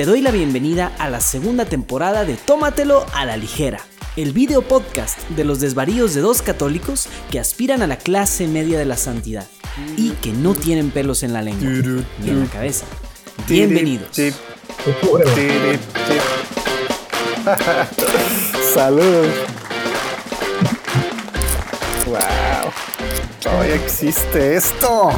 [0.00, 3.80] Te doy la bienvenida a la segunda temporada de Tómatelo a la ligera,
[4.16, 8.78] el video podcast de los desvaríos de dos católicos que aspiran a la clase media
[8.78, 9.46] de la santidad
[9.98, 11.68] y que no tienen pelos en la lengua
[12.22, 12.86] ni en la cabeza.
[13.46, 14.16] Bienvenidos.
[18.74, 19.28] Saludos.
[22.06, 22.72] Wow.
[23.42, 25.10] Todavía existe esto.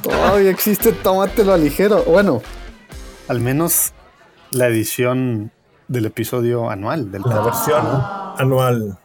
[0.00, 2.04] Todavía existe Tómatelo a ligero.
[2.04, 2.40] Bueno,
[3.26, 3.92] al menos
[4.50, 5.52] la edición
[5.88, 7.10] del episodio anual.
[7.10, 7.84] De la versión
[8.38, 8.98] anual.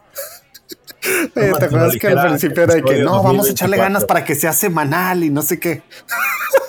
[1.34, 4.34] ¿Te acuerdas que al principio era de que no, vamos a echarle ganas para que
[4.34, 5.82] sea semanal y no sé qué?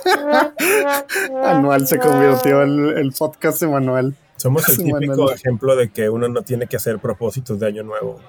[1.46, 4.16] anual se convirtió el, el podcast semanal.
[4.38, 8.20] Somos el típico ejemplo de que uno no tiene que hacer propósitos de año nuevo.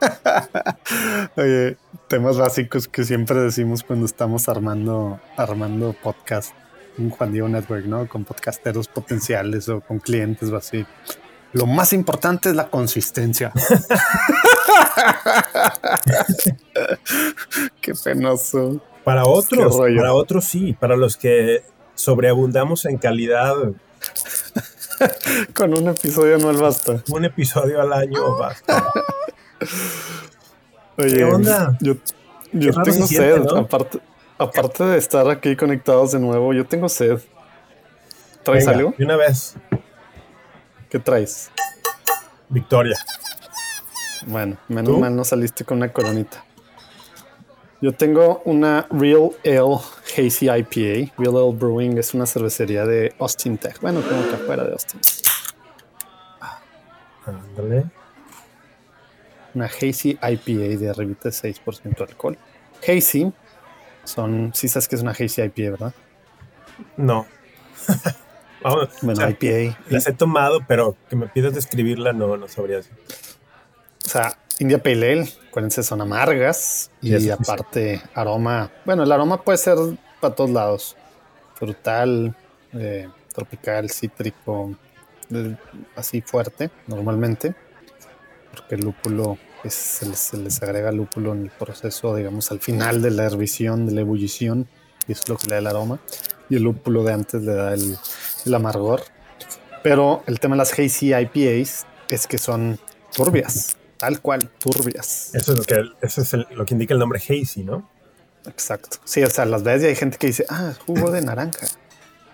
[1.36, 6.54] Oye, temas básicos que siempre decimos cuando estamos armando, armando podcast
[6.98, 8.08] un Juan Diego Network, ¿no?
[8.08, 10.84] Con podcasteros potenciales o con clientes o así.
[11.52, 13.52] Lo más importante es la consistencia.
[17.80, 18.80] Qué penoso.
[19.04, 21.62] Para otros, para otros sí, para los que
[21.94, 23.54] sobreabundamos en calidad.
[25.54, 27.02] Con un episodio no anual basta.
[27.08, 28.92] Un episodio al año basta.
[30.98, 31.76] Oye, ¿Qué onda?
[31.80, 31.94] Yo,
[32.52, 34.00] yo tengo sed, aparte,
[34.38, 37.20] aparte de estar aquí conectados de nuevo, yo tengo sed.
[38.42, 38.94] ¿Traes algo?
[38.96, 39.56] De una vez.
[40.88, 41.50] ¿Qué traes?
[42.48, 42.96] Victoria.
[44.26, 46.44] Bueno, menos mal no saliste con una coronita.
[47.80, 49.78] Yo tengo una Real Ale
[50.16, 51.12] Hazy IPA.
[51.16, 53.80] Real Ale Brewing es una cervecería de Austin, Tech.
[53.80, 55.00] Bueno, como que afuera de Austin.
[57.24, 57.84] Ándale.
[59.54, 62.38] Una Hazy IPA de arribita de 6% de alcohol.
[62.82, 63.32] Hazy
[64.08, 65.94] son, sí sabes que es una Hazy IPA, ¿verdad?
[66.96, 67.26] No.
[69.02, 69.78] bueno, IPA.
[69.88, 72.94] Las he tomado, pero que me pidas describirla no, no sabría decir.
[74.04, 78.70] O sea, India Pale Ale, acuérdense, son amargas y, aparte aroma.
[78.84, 79.76] Bueno, el aroma puede ser
[80.20, 80.96] para todos lados:
[81.54, 82.34] frutal,
[82.72, 84.74] eh, tropical, cítrico,
[85.94, 87.54] así fuerte, normalmente,
[88.50, 93.24] porque el lúpulo se, les, agrega lúpulo en el proceso, digamos, al final de la
[93.24, 94.68] hervición, de la ebullición,
[95.06, 96.00] y eso es lo que le da el aroma.
[96.48, 99.02] Y el lúpulo de antes le da el, amargor.
[99.82, 102.78] Pero el tema de las hazy IPAs es que son
[103.14, 105.34] turbias, tal cual, turbias.
[105.34, 107.88] Eso es lo que, eso es lo que indica el nombre hazy, ¿no?
[108.46, 108.98] Exacto.
[109.04, 111.66] Sí, o sea, las veces hay gente que dice, ah, jugo de naranja.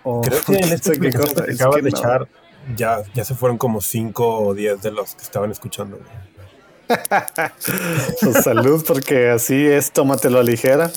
[0.03, 2.27] O, Creo que en este que acabas de echar,
[2.75, 5.99] ya, ya se fueron como 5 o 10 de los que estaban escuchando.
[6.87, 10.91] Pues salud, porque así es, tómatelo a ligera.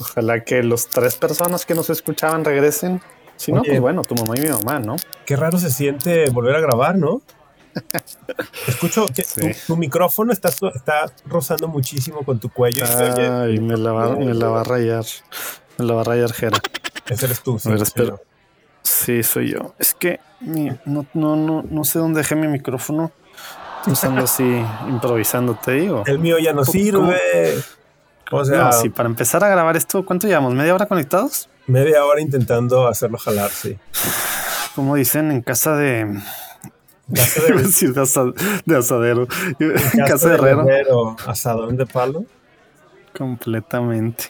[0.00, 3.00] Ojalá que los tres personas que nos escuchaban regresen.
[3.36, 4.96] Si no, pues bueno, tu mamá y mi mamá, ¿no?
[5.26, 7.20] Qué raro se siente volver a grabar, ¿no?
[8.68, 9.24] Escucho que
[9.66, 12.84] tu, micrófono está, está rozando muchísimo con tu cuello.
[12.86, 15.04] Ay, me, la va, me la va a rayar.
[15.78, 16.58] Me la va a rayar, Jera.
[17.08, 17.72] Ese eres tú, sí.
[17.72, 18.20] espero.
[18.82, 19.74] Sí, soy yo.
[19.78, 23.10] Es que no, no, no, no sé dónde dejé mi micrófono
[23.86, 26.02] usando así, improvisando, te digo.
[26.06, 27.62] El mío ya no sirve.
[28.30, 30.54] O sea, sí, para empezar a grabar esto, ¿cuánto llevamos?
[30.54, 31.48] ¿Media hora conectados?
[31.66, 33.78] Media hora intentando hacerlo jalar, sí.
[34.74, 36.20] Como dicen, en casa de.
[37.14, 37.52] Casa de,
[38.64, 39.26] de, asadero.
[39.60, 41.16] En casa, de herrero.
[41.26, 42.24] Asadón de palo.
[43.16, 44.24] Completamente.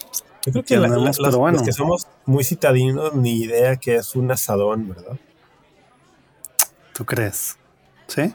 [0.47, 5.16] Yo creo que los que somos muy citadinos, ni idea que es un asadón, ¿verdad?
[6.92, 7.56] ¿Tú crees?
[8.06, 8.34] ¿Sí?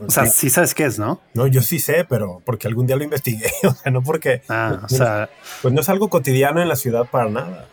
[0.00, 1.20] O sea, sí sabes qué es, ¿no?
[1.34, 3.50] No, yo sí sé, pero porque algún día lo investigué.
[3.64, 4.42] O sea, no porque.
[4.48, 5.30] Ah, o sea.
[5.62, 7.68] Pues no es algo cotidiano en la ciudad para nada.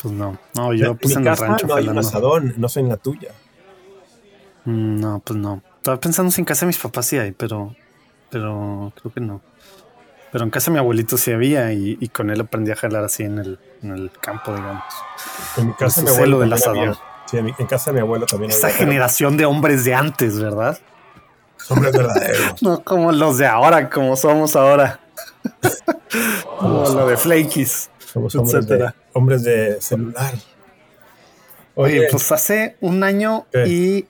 [0.00, 0.38] Pues no.
[0.54, 1.66] No, yo puse en, el rancho.
[1.66, 3.32] No hay un asadón, no sé en la tuya.
[4.64, 5.62] Mm, no, pues no.
[5.76, 7.74] Estaba pensando si en casa de mis papás sí hay, pero.
[8.30, 9.40] Pero creo que no.
[10.30, 13.22] Pero en casa de mi abuelito sí había y, con él aprendí a jalar así
[13.22, 14.84] en el, en el campo, digamos.
[15.58, 16.96] En mi casa de mi abuelo del asadón.
[17.26, 18.50] Sí, en, casa de mi abuelo también.
[18.50, 20.78] Esta generación de hombres de antes, ¿verdad?
[21.68, 22.62] Hombres verdaderos.
[22.62, 25.00] no como los de ahora, como somos ahora.
[26.58, 27.90] como lo de Flakies.
[28.12, 30.34] Somos hombres de, hombres de, celular.
[31.74, 34.04] Oye, pues hace un año y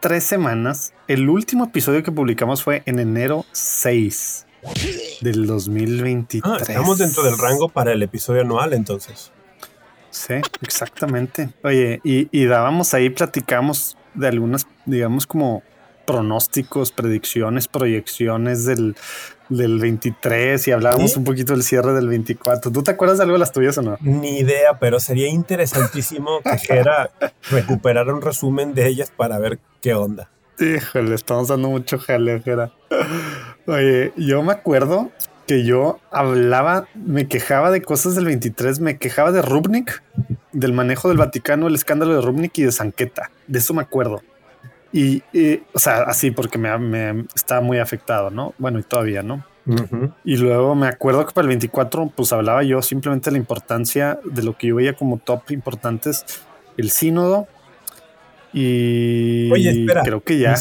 [0.00, 4.46] tres semanas, el último episodio que publicamos fue en enero 6
[5.20, 6.42] del 2023.
[6.44, 9.32] Ah, estamos dentro del rango para el episodio anual, entonces.
[10.10, 11.50] Sí, exactamente.
[11.62, 15.62] Oye, y, y dábamos ahí, platicamos de algunas, digamos, como
[16.08, 18.96] pronósticos, predicciones, proyecciones del,
[19.50, 22.72] del 23 y hablábamos un poquito del cierre del 24.
[22.72, 23.98] ¿Tú te acuerdas de algo de las tuyas o no?
[24.00, 27.10] Ni idea, pero sería interesantísimo que Jera
[27.50, 30.30] recuperara un resumen de ellas para ver qué onda.
[30.58, 32.72] Híjole, estamos dando mucho jale, Jera.
[33.66, 35.10] Oye, yo me acuerdo
[35.46, 40.02] que yo hablaba, me quejaba de cosas del 23, me quejaba de Rubnik,
[40.52, 43.30] del manejo del Vaticano, el escándalo de Rubnik y de Sanqueta.
[43.46, 44.22] De eso me acuerdo.
[44.92, 45.22] Y,
[45.74, 48.54] o sea, así porque me, me, estaba muy afectado, ¿no?
[48.58, 49.44] Bueno, y todavía, ¿no?
[50.24, 54.18] Y luego me acuerdo que para el 24, pues hablaba yo simplemente de la importancia
[54.24, 56.24] de lo que yo veía como top importantes,
[56.78, 57.46] el sínodo.
[58.54, 60.54] Y Oye, espera, creo que ya.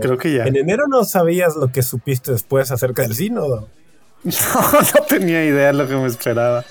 [0.00, 0.44] Creo que ya.
[0.44, 3.68] En enero no sabías lo que supiste después acerca del sínodo.
[4.24, 6.64] No, no tenía idea de lo que me esperaba.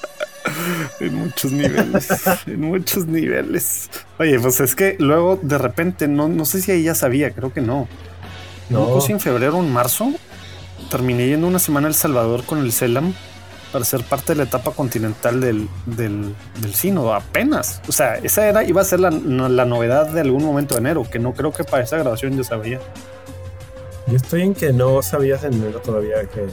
[1.00, 2.10] en muchos niveles.
[2.48, 3.90] en muchos niveles.
[4.20, 7.54] Oye, pues es que luego de repente, no, no sé si ahí ya sabía, creo
[7.54, 7.88] que no.
[8.70, 10.14] No, no en febrero o en marzo
[10.90, 13.14] terminé yendo una semana a El Salvador con el CELAM
[13.72, 17.82] para ser parte de la etapa continental del, del, del sínodo, apenas.
[17.88, 21.08] O sea, esa era, iba a ser la, la novedad de algún momento de enero,
[21.10, 22.80] que no creo que para esa grabación yo sabía.
[24.08, 26.48] Yo estoy en que no sabías en enero todavía que,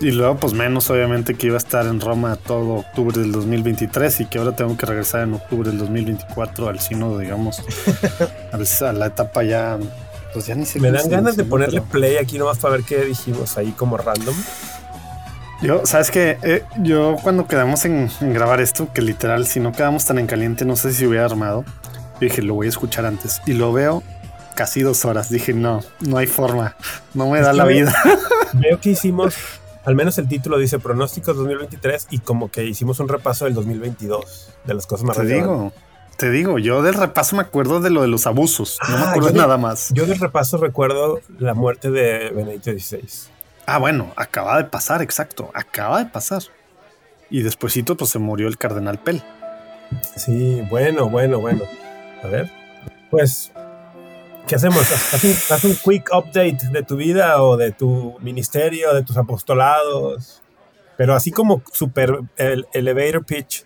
[0.00, 4.20] y luego, pues menos obviamente que iba a estar en Roma todo octubre del 2023
[4.20, 7.62] y que ahora tengo que regresar en octubre del 2024 al sínodo, digamos,
[8.82, 9.78] a la etapa ya,
[10.34, 10.80] pues ya ni sé.
[10.80, 14.34] Me dan ganas de ponerle play aquí nomás para ver qué dijimos ahí como random.
[15.62, 20.04] Yo, sabes que eh, yo cuando quedamos en, grabar esto, que literal, si no quedamos
[20.04, 21.64] tan en caliente, no sé si hubiera armado.
[22.20, 24.02] dije, lo voy a escuchar antes y lo veo
[24.54, 25.30] casi dos horas.
[25.30, 26.76] Dije, no, no hay forma,
[27.14, 27.94] no me da la vida.
[28.52, 29.34] Veo que hicimos
[29.86, 34.52] al menos el título dice pronósticos 2023 y como que hicimos un repaso del 2022
[34.64, 35.72] de las cosas más Te digo,
[36.16, 39.10] te digo, yo del repaso me acuerdo de lo de los abusos, no me ah,
[39.10, 39.90] acuerdo nada más.
[39.94, 43.30] Yo del repaso recuerdo la muerte de Benedicto XVI.
[43.64, 46.42] Ah, bueno, acaba de pasar, exacto, acaba de pasar.
[47.30, 49.22] Y despuesito pues se murió el cardenal Pell.
[50.16, 51.62] Sí, bueno, bueno, bueno.
[52.24, 52.50] A ver,
[53.08, 53.52] pues
[54.46, 54.92] ¿Qué hacemos?
[55.50, 60.40] ¿Haz un, quick update de tu vida o de tu ministerio, de tus apostolados?
[60.96, 63.64] Pero así como super el elevator pitch,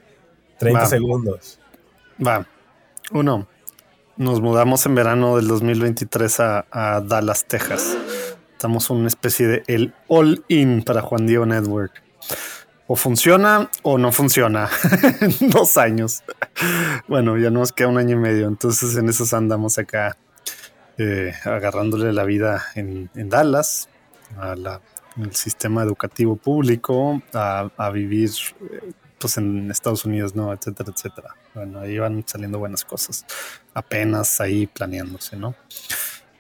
[0.58, 1.60] 30 segundos.
[2.26, 2.46] Va.
[3.12, 3.46] Uno,
[4.16, 7.98] nos mudamos en verano del 2023 a, a Dallas, Texas.
[8.52, 12.02] Estamos en una especie de el all-in para Juan Diego Network.
[12.86, 14.70] O funciona o no funciona
[15.40, 16.22] dos años.
[17.06, 18.48] Bueno, ya nos queda un año y medio.
[18.48, 20.16] Entonces en esos andamos acá
[21.02, 23.88] eh, agarrándole la vida en, Dallas,
[24.36, 24.80] al
[25.32, 28.28] sistema educativo público, a, vivir
[28.70, 31.34] eh, pues en Estados Unidos, no, etcétera, etcétera.
[31.54, 33.24] Bueno, ahí van saliendo buenas cosas,
[33.72, 35.54] apenas ahí planeándose, ¿no?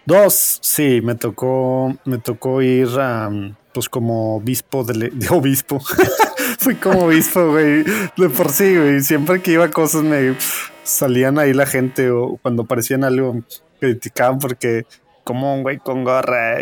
[0.04, 3.30] Dos, sí, me tocó, me tocó ir a,
[3.72, 5.80] pues como obispo de, obispo.
[6.58, 9.00] Fui como obispo, güey, de por sí, güey.
[9.00, 10.36] Siempre que iba a cosas me
[10.84, 13.42] salían ahí la gente o cuando aparecían algo
[13.80, 14.86] criticaban porque
[15.24, 16.56] como un güey con gorra,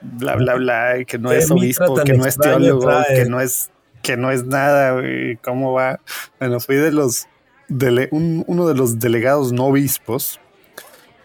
[0.00, 3.70] bla, bla, bla, que no es obispo, que no es teólogo, que no es,
[4.02, 6.00] que no es nada, güey, ¿cómo va?
[6.38, 7.26] Bueno, fui de los,
[7.68, 10.40] uno de los delegados no obispos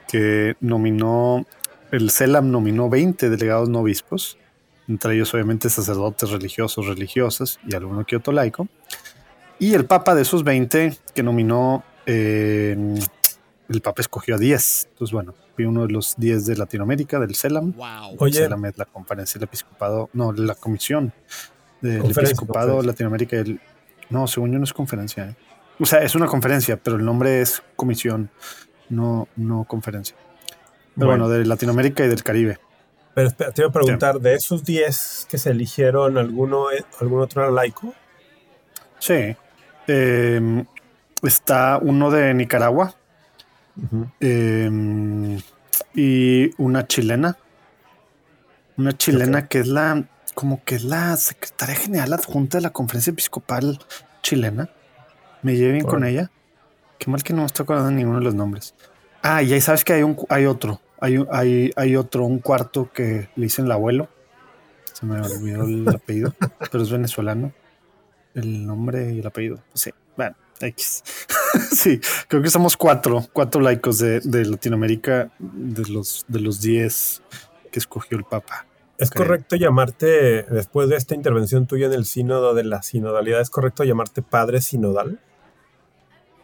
[0.08, 1.46] que nominó,
[1.92, 4.38] el CELAM nominó 20 delegados no obispos,
[4.88, 8.68] entre ellos obviamente sacerdotes religiosos, religiosas y alguno que otro laico.
[9.60, 12.78] Y el Papa de esos 20 que nominó eh,
[13.70, 14.88] el Papa escogió a 10.
[14.92, 17.74] Entonces, bueno, fui uno de los 10 de Latinoamérica, del CELAM.
[17.74, 18.32] Wow.
[18.32, 21.14] CELAM es la conferencia del episcopado, no, la comisión
[21.82, 23.44] del episcopado Latinoamérica.
[24.10, 25.30] no, según yo no es conferencia.
[25.30, 25.36] ¿eh?
[25.80, 28.30] O sea, es una conferencia, pero el nombre es comisión,
[28.90, 30.16] no, no conferencia.
[30.96, 32.58] Pero bueno, de Latinoamérica y del Caribe.
[33.14, 36.68] Pero te iba a preguntar, de esos 10 que se eligieron, ¿alguno,
[37.00, 37.94] ¿algún otro era laico?
[39.00, 39.36] Sí.
[39.88, 40.66] Eh,
[41.24, 42.96] está uno de Nicaragua,
[44.20, 45.40] Em,
[45.94, 47.38] y una chilena.
[48.78, 53.12] Una chilena que es la, como que es la secretaria general adjunta de la conferencia
[53.12, 53.80] episcopal
[54.22, 54.70] chilena.
[55.42, 56.30] Me llevé bien con ella.
[57.00, 58.74] Qué mal que no me estoy acordando de ninguno de los nombres.
[59.22, 60.82] Ah, y ahí sabes que hay un, hay otro.
[61.00, 64.10] Hay, hay, hay otro, un cuarto que le dicen el abuelo.
[64.94, 66.34] Se me olvidó el apellido,
[66.72, 67.52] pero es venezolano.
[68.34, 69.60] El nombre y el apellido.
[69.72, 70.36] Pues sí, bueno.
[70.62, 71.04] X.
[71.72, 77.22] sí, creo que somos cuatro, cuatro laicos de, Latinoamérica de los de los diez
[77.72, 78.66] que escogió el Papa.
[78.98, 83.52] ¿Es correcto llamarte, después de esta intervención tuya en el sínodo de la sinodalidad, ¿es
[83.52, 85.20] correcto llamarte padre sinodal?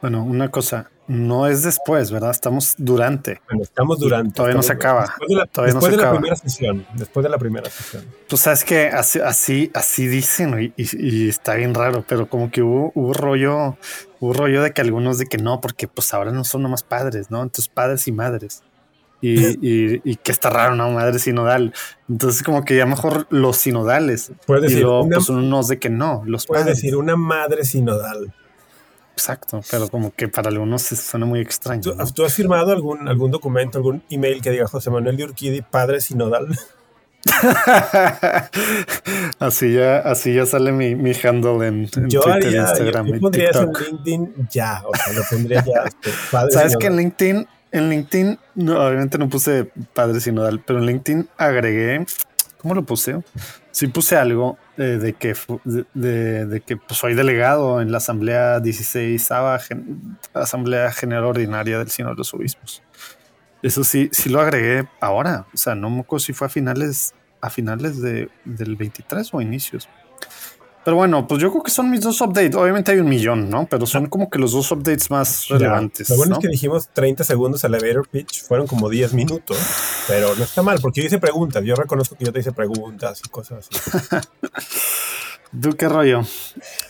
[0.04, 2.32] Bueno, una cosa, no es después, ¿verdad?
[2.32, 3.40] Estamos durante.
[3.48, 4.34] Bueno, estamos durante.
[4.36, 5.04] Todavía no se acaba.
[5.04, 6.18] Después de la, Todavía después no se de la acaba.
[6.20, 6.86] primera sesión.
[6.96, 8.04] Después de la primera sesión.
[8.28, 12.52] Tú sabes que así, así, así dicen güey, y, y está bien raro, pero como
[12.52, 13.78] que hubo, hubo rollo,
[14.20, 17.32] hubo rollo de que algunos de que no, porque pues ahora no son nomás padres,
[17.32, 17.42] ¿no?
[17.42, 18.62] Entonces padres y madres.
[19.22, 20.92] Y, y, y que está raro, ¿no?
[20.92, 21.74] Madre sinodal.
[22.10, 24.34] Entonces como que ya mejor los sinodales.
[24.46, 26.80] Puedes y decir, luego una, pues unos de que no, los puedes padres.
[26.82, 28.34] decir una madre sinodal.
[29.14, 31.82] Exacto, pero como que para algunos suena muy extraño.
[31.82, 32.06] ¿Tú, ¿no?
[32.12, 36.02] tú has firmado algún, algún documento, algún email que diga José Manuel de Urquidi, padre
[36.02, 36.48] sinodal?
[39.40, 43.14] así ya, así ya sale mi, mi handle en, en Yo Twitter, haría, Instagram yo,
[43.16, 43.74] yo pondría eso en.
[43.74, 45.84] LinkedIn ya, o sea, lo pondría ya.
[45.86, 46.98] este, padre Sabes que en sinodal.
[46.98, 52.06] LinkedIn, en LinkedIn, no, obviamente no puse padre sinodal, pero en LinkedIn agregué,
[52.64, 53.22] ¿cómo lo puse?
[53.72, 59.30] Sí puse algo eh, de que de, que pues, soy delegado en la Asamblea 16
[60.34, 62.82] Asamblea General Ordinaria del Sínodo de los Obispos.
[63.62, 65.46] Eso sí, sí lo agregué ahora.
[65.54, 69.90] O sea, no me si fue a finales, a finales de, del 23 o inicios.
[70.86, 72.56] Pero bueno, pues yo creo que son mis dos updates.
[72.56, 73.66] Obviamente hay un millón, ¿no?
[73.70, 76.10] Pero son como que los dos updates más Ya, relevantes.
[76.10, 76.36] Lo bueno ¿no?
[76.38, 79.58] es que dijimos 30 segundos elevator pitch, fueron como 10 minutos,
[80.08, 83.22] pero no está mal, porque yo hice preguntas, yo reconozco que yo te hice preguntas
[83.26, 84.20] y cosas así.
[85.62, 86.22] ¿Tú qué rollo?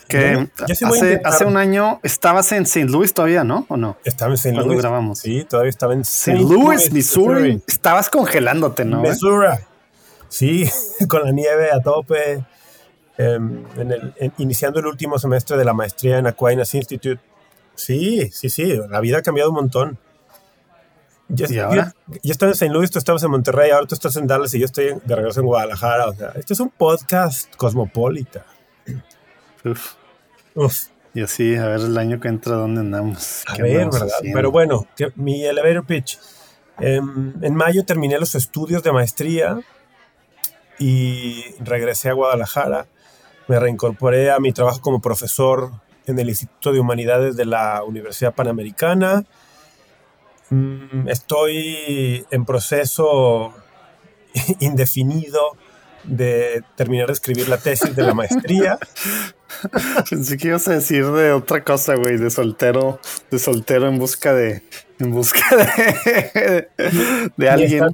[0.08, 2.86] Que sí hace, intentar- hace un año estabas en St.
[2.86, 3.66] Louis todavía, ¿no?
[3.68, 3.98] ¿O no?
[4.04, 4.54] Estaba en St.
[4.54, 4.82] Cuando Louis.
[4.82, 5.18] grabamos.
[5.18, 6.38] Sí, todavía estaba en St.
[6.40, 7.62] Louis, Missouri.
[7.66, 9.02] Estabas congelándote, ¿no?
[9.02, 9.48] Missouri.
[10.28, 10.68] Sí,
[11.08, 12.42] con la nieve a tope.
[13.18, 17.20] Em, en el, en- iniciando el último semestre de la maestría en Aquinas Institute.
[17.74, 19.98] Sí, sí, sí, la vida ha cambiado un montón.
[21.28, 21.94] Yo, ¿Y ahora?
[22.06, 22.68] Yo, yo estaba en St.
[22.72, 25.16] Louis, tú estabas en Monterrey, ahora tú estás en Dallas y yo estoy en- de
[25.16, 26.06] regreso en Guadalajara.
[26.08, 28.44] O sea, este es un podcast cosmopolita.
[29.64, 29.94] Uf.
[30.54, 30.76] Uf,
[31.14, 33.42] Y así, a ver el año que entra, ¿dónde andamos?
[33.46, 34.16] a ¿Qué ver, andamos ¿verdad?
[34.18, 34.36] haciendo?
[34.36, 36.18] Pero bueno, que, mi elevator pitch.
[36.78, 39.58] Em, en mayo terminé los estudios de maestría
[40.78, 42.86] y regresé a Guadalajara.
[43.48, 45.70] Me reincorporé a mi trabajo como profesor
[46.06, 49.24] en el Instituto de Humanidades de la Universidad Panamericana.
[50.50, 53.54] Mm, Estoy en proceso
[54.60, 55.40] indefinido
[56.04, 58.78] de terminar de escribir la tesis de la maestría.
[60.10, 64.34] Pensé que ibas a decir de otra cosa, güey, de soltero, de soltero en busca
[64.34, 64.62] de,
[64.98, 65.40] en busca
[67.36, 67.84] de, alguien.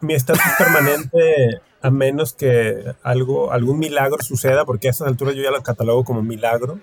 [0.00, 5.42] mi estatus permanente a menos que algo algún milagro suceda porque a estas alturas yo
[5.42, 6.78] ya lo catalogo como milagro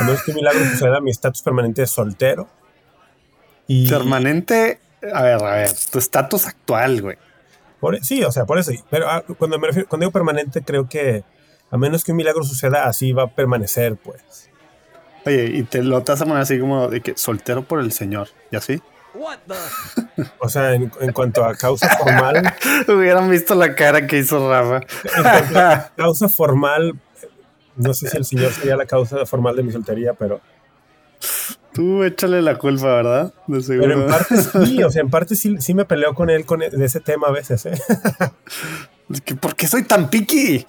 [0.00, 2.48] a menos que un milagro suceda mi estatus permanente es soltero
[3.68, 4.78] y Permanente,
[5.12, 7.16] a ver, a ver, tu estatus actual, güey.
[7.80, 10.88] por- sí o sea por eso pero ah, cuando me refiero cuando digo permanente creo
[10.88, 11.24] que
[11.70, 14.50] a menos que un milagro suceda así va a permanecer pues
[15.24, 17.90] Oye, y te lo te vas a poner así como de que soltero por el
[17.90, 18.80] señor, ¿y así?
[20.38, 22.54] O sea en, en cuanto a causa formal
[22.88, 24.86] Hubieran visto la cara que hizo Rafa.
[25.16, 26.94] en cuanto a causa formal
[27.76, 30.40] no sé si el señor sería la causa formal de mi soltería pero
[31.72, 33.34] Tú échale la culpa, ¿verdad?
[33.46, 33.88] De seguro.
[33.88, 36.62] Pero en parte sí, o sea, en parte sí, sí me peleo con él con
[36.62, 37.78] e- de ese tema a veces, ¿eh?
[39.40, 40.64] ¿Por qué soy tan picky?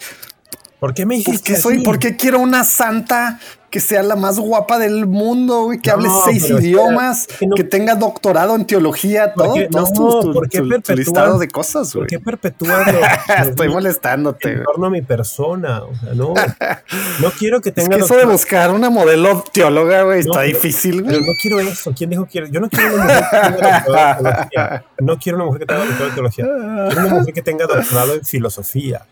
[0.80, 1.82] ¿Por qué me ¿Por dijiste qué, soy, así?
[1.84, 5.78] ¿Por qué quiero una santa que sea la más guapa del mundo, güey?
[5.80, 9.44] Que No, hable seis pero idiomas, es que no- que tenga doctorado en teología, ¿Por
[9.44, 9.68] todo, qué?
[9.70, 9.84] No,
[10.32, 12.06] ¿por qué tu- tu listado de cosas, ¿Por güey.
[12.08, 15.82] qué perpetúas lo- Estoy molestándote, en torno a mi persona?
[15.82, 16.32] O sea, no.
[16.32, 20.46] No quiero que Es tenga que eso de buscar una modelo teóloga, güey, está pero-
[20.46, 21.26] difícil, Pero güey.
[21.26, 21.92] no quiero eso.
[21.94, 24.84] ¿Quién dijo que Yo no quiero una mujer que tenga doctorado en teología.
[25.00, 26.44] No quiero una mujer que tenga doctorado en teología.
[26.86, 29.02] Quiero una mujer que tenga doctorado en filosofía.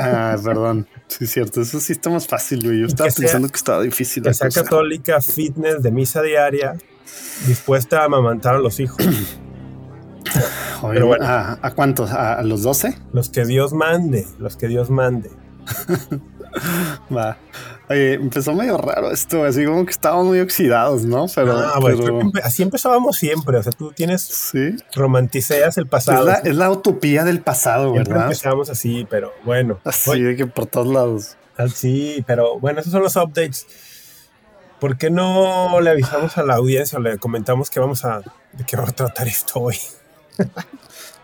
[0.00, 0.86] Ah, perdón.
[1.08, 1.60] Sí, es cierto.
[1.60, 2.80] Eso sí está más fácil, güey.
[2.80, 4.22] Yo estaba que sea- pensando que estaba difícil.
[4.22, 4.62] Que sea cosa.
[4.64, 6.76] católica, fitness, de misa diaria,
[7.46, 8.98] dispuesta a amamantar a los hijos.
[10.82, 11.24] Oye, pero bueno.
[11.26, 12.10] ¿a, a cuántos?
[12.12, 12.96] ¿A, a los 12?
[13.12, 15.30] Los que Dios mande, los que Dios mande.
[17.16, 17.36] Va.
[17.90, 21.26] Oye, empezó medio raro esto, así como que estábamos muy oxidados, ¿no?
[21.34, 23.56] Pero, Ah, bueno, pero- creo que empe- así empezábamos siempre.
[23.56, 24.76] O sea, tú tienes, sí.
[24.94, 26.24] romanticeas el Es pasado.
[26.26, 28.26] la, es la utopía del pasado, Siempre ¿verdad?
[28.26, 29.78] empezamos así, pero bueno.
[29.84, 31.36] Así de que por todos lados.
[31.56, 33.66] ah, sí, pero bueno, esos son los updates.
[34.80, 38.20] ¿Por qué no le avisamos a la audiencia o le comentamos que vamos a,
[38.52, 39.76] de qué va a tratar esto hoy?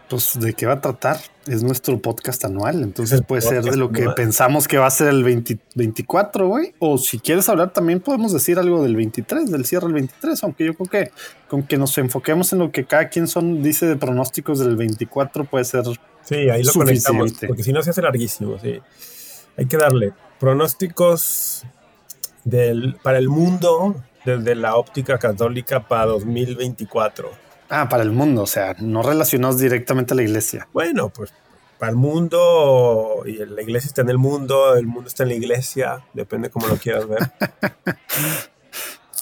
[0.09, 1.19] Pues, ¿de qué va a tratar?
[1.47, 5.09] Es nuestro podcast anual, entonces puede ser de lo que pensamos que va a ser
[5.09, 6.75] el 20 24, güey.
[6.79, 10.67] O si quieres hablar, también podemos decir algo del 23, del cierre del 23, aunque
[10.67, 11.13] yo creo que
[11.49, 15.45] con que nos enfoquemos en lo que cada quien son dice de pronósticos del 24
[15.45, 15.85] puede ser
[16.23, 17.09] Sí, ahí lo Suficiente.
[17.09, 18.81] conectamos, porque si no se hace larguísimo, sí.
[19.57, 21.65] Hay que darle pronósticos
[22.45, 23.95] del, para el mundo
[24.25, 27.44] desde la óptica católica para 2024.
[27.77, 30.69] Ah, para el mundo, o sea, no relacionados directamente a la iglesia.
[30.73, 31.33] Bueno, pues
[31.77, 35.35] para el mundo, y la iglesia está en el mundo, el mundo está en la
[35.35, 37.19] iglesia, depende cómo lo quieras ver.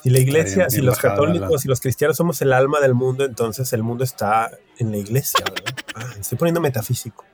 [0.03, 3.73] Si la iglesia, si los católicos y los cristianos somos el alma del mundo, entonces
[3.73, 5.77] el mundo está en la iglesia, ¿verdad?
[5.95, 7.25] Ah, estoy poniendo metafísico.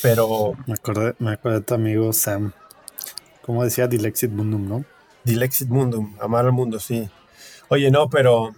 [0.00, 0.54] Pero.
[0.66, 2.52] Me acordé, me acordé de tu amigo Sam.
[3.42, 4.86] Como decía Dilexit Mundum, ¿no?
[5.24, 7.10] Dilexit Mundum, amar al mundo, sí.
[7.68, 8.54] Oye, no, pero.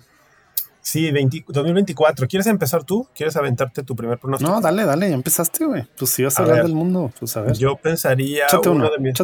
[0.85, 2.29] Sí, 2024.
[2.29, 3.09] ¿Quieres empezar tú?
[3.15, 4.53] ¿Quieres aventarte tu primer pronóstico?
[4.53, 5.89] No, dale, dale, ya empezaste, güey.
[5.99, 7.57] Pues si vas a, hablar del mundo, pues a ver.
[7.57, 8.45] Yo pensaría.
[8.67, 9.15] uno, de mis,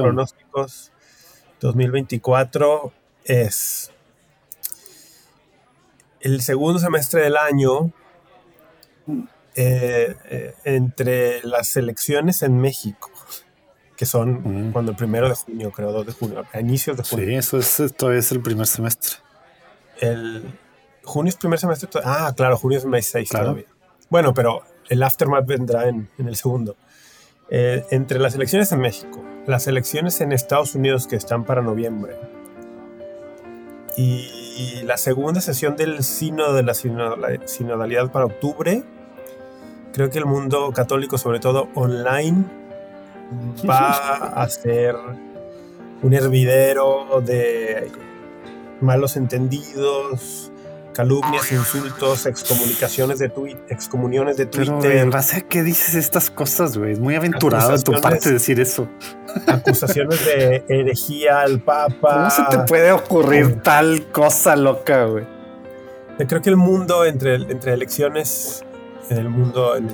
[0.00, 0.92] pronósticos
[1.60, 2.92] 2024
[3.24, 3.92] es.
[6.20, 7.92] El segundo semestre del año
[9.56, 13.10] eh, eh, entre las elecciones en México,
[13.94, 14.72] que son mm.
[14.72, 17.26] cuando el primero de junio, creo, 2 de junio, a inicios de junio.
[17.26, 19.16] Sí, eso es, todavía es el primer semestre.
[20.00, 20.63] El
[21.04, 21.88] junio es primer semestre.
[22.04, 23.64] Ah, claro, junio es mes 6 todavía.
[24.10, 26.76] Bueno, pero el aftermath vendrá en, el segundo.
[27.50, 32.16] Eh, entre las elecciones en México, las elecciones en Estados Unidos que están para noviembre
[33.96, 38.82] y la segunda sesión del sínodo de la sinodalidad para octubre
[39.94, 42.44] creo que el mundo católico, sobre todo online,
[43.68, 44.96] va a ser
[46.02, 47.92] un hervidero de
[48.80, 50.50] malos entendidos,
[50.94, 54.74] calumnias, insultos, excomunicaciones de Twitter, excomuniones de Twitter.
[54.80, 56.92] Pero, en base a qué dices estas cosas, güey.
[56.92, 58.88] Es muy aventurado de tu parte decir eso.
[59.46, 62.14] Acusaciones de herejía al Papa.
[62.14, 65.26] ¿Cómo se te puede ocurrir tal cosa loca, güey?
[66.26, 68.64] Creo que el mundo entre, entre elecciones
[69.10, 69.88] en el mundo, en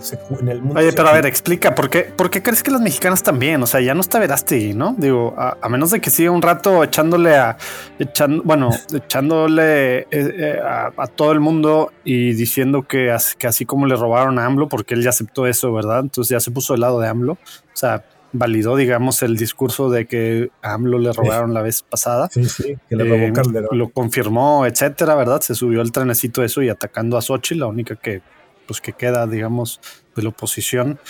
[0.49, 0.79] el, mundo.
[0.79, 3.63] Oye, pero a ver, explica, ¿por qué, ¿por qué crees que las mexicanas también?
[3.63, 4.95] O sea, ya no está Verástegui, ¿no?
[4.99, 7.57] Digo, a, menos de que siga un rato echándole a,
[7.99, 13.87] echando, bueno, echándole eh, eh, a, todo el mundo y diciendo que, que así como
[13.87, 16.01] le robaron a AMLO, porque él ya aceptó eso, ¿verdad?
[16.01, 17.33] Entonces ya se puso del lado de AMLO.
[17.33, 17.39] O
[17.75, 22.29] sea, validó, digamos, el discurso de que a AMLO le robaron la vez pasada.
[22.31, 23.79] Sí, sí, que le robó eh, Calderón.
[23.79, 25.41] Lo confirmó, etcétera, ¿verdad?
[25.41, 28.23] Se subió el trenecito eso y atacando a Sochi, la única que
[28.71, 29.81] pues que queda, digamos,
[30.15, 31.01] de la oposición.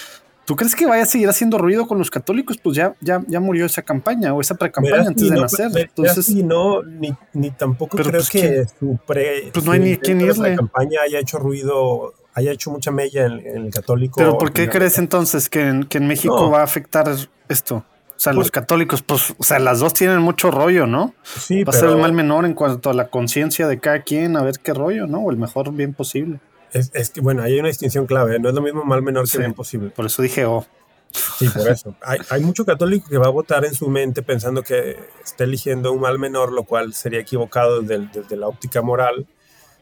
[0.47, 2.57] ¿Tú crees que vaya a seguir haciendo ruido con los católicos?
[2.57, 5.71] Pues ya, ya, ya murió esa campaña o esa pre-campaña antes de nacer.
[5.77, 9.51] Entonces, no, ni, ni tampoco creo pues que, su pre.
[9.53, 10.53] Pues no hay ni quien irle.
[10.53, 14.15] La campaña haya hecho ruido, haya hecho mucha mella en, el católico.
[14.17, 17.15] Pero ¿por qué crees entonces que en, que en México va a afectar
[17.51, 17.77] esto?
[17.77, 21.13] O sea, los católicos, pues, o sea, las dos tienen mucho rollo, ¿no?
[21.25, 24.39] Sí, Va a ser el mal menor en cuanto a la conciencia de cada quien,
[24.39, 25.19] a ver qué rollo, ¿no?
[25.19, 26.41] O el mejor bien posible.
[26.73, 28.39] Es, que, bueno, hay una distinción clave, ¿eh?
[28.39, 29.91] no es lo mismo mal menor que bien posible.
[29.91, 30.65] Por eso dije oh.
[31.13, 31.97] Sí, por eso.
[32.03, 35.93] Hay, hay, mucho católico que va a votar en su mente pensando que está eligiendo
[35.93, 39.27] un mal menor, lo cual sería equivocado desde, desde la óptica moral,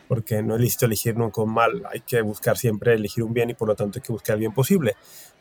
[0.09, 1.83] porque no es listo elegir nunca un mal.
[1.93, 4.41] Hay que buscar siempre elegir un bien y por lo tanto hay que buscar el
[4.41, 4.97] bien posible.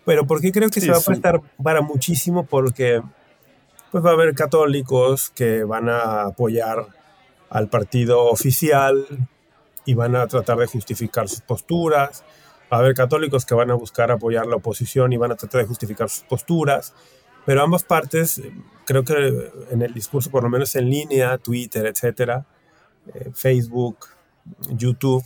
[0.06, 2.46] Pero ¿por qué creo que se va a prestar para muchísimo?
[2.46, 3.02] Porque
[3.92, 6.86] pues va a haber católicos que van a apoyar
[7.50, 9.06] al partido oficial,
[9.88, 12.24] y van a tratar de justificar sus posturas.
[12.72, 15.62] Va a haber católicos que van a buscar apoyar la oposición y van a tratar
[15.62, 16.94] de justificar sus posturas.
[17.46, 18.42] Pero ambas partes,
[18.86, 22.46] creo que en el discurso, por lo menos en línea, Twitter, etcétera,
[23.14, 24.10] eh, Facebook,
[24.72, 25.24] YouTube,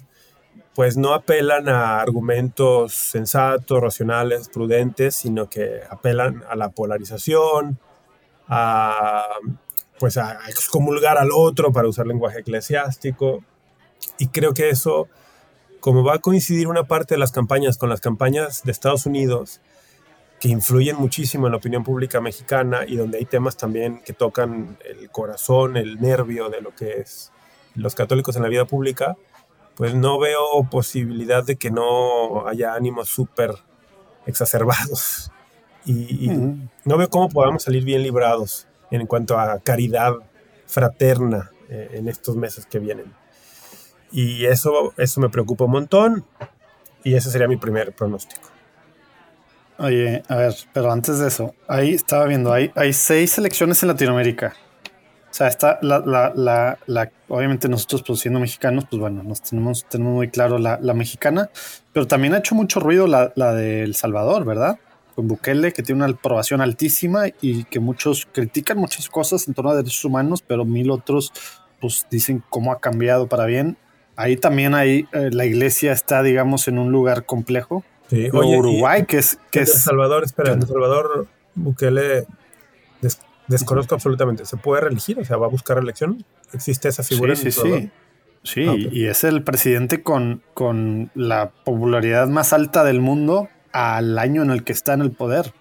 [0.76, 7.80] pues no apelan a argumentos sensatos, racionales, prudentes, sino que apelan a la polarización,
[8.48, 9.26] a
[9.98, 13.44] pues a excomulgar al otro para usar lenguaje eclesiástico.
[14.18, 15.08] Y creo que eso,
[15.80, 19.62] como va a coincidir una parte de las campañas con las campañas de Estados Unidos,
[20.40, 24.76] que influyen muchísimo en la opinión pública mexicana y donde hay temas también que tocan
[24.84, 27.32] el corazón, el nervio de lo que es
[27.76, 29.16] los católicos en la vida pública,
[29.76, 33.54] pues no veo posibilidad de que no haya ánimos súper
[34.26, 35.32] exacerbados.
[35.86, 36.30] Y,
[36.86, 40.14] no veo cómo podamos salir bien librados en cuanto a caridad
[40.66, 43.14] fraterna eh, en estos meses que vienen.
[44.12, 46.26] Y eso, eso me preocupa un montón
[47.04, 48.42] y ese sería mi primer pronóstico.
[49.78, 53.90] Oye, a ver, pero antes de eso, ahí estaba viendo, hay, hay seis selecciones en
[53.90, 54.54] Latinoamérica.
[55.32, 59.86] O sea, está la, la, la, la, obviamente nosotros produciendo mexicanos, pues bueno, nos tenemos,
[59.86, 61.50] tenemos muy claro la, la mexicana,
[61.94, 64.78] pero también ha hecho mucho ruido la, la de El Salvador, ¿verdad?
[65.16, 69.72] Con Bukele, que tiene una aprobación altísima y que muchos critican muchas cosas en torno
[69.72, 71.32] a derechos humanos, pero mil otros
[71.80, 73.78] pues dicen cómo ha cambiado para bien
[74.22, 77.84] ahí también hay, eh, la iglesia está, digamos, en un lugar complejo.
[78.10, 78.30] Sí.
[78.32, 79.40] Uruguay, que es...
[79.52, 82.26] Que El Salvador, espera, en El Salvador Bukele
[83.48, 84.46] desconozco absolutamente.
[84.46, 85.20] ¿Se puede reelegir?
[85.20, 86.26] O sea, ¿va a buscar reelección?
[86.54, 87.36] ¿Existe esa figura?
[87.36, 87.92] Sí, sí, sí.
[88.44, 94.18] Sí, ah, y es el presidente con, con la popularidad más alta del mundo al
[94.18, 95.54] año en el que está en el poder.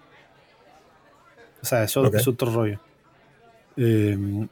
[1.61, 2.79] O sea, eso es otro rollo.
[3.77, 4.47] Em,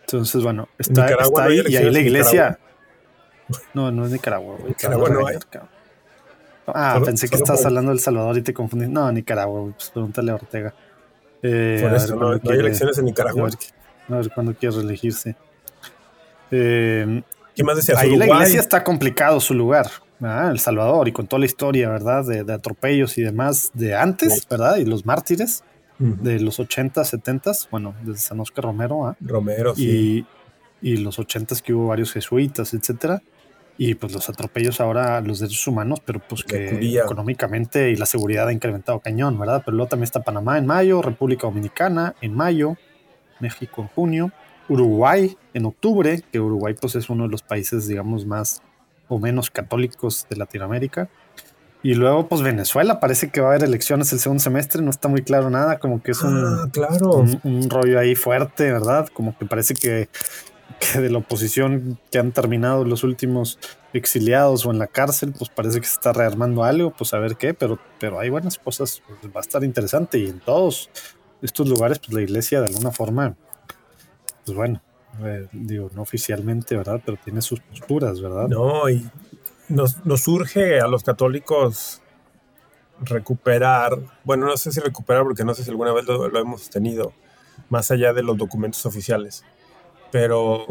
[0.00, 1.06] entonces, bueno, está,
[1.38, 2.58] ahí y ahí la iglesia.
[3.74, 5.36] No, no es Nicaragua, Nicaragua no hay.
[6.66, 8.86] Ah, pensé que estabas hablando del Salvador y te confundí.
[8.86, 10.74] No, Nicaragua, pues pregúntale a Ortega.
[11.42, 13.50] Eh, Por eso, no, hay elecciones en Nicaragua.
[14.08, 15.36] A ver, cuándo quiere reelegirse.
[16.50, 17.22] Eh,
[17.54, 17.94] ¿Qué más decía?
[17.98, 19.90] Ahí la iglesia está complicado su lugar.
[20.20, 22.24] El Salvador y con toda la historia, ¿verdad?
[22.26, 24.76] De, atropellos y demás de antes, ¿verdad?
[24.76, 25.64] Y los mártires
[25.98, 29.06] de los 80, 70, bueno, desde San Oscar Romero.
[29.06, 29.16] ¿ah?
[29.20, 30.26] Romero, y,
[30.82, 33.22] Y los 80 que hubo varios jesuitas, etcétera.
[33.82, 38.46] Y pues los atropellos ahora los derechos humanos, pero pues que económicamente y la seguridad
[38.46, 39.62] ha incrementado cañón, ¿verdad?
[39.64, 42.76] Pero luego también está Panamá en mayo, República Dominicana en mayo,
[43.38, 44.32] México en junio,
[44.68, 48.60] Uruguay en octubre, que Uruguay pues es uno de los países, digamos, más
[49.08, 51.08] o menos católicos de Latinoamérica.
[51.82, 55.08] Y luego, pues Venezuela, parece que va a haber elecciones el segundo semestre, no está
[55.08, 57.24] muy claro nada, como que es un, ah, claro.
[57.42, 59.08] un, rollo ahí fuerte, ¿verdad?
[59.14, 60.10] Como que parece que,
[60.80, 63.58] que, de la oposición que han terminado los últimos
[63.92, 67.36] exiliados o en la cárcel, pues parece que se está rearmando algo, pues a ver
[67.36, 70.90] qué, pero, pero hay buenas cosas, pues, va a estar interesante y en todos
[71.42, 73.36] estos lugares, pues la iglesia de alguna forma,
[74.44, 74.82] pues bueno,
[75.22, 77.00] eh, digo, no oficialmente, ¿verdad?
[77.04, 78.48] Pero tiene sus posturas, ¿verdad?
[78.48, 79.08] No, y
[79.68, 82.02] nos, surge a los católicos
[83.00, 87.12] recuperar, bueno, no sé si recuperar porque no sé si alguna vez lo, hemos tenido,
[87.68, 89.44] más allá de los documentos oficiales,
[90.10, 90.66] pero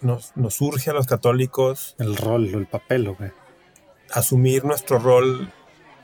[0.00, 1.94] nos, surge a los católicos...
[1.98, 3.16] El rol, el papel, ¿o
[4.12, 5.52] Asumir nuestro rol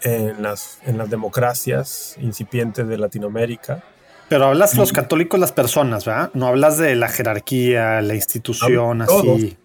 [0.03, 3.83] en las, en las democracias incipientes de Latinoamérica.
[4.29, 6.31] Pero hablas los católicos, las personas, ¿verdad?
[6.35, 9.57] No hablas de la jerarquía, la institución, así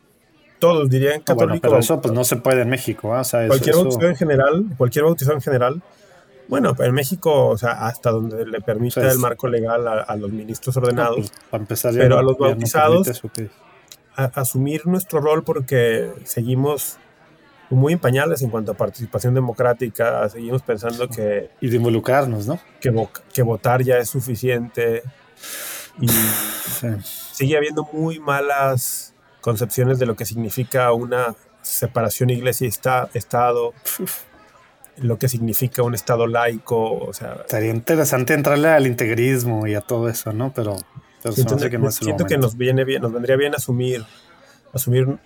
[0.62, 1.60] todos dirían ah, católico.
[1.62, 5.04] pero eso pues no se puede en México, o sea, cualquier bautizado en general, cualquier
[5.06, 5.82] bautizado en general.
[6.52, 10.76] Bueno, en México, o sea, hasta donde le permite el marco legal a, los ministros
[10.76, 11.32] ordenados.
[11.50, 13.08] Pues, empezar pero a los bautizados,
[14.16, 16.98] asumir nuestro rol porque seguimos
[17.70, 21.52] muy empañales en cuanto a participación democrática, seguimos pensando que...
[21.62, 22.60] Y de involucrarnos, ¿no?
[22.82, 22.94] Que,
[23.34, 25.04] que votar ya es suficiente.
[26.02, 26.08] Y
[27.32, 33.74] sigue habiendo muy malas concepciones de lo que significa una separación iglesia-estado,
[34.98, 37.38] lo que significa un estado laico, o sea...
[37.42, 40.54] Estaría interesante entrarle al integrismo y a todo eso, ¿no?
[40.54, 40.78] Pero,
[41.32, 44.06] siento, que, siento que, nos viene bien, nos vendría bien asumir,
[44.74, 45.18] asumir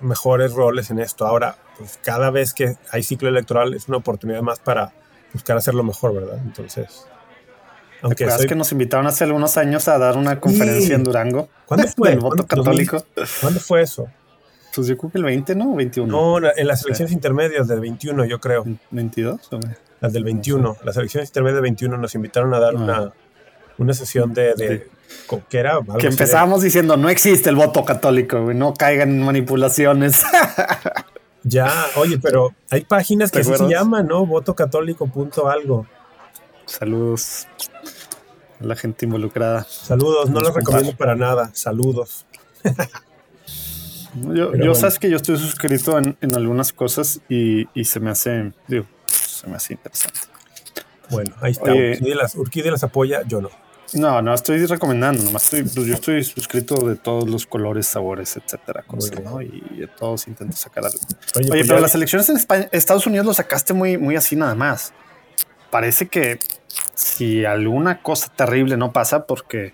[0.00, 1.26] mejores roles en esto.
[1.26, 4.92] Ahora, pues cada vez que hay ciclo electoral es una oportunidad más para
[5.32, 6.38] buscar hacerlo mejor, ¿verdad?
[6.44, 7.06] Entonces...
[8.02, 11.50] Aunque ¿Te que nos invitaron hace algunos años a dar una conferencia en Durango?
[11.66, 12.12] ¿Cuándo fue?
[12.12, 13.04] El voto católico.
[13.42, 14.08] ¿Cuándo fue eso?
[14.74, 15.74] Pues yo creo que el 20, ¿no?
[15.74, 16.10] 21.
[16.10, 18.64] No, en las elecciones intermedias del 21, yo creo.
[18.92, 19.40] ¿22?
[20.00, 20.76] Las del 21.
[20.84, 22.80] Las elecciones intermedias del 21 nos invitaron a dar ah.
[22.80, 23.12] una,
[23.78, 24.54] una sesión de...
[24.54, 24.88] de
[25.48, 30.22] que era que empezábamos diciendo no existe el voto católico, no caigan en manipulaciones.
[31.42, 34.24] ya, oye, pero hay páginas que así se llaman, ¿no?
[34.24, 35.86] Votocatólico.algo.
[36.64, 37.48] Saludos
[38.60, 39.64] a la gente involucrada.
[39.68, 41.50] Saludos, no lo recomiendo para nada.
[41.54, 42.26] Saludos.
[44.14, 49.46] yo, sabes que yo estoy suscrito en, algunas cosas y, se me hace, digo, se
[49.46, 50.20] me hace interesante.
[51.10, 51.72] Bueno, ahí está.
[52.36, 53.50] Urquide las, apoya, yo no.
[53.92, 58.36] No, no estoy recomendando, nomás estoy, pues, yo estoy suscrito de todos los colores, sabores,
[58.36, 58.84] etcétera,
[59.42, 60.98] Y de todos intento sacar algo.
[61.36, 64.54] Oye, pues pero las elecciones en España, Estados Unidos lo sacaste muy, muy así nada
[64.54, 64.92] más
[65.70, 66.38] parece que
[66.94, 69.72] si alguna cosa terrible no pasa, porque,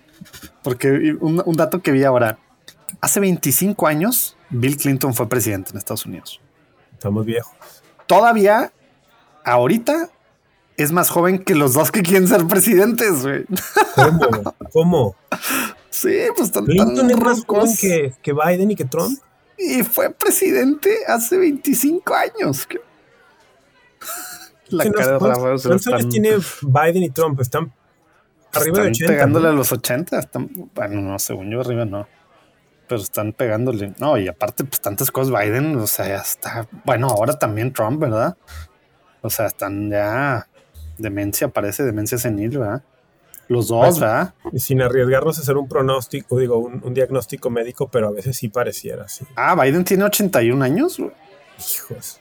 [0.63, 2.39] porque un, dato que vi ahora,
[3.01, 6.39] hace 25 años Bill Clinton fue presidente en Estados Unidos.
[6.93, 7.53] Estamos viejos.
[8.05, 8.71] Todavía,
[9.43, 10.09] ahorita,
[10.77, 13.45] es más joven que los dos que quieren ser presidentes, güey.
[13.95, 14.55] ¿Cómo?
[14.71, 15.15] ¿Cómo?
[15.89, 19.19] Sí, pues tan, Clinton es más joven que, que, Biden y que Trump.
[19.57, 22.67] Y fue presidente hace 25 años.
[24.69, 25.19] La cara de.
[25.19, 27.39] ¿Cuántos años tiene Biden y Trump?
[27.41, 27.73] Están
[28.53, 29.13] arriba de 80.
[29.13, 30.19] pegándole a los 80.
[30.19, 32.07] Están, bueno, no, según yo, arriba no.
[32.87, 33.93] Pero están pegándole.
[33.99, 36.67] No, y aparte, pues tantas cosas Biden, o sea, ya está.
[36.85, 38.37] Bueno, ahora también Trump, ¿verdad?
[39.21, 40.47] O sea, están ya.
[40.97, 42.81] Demencia, parece demencia senil, ¿verdad?
[43.49, 44.33] Los dos, pues, ¿verdad?
[44.55, 48.49] Sin arriesgarnos a hacer un pronóstico, digo, un, un, diagnóstico médico, pero a veces sí
[48.49, 49.25] pareciera así.
[49.35, 50.99] Ah, Biden tiene 81 años,
[51.59, 52.19] Hijos.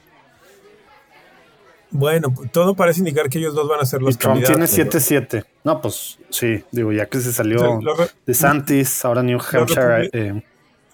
[1.91, 4.71] Bueno, todo parece indicar que ellos dos van a ser los y Trump candidatos.
[4.71, 5.45] tiene 7-7.
[5.65, 5.81] ¿no?
[5.81, 10.11] pues sí, digo, ya que se salió O sea, los, de Santis, ahora New Hampshire,
[10.13, 10.43] eh,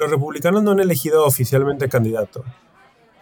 [0.03, 2.45] los republicanos no han elegido oficialmente candidato.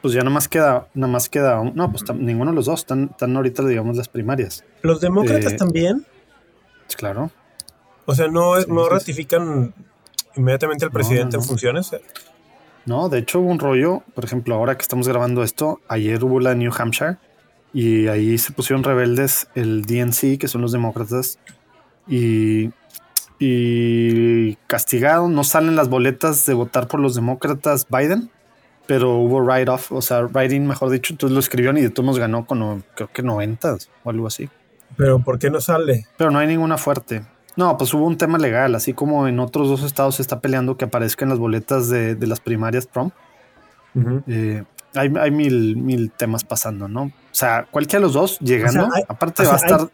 [0.03, 3.11] pues ya nada más queda, nada más queda, no, pues ninguno de los dos, están,
[3.11, 4.65] están ahorita, digamos, las primarias.
[4.83, 6.07] Los demócratas Eh, también.
[6.87, 7.31] Pues Claro.
[8.07, 9.75] O sea, no, sí, no ratifican
[10.37, 11.91] inmediatamente al presidente no, en funciones.
[12.87, 16.41] No, de hecho hubo un rollo, por ejemplo, ahora que estamos grabando esto, ayer hubo
[16.41, 17.19] la New Hampshire
[17.73, 21.39] y ahí se pusieron rebeldes el DNC, que son los demócratas,
[22.09, 22.71] y,
[23.41, 28.31] y castigaron, no salen las boletas de votar por los demócratas Biden,
[28.87, 32.19] pero hubo write-off, o sea, writing, mejor dicho, entonces lo escribieron y de todos nos
[32.19, 34.49] ganó con creo que 90 o algo así.
[34.97, 36.07] Pero ¿por qué no sale?
[36.17, 37.23] Pero no hay ninguna fuerte.
[37.57, 40.77] No, pues hubo un tema legal, así como en otros dos estados se está peleando
[40.77, 43.13] que aparezcan las boletas de, de las primarias Trump.
[44.29, 44.63] Eh,
[44.95, 47.05] hay, hay mil, mil temas pasando, ¿no?
[47.05, 49.89] O sea, cualquiera de los dos llegando, O sea, hay- aparte o va a estar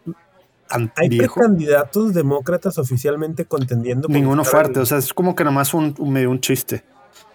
[0.96, 4.09] Hay viejo, precandidatos demócratas oficialmente contendiendo.
[4.09, 4.81] ninguno fuerte.
[4.81, 6.85] O sea, es como que nada más un, un medio un chiste.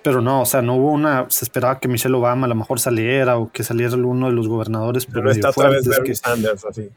[0.04, 1.28] Pero no, o sea, no hubo una.
[1.30, 4.48] Se esperaba que Michelle Obama a lo mejor saliera o que saliera uno de los
[4.48, 6.90] gobernadores pero medio está otra vez Bernie que- Sanders así.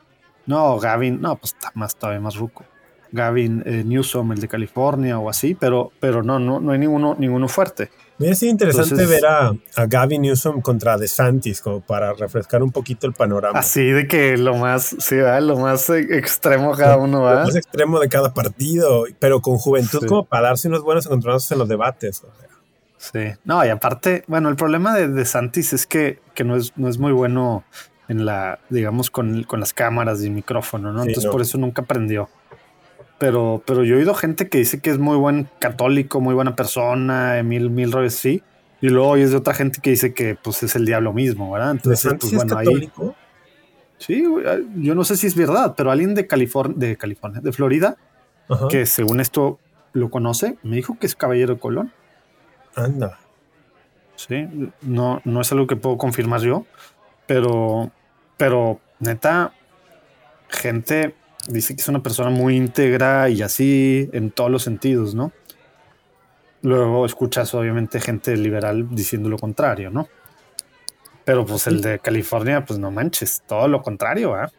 [0.46, 2.64] No, Gavin, no, pues está más todavía más ruco.
[3.12, 7.14] Gavin eh, Newsom, el de California o así, pero, pero no, no, no hay ninguno,
[7.18, 7.90] ninguno fuerte.
[8.18, 12.70] Hubiera sido interesante Entonces- ver a, a Gavin Newsom contra DeSantis, como para refrescar un
[12.70, 13.58] poquito el panorama.
[13.58, 15.42] Así de que lo más, sí, ¿verdad?
[15.42, 17.44] lo más eh, extremo cada uno Lo va.
[17.44, 20.06] más extremo de cada partido, pero con juventud Sí.
[20.06, 22.22] como para darse unos buenos encontronazos en los debates.
[22.22, 22.48] o sea.
[22.96, 23.38] Sí.
[23.44, 26.88] No, y aparte, bueno, el problema de, de Santis es que, que no es, no
[26.88, 27.64] es muy bueno
[28.08, 31.02] en la, digamos, con, con las cámaras y micrófono, ¿no?
[31.02, 31.32] Sí, Entonces no.
[31.32, 32.28] por eso nunca aprendió.
[33.24, 36.54] Pero, pero yo he oído gente que dice que es muy buen católico, muy buena
[36.54, 38.42] persona, mil, mil rollos sí.
[38.82, 41.70] Y luego oyes de otra gente que dice que pues es el diablo mismo, ¿verdad?
[41.70, 42.92] Entonces, pues es bueno, ahí.
[43.96, 44.22] Sí,
[44.76, 47.96] yo no sé si es verdad, pero alguien de California, de California, de Florida,
[48.46, 48.68] Ajá.
[48.68, 49.58] que según esto
[49.94, 51.92] lo conoce, me dijo que es caballero de Colón.
[52.76, 53.18] Anda.
[54.16, 56.66] Sí, no, no es algo que puedo confirmar yo,
[57.26, 57.90] pero,
[58.36, 59.54] pero neta,
[60.50, 61.14] gente
[61.48, 65.32] dice que es una persona muy íntegra y así en todos los sentidos, ¿no?
[66.62, 70.08] Luego escuchas obviamente gente liberal diciendo lo contrario, ¿no?
[71.24, 74.50] Pero pues el de California, pues no manches, todo lo contrario, ¿ah?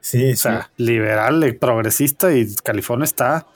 [0.00, 3.46] Sí, O sea, liberal, eh, progresista y California está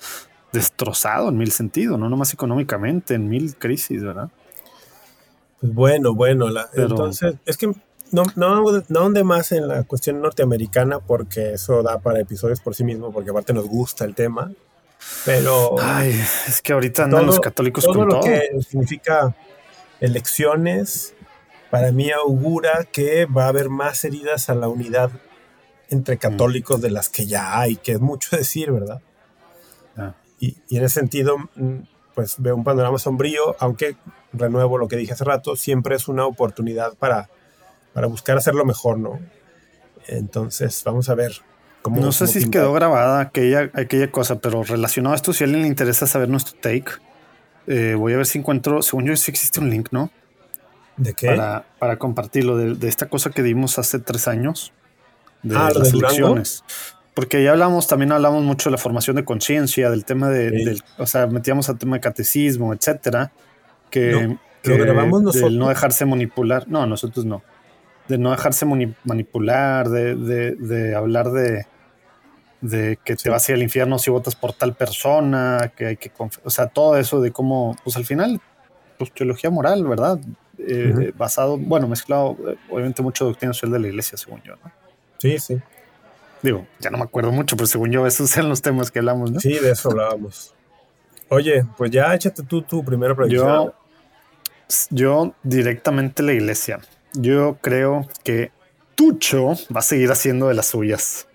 [0.53, 4.29] destrozado en mil sentidos, no nomás económicamente, en mil crisis, ¿verdad?
[5.61, 7.73] Pues bueno, bueno, la- Pero- entonces es que
[8.15, 12.75] no, no, no ahonde más en la cuestión norteamericana porque eso da para episodios por
[12.75, 14.53] sí mismo, porque aparte nos gusta el tema,
[15.25, 16.11] pero Ay,
[16.49, 18.25] es que ahorita andan todo- los católicos todo con lo todo.
[18.25, 19.35] que significa
[20.01, 21.15] elecciones
[21.71, 25.97] para mí augura que va a haber más heridas a la unidad Mm.
[25.97, 29.01] entre católicos de las que ya hay, que es mucho decir, ¿verdad?
[29.97, 30.15] Ah.
[30.41, 31.77] Y, y en ese sentido, mm,
[32.15, 33.97] pues veo un panorama sombrío, aunque
[34.33, 37.29] renuevo lo que dije hace rato, siempre es una oportunidad para,
[37.95, 39.19] para buscar hacerlo mejor, ¿no?
[40.07, 41.33] Entonces, vamos a ver
[41.83, 42.01] cómo.
[42.01, 42.59] No sé cómo si pinta.
[42.59, 46.29] quedó grabada aquella, aquella cosa, pero relacionado a esto, si a alguien le interesa saber
[46.29, 46.93] nuestro take,
[47.67, 50.11] eh, voy a ver si encuentro, según yo sí existe un link, ¿no?
[50.97, 51.29] ¿De qué?
[51.29, 54.73] Para, para compartirlo de, de esta cosa que dimos hace tres años,
[55.43, 56.15] de Ah, ¿lo las de Durango?
[56.17, 56.65] elecciones.
[57.15, 60.65] Porque ya hablamos, también hablamos mucho de la formación de conciencia, del tema de, Sí.
[60.65, 63.33] del, o sea, metíamos al tema de catecismo, etcétera,
[63.89, 65.53] que, Lo- que lo grabamos del nosotros.
[65.53, 67.43] no dejarse manipular, no, nosotros no,
[68.09, 71.67] de no dejarse mani- manipular, de, de, de hablar de,
[72.61, 73.25] de que Sí.
[73.25, 76.11] te vas a ir al infierno si votas por tal persona, que hay que,
[76.43, 78.41] o sea, todo eso de cómo, pues al final,
[78.99, 80.19] pues teología moral, ¿verdad?
[80.59, 81.13] Eh.
[81.17, 84.71] Basado, bueno, mezclado, eh, obviamente mucho doctrina social de la iglesia, según yo, ¿no?
[85.19, 85.59] Sí, sí.
[86.43, 89.31] Digo, ya no me acuerdo mucho, pero según yo, esos eran los temas que hablamos,
[89.31, 89.41] ¿no?
[89.41, 90.55] Sí, de eso hablábamos.
[91.31, 93.49] Oye, pues ya échate tú tu primera predicción.
[93.49, 93.75] Yo,
[94.91, 96.81] yo directamente la iglesia.
[97.15, 98.51] Yo creo que
[98.95, 101.27] Tucho va a seguir haciendo de las suyas.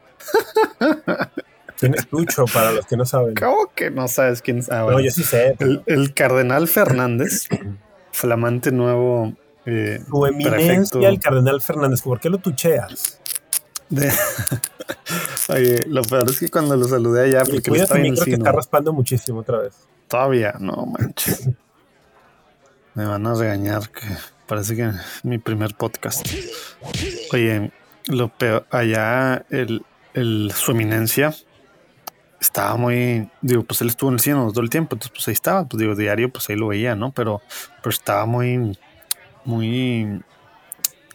[1.79, 3.35] ¿Quién es Tucho para los que no saben?
[3.35, 4.69] ¿Cómo que no sabes quién es?
[4.69, 5.55] Ah, No, yo sí sé.
[5.59, 7.47] el, el cardenal Fernández,
[8.11, 9.33] flamante nuevo
[9.65, 13.19] eh, Tu eminencia, el cardenal Fernández, ¿por qué lo tucheas?
[13.89, 14.11] de-
[15.49, 18.31] Oye, lo peor es que cuando lo saludé allá, porque cuida estaba en el que
[18.33, 19.73] está raspando muchísimo otra vez.
[20.07, 21.47] Todavía, no manches.
[22.95, 24.05] Me van a regañar que
[24.49, 26.27] parece que mi primer podcast.
[27.31, 27.71] Oye,
[28.07, 29.85] lo peor, allá el,
[30.15, 31.35] el su eminencia
[32.41, 35.33] estaba muy, digo, pues él estuvo en el cine todo el tiempo, entonces pues ahí
[35.33, 37.11] estaba, pues digo, diario, pues ahí lo veía, ¿no?
[37.11, 37.41] Pero,
[37.83, 38.75] pero estaba muy,
[39.45, 40.21] muy,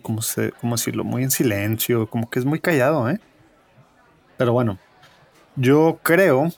[0.02, 1.02] ¿cómo, se, ¿cómo decirlo?
[1.02, 3.18] Muy en silencio, como que es muy callado, ¿eh?
[4.36, 4.78] Pero bueno,
[5.56, 6.52] yo creo,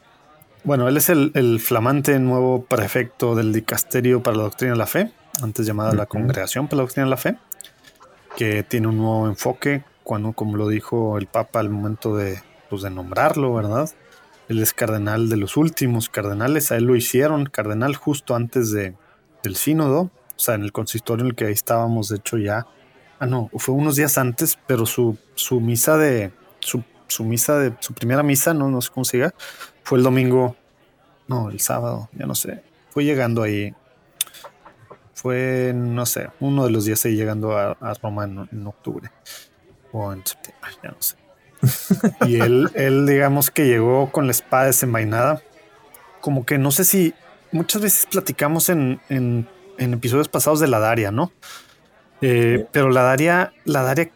[0.65, 5.13] bueno, él es el, flamante nuevo prefecto del dicasterio para la doctrina de la fe,
[5.43, 7.37] antes llamada la Congregación para la Doctrina de la Fe,
[8.37, 12.83] que tiene un nuevo enfoque, cuando, como lo dijo el Papa al momento de, pues,
[12.83, 13.91] de nombrarlo, ¿verdad?
[14.49, 18.95] Él es cardenal de los últimos cardenales, a él lo hicieron cardenal justo antes de,
[19.43, 20.03] del sínodo,
[20.37, 22.67] o sea, en el consistorio en el que ahí estábamos, de hecho ya,
[23.19, 27.75] ah no, fue unos días antes, pero su, su misa de, su, su, misa de,
[27.81, 29.35] su primera misa, no, no sé cómo se diga,
[29.83, 30.55] fue el domingo,
[31.27, 33.75] no, el sábado, ya no sé, fue llegando ahí
[35.17, 39.11] fue, no sé, uno de los días ahí llegando a, Roma en, octubre
[39.91, 41.17] o en septiembre, ya no sé.
[42.27, 45.43] y él, él, digamos que llegó con la espada desenvainada.
[46.21, 47.15] Como que no sé si
[47.51, 49.49] muchas veces platicamos en, en,
[49.79, 51.33] episodios pasados de la Daria, ¿no?
[52.21, 54.11] Eh, pero la Daria, la Daria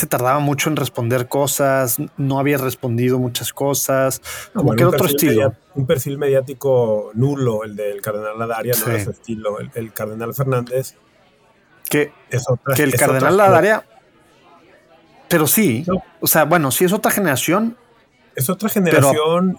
[0.00, 4.22] se tardaba mucho en responder cosas, no había respondido muchas cosas,
[4.54, 5.54] como que era otro estilo.
[5.74, 9.58] un perfil mediático nulo, el del cardenal Ladaria, no era su estilo.
[9.74, 10.94] El, cardenal Fernández.
[11.88, 12.12] Que,
[12.74, 13.84] que el cardenal Ladaria.
[15.28, 15.84] Pero sí,
[16.20, 17.76] o sea, bueno, sí es otra generación.
[18.34, 19.58] Es otra generación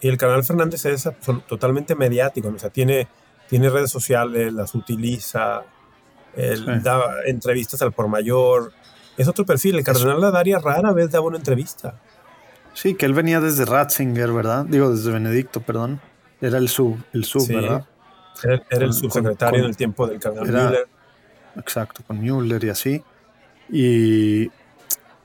[0.00, 1.08] y el cardenal Fernández es
[1.46, 3.08] totalmente mediático, o sea, tiene,
[3.48, 5.62] tiene redes sociales, las utiliza,
[6.36, 8.72] él da entrevistas al por mayor
[9.18, 9.76] es otro perfil.
[9.76, 11.94] El cardenal Ladaria rara vez daba una entrevista.
[12.72, 14.64] Sí, que él venía desde Ratzinger, ¿verdad?
[14.64, 16.00] Digo, desde Benedicto, perdón.
[16.40, 17.84] Era el sub, el sub, ¿verdad?
[18.44, 20.88] Era, el subsecretario en el tiempo del cardenal Müller.
[21.56, 23.02] Exacto, con Müller y así.
[23.68, 24.44] Y,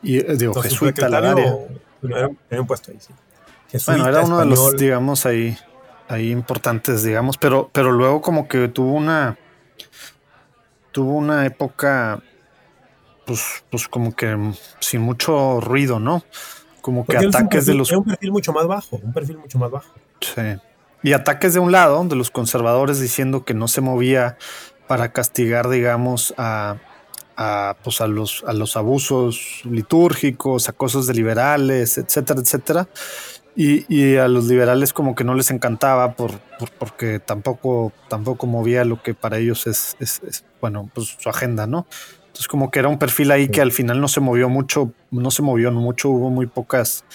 [0.01, 1.55] y eh, digo, jesuita Ladaria.
[2.01, 3.13] Era, un puesto ahí, sí.
[3.85, 5.55] bueno, era uno de los, digamos, ahí,
[6.07, 9.37] ahí importantes, digamos, pero, pero luego como que tuvo una
[10.91, 12.21] tuvo una época
[13.25, 14.37] pues, pues como que
[14.79, 16.23] sin mucho ruido, ¿no?
[16.81, 17.91] Como que ataques de los.
[17.91, 19.93] un perfil mucho más bajo, un perfil mucho más bajo.
[20.19, 20.41] Sí.
[21.01, 24.37] Y ataques de un lado, de los conservadores diciendo que no se movía
[24.87, 26.77] para castigar, digamos, a,
[27.35, 32.87] a, pues a, los, a los abusos litúrgicos, a cosas de liberales, etcétera, etcétera.
[33.55, 36.39] Y, y, a los liberales como que no les encantaba por,
[36.79, 41.67] porque tampoco, tampoco movía lo que para ellos es, es, es, bueno, pues su agenda,
[41.67, 41.85] ¿no?
[42.33, 45.29] Entonces como que era un perfil ahí que al final no se movió mucho, no
[45.29, 47.05] se movió mucho, hubo muy pocas,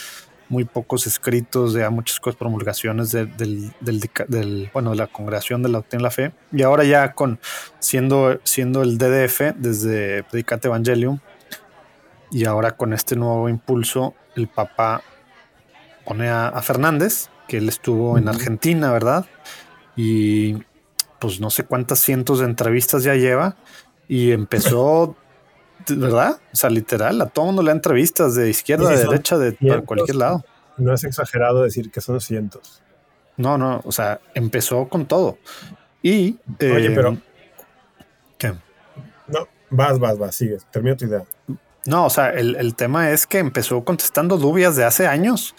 [0.48, 3.36] muy pocos escritos de muchas cosas, promulgaciones del,
[3.80, 6.30] del, bueno, de la congregación de la doctrina la fe.
[6.52, 7.40] Y ahora ya con
[7.80, 11.18] siendo, siendo el DDF desde Predicate Evangelium
[12.30, 15.02] y ahora con este nuevo impulso, el Papa
[16.04, 19.26] pone a, Fernández, que él estuvo en Argentina, ¿verdad?
[19.96, 20.58] Y
[21.18, 23.56] pues no sé cuántas cientos de entrevistas ya lleva
[24.08, 25.14] y empezó,
[25.88, 26.40] ¿verdad?
[26.52, 30.16] O sea, literal, a todo mundo le da entrevistas de izquierda, de derecha, de cualquier
[30.16, 30.44] lado.
[30.78, 32.82] No es exagerado decir que son cientos.
[33.36, 35.38] No, no, o sea, empezó con todo.
[36.02, 36.38] Y.
[36.60, 37.18] Oye, eh, pero.
[38.38, 38.54] ¿Qué?
[39.28, 41.24] No, vas, vas, vas, sigue, termina tu idea.
[41.86, 45.54] No, o sea, el, tema es que empezó contestando dudas de hace años.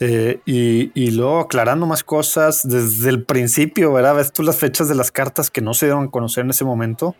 [0.00, 4.14] Eh, y, y, luego aclarando más cosas desde el principio, ¿verdad?
[4.14, 6.64] Ves tú las fechas de las cartas que no se dieron a conocer en ese
[6.64, 7.16] momento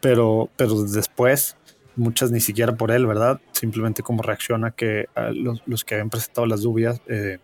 [0.00, 1.56] pero, pero después,
[1.96, 3.40] muchas ni siquiera por él, ¿verdad?
[3.52, 7.38] Simplemente como reacciona que los, los, que habían presentado las dudas, eh,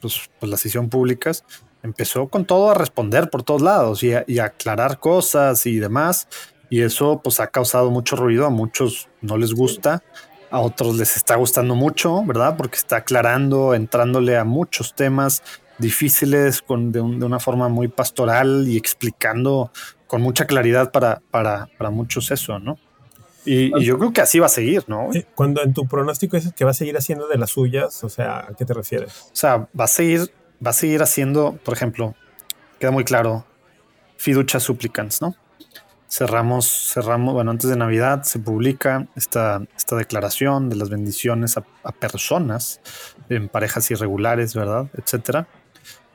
[0.00, 1.44] pues, pues, las hicieron públicas,
[1.82, 6.28] empezó con todo a responder por todos lados y a, y aclarar cosas y demás.
[6.68, 10.02] Y eso pues ha causado mucho ruido, a muchos no les gusta,
[10.50, 12.56] a otros les está gustando mucho, ¿verdad?
[12.56, 15.42] Porque está aclarando, entrándole a muchos temas
[15.78, 19.70] difíciles con, de, de una forma muy pastoral y explicando
[20.12, 22.78] con mucha claridad para, para, para muchos eso, ¿no?
[23.46, 25.08] Y, yo creo que así va a seguir, ¿no?
[25.34, 28.40] Cuando en tu pronóstico dices que va a seguir haciendo de las suyas, o sea,
[28.40, 29.22] ¿a qué te refieres?
[29.32, 30.30] O sea, va a seguir,
[30.64, 32.14] va a seguir haciendo, por ejemplo,
[32.78, 33.46] queda muy claro,
[34.18, 35.34] fiducia supplicans, ¿no?
[36.10, 41.64] Cerramos, cerramos, bueno, antes de Navidad se publica esta, esta declaración de las bendiciones a,
[41.84, 42.82] a personas
[43.30, 44.88] en parejas irregulares, ¿verdad?
[44.92, 45.48] Etcétera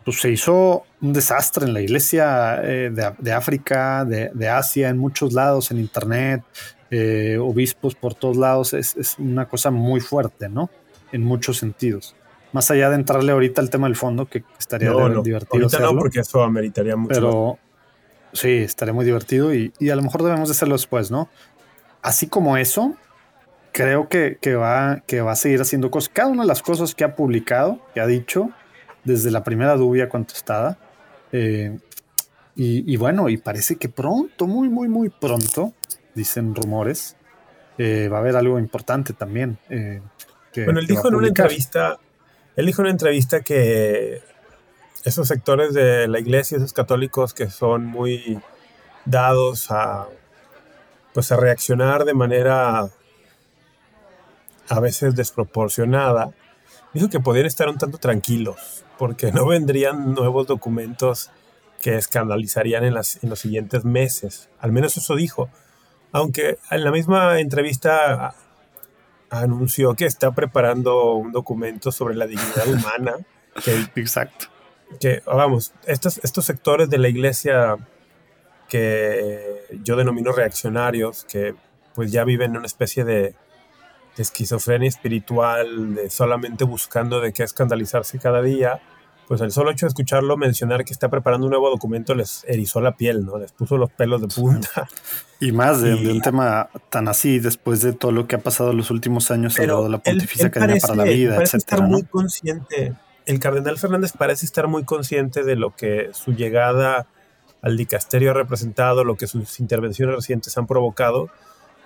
[0.07, 5.33] pues se hizo un desastre en la iglesia eh, de, África, de, Asia, en muchos
[5.33, 6.43] lados, en internet,
[6.89, 10.69] eh, obispos por todos lados, es, una cosa muy fuerte, ¿no?
[11.11, 12.15] En muchos sentidos.
[12.53, 15.39] Más allá de entrarle ahorita al tema del fondo, que estaría divertido.
[15.51, 17.13] Ahorita no, porque eso ameritaría mucho.
[17.13, 17.59] Pero
[18.31, 21.27] sí, estaría muy divertido y, a lo mejor debemos de hacerlo después, ¿no?
[22.01, 22.95] Así como eso,
[23.73, 26.07] creo que, que, va, que va a seguir haciendo cosas.
[26.13, 28.51] Cada una de las cosas que ha publicado, que ha dicho,
[29.07, 30.77] desde la primera dubia contestada.
[31.31, 31.79] Eh,
[32.59, 35.73] y, bueno, y parece que pronto, muy, muy, muy pronto,
[36.15, 37.15] dicen rumores,
[37.77, 39.59] eh, va a haber algo importante también.
[39.69, 40.01] Eh,
[40.65, 41.99] bueno, él dijo en una entrevista,
[42.55, 44.23] él dijo en una entrevista que
[45.03, 48.39] esos sectores de la iglesia, esos católicos que son muy
[49.05, 50.07] dados a
[51.13, 52.89] pues a reaccionar de manera
[54.69, 56.31] a veces desproporcionada,
[56.93, 61.31] dijo que podían estar un tanto tranquilos, porque no vendrían nuevos documentos
[61.81, 64.49] que escandalizarían en, las, en los siguientes meses.
[64.59, 65.49] Al menos eso dijo.
[66.11, 68.33] Aunque en la misma entrevista
[69.29, 73.17] anunció que está preparando un documento sobre la dignidad humana.
[73.95, 74.47] Exacto.
[74.99, 77.77] Que, vamos, estos, estos sectores de la iglesia
[78.69, 81.55] que yo denomino reaccionarios, que
[81.93, 83.35] pues ya viven en una especie de,
[84.21, 88.81] esquizofrenia espiritual, de solamente buscando de qué escandalizarse cada día,
[89.27, 92.79] pues el solo hecho de escucharlo mencionar que está preparando un nuevo documento les erizó
[92.79, 93.37] la piel, ¿no?
[93.37, 94.87] Les puso los pelos de punta.
[95.39, 98.77] Y más de, un tema tan así, después de todo lo que ha pasado en
[98.77, 102.95] los últimos años lado de la Pontificia Academia para la Vida, parece estar muy consciente,
[103.27, 107.05] el cardenal Fernández parece estar muy consciente de lo que su llegada
[107.61, 111.29] al dicasterio ha representado, lo que sus intervenciones recientes han provocado,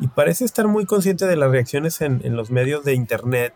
[0.02, 3.54] y parece estar muy consciente de las reacciones en, en los medios de Internet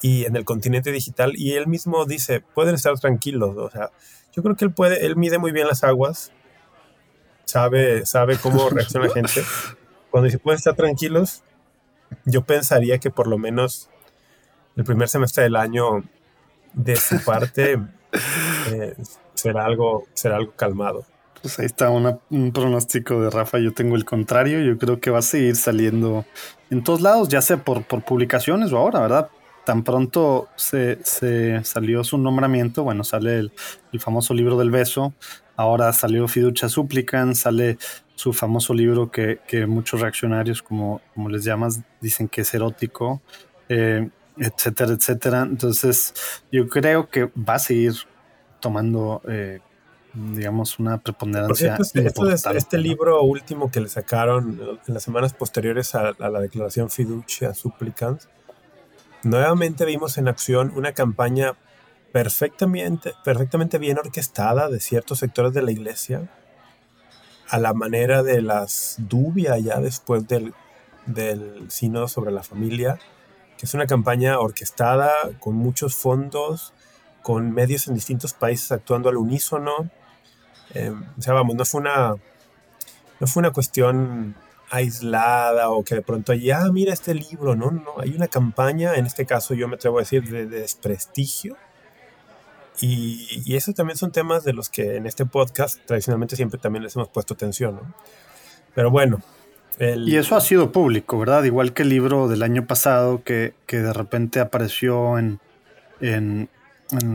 [0.00, 3.90] y en el continente digital y él mismo dice, pueden estar tranquilos, o sea,
[4.32, 6.32] yo creo que él puede, él mide muy bien las aguas,
[7.44, 9.42] sabe, sabe cómo reacciona la gente.
[10.10, 11.42] Cuando dice, pueden estar tranquilos,
[12.24, 13.90] yo pensaría que por lo menos
[14.76, 16.04] el primer semestre del año
[16.72, 17.80] de su parte
[18.70, 18.94] eh,
[19.34, 21.06] será, algo, será algo calmado.
[21.44, 23.58] Pues ahí está un pronóstico de Rafa.
[23.58, 24.62] Yo tengo el contrario.
[24.62, 26.24] Yo creo que va a seguir saliendo
[26.70, 29.28] en todos lados, ya sea por, publicaciones o ahora, ¿verdad?
[29.66, 30.98] tan pronto se,
[31.64, 33.52] salió su nombramiento, bueno, sale el,
[33.98, 35.12] famoso libro del beso,
[35.54, 37.76] ahora salió Fiducia Suplican, sale
[38.14, 39.38] su famoso libro que,
[39.68, 43.20] muchos reaccionarios, como, como les llamas, dicen que es erótico,
[43.68, 45.42] eh, etcétera, etcétera.
[45.42, 46.14] Entonces,
[46.50, 47.92] yo creo que va a seguir
[48.60, 49.60] tomando, eh,
[50.14, 51.76] digamos, una preponderancia.
[51.80, 56.90] este, este libro último que le sacaron en las semanas posteriores a, a la declaración
[56.90, 58.28] Fiducia Supplicans,
[59.24, 61.54] Nuevamente vimos en acción una campaña
[62.12, 66.28] perfectamente, perfectamente bien orquestada de ciertos sectores de la iglesia,
[67.48, 70.52] a la manera de las Dubia ya después del,
[71.06, 72.98] del sínodo sobre la familia,
[73.56, 75.10] que es una campaña orquestada
[75.40, 76.74] con muchos fondos,
[77.22, 79.88] con medios en distintos países actuando al unísono.
[80.74, 82.16] Eh, o sea, vamos, no fue una,
[83.20, 84.34] no fue una cuestión
[84.70, 88.94] aislada o que de pronto hay, ah, mira este libro, no, no, hay una campaña,
[88.94, 91.56] en este caso yo me atrevo a decir, de, desprestigio.
[92.80, 96.82] Y, y esos también son temas de los que en este podcast tradicionalmente siempre también
[96.82, 97.94] les hemos puesto atención, ¿no?
[98.74, 99.20] Pero bueno.
[99.78, 101.42] Y eso ha sido público, ¿verdad?
[101.44, 105.40] Igual que el libro del año pasado que, que de repente apareció en,
[106.00, 106.48] en,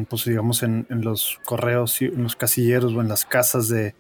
[0.08, 3.96] pues digamos, en, en los correos, en los casilleros o en las casas de,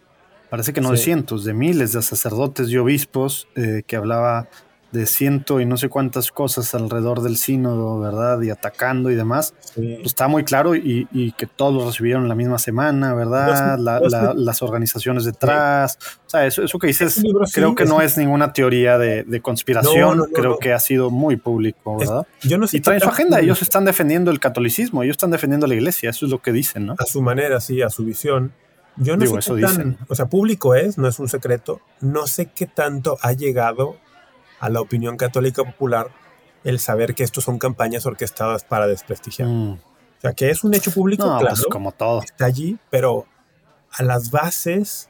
[0.49, 4.49] parece que no de cientos, de miles de sacerdotes y obispos eh, que hablaba
[4.91, 8.41] de ciento y no sé cuántas cosas alrededor del sínodo, ¿verdad?
[8.41, 9.53] Y atacando y demás.
[9.75, 13.77] Pues está muy claro y, que todos lo recibieron la misma semana, ¿verdad?
[13.77, 15.97] las organizaciones detrás.
[16.25, 17.21] O sea, eso, eso que dices,
[17.53, 22.27] creo que no es ninguna teoría de, conspiración, creo que ha sido muy público, ¿verdad?
[22.41, 25.65] yo no sé y traen su agenda, ellos están defendiendo el catolicismo, ellos están defendiendo
[25.65, 26.95] la iglesia, eso es lo que dicen, ¿no?
[26.99, 28.51] A su manera, sí, a su visión.
[28.97, 31.79] Yo no sé qué tan, o sea, público es, no es un secreto.
[32.01, 33.95] No sé qué tanto ha llegado
[34.59, 36.11] a la opinión católica popular
[36.63, 39.47] el saber que estos son campañas orquestadas para desprestigiar.
[39.47, 39.73] Mm.
[39.73, 42.21] O sea, que es un hecho público, pues claro, como todo.
[42.21, 43.25] Está allí, pero
[43.91, 45.09] a las bases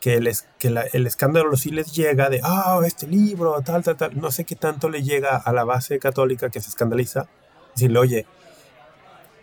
[0.00, 4.20] que, el, que el escándalo sí les llega de, ah, este libro, tal, tal, tal.
[4.20, 7.26] No sé qué tanto le llega a la base católica que se escandaliza.
[7.74, 8.26] Decirle, oye,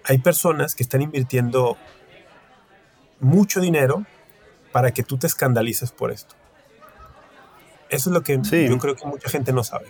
[0.03, 1.77] hay personas que están invirtiendo
[3.19, 4.05] mucho dinero
[4.71, 6.35] para que tú te escandalices por esto.
[7.89, 9.88] Eso es lo que yo creo que mucha gente no sabe.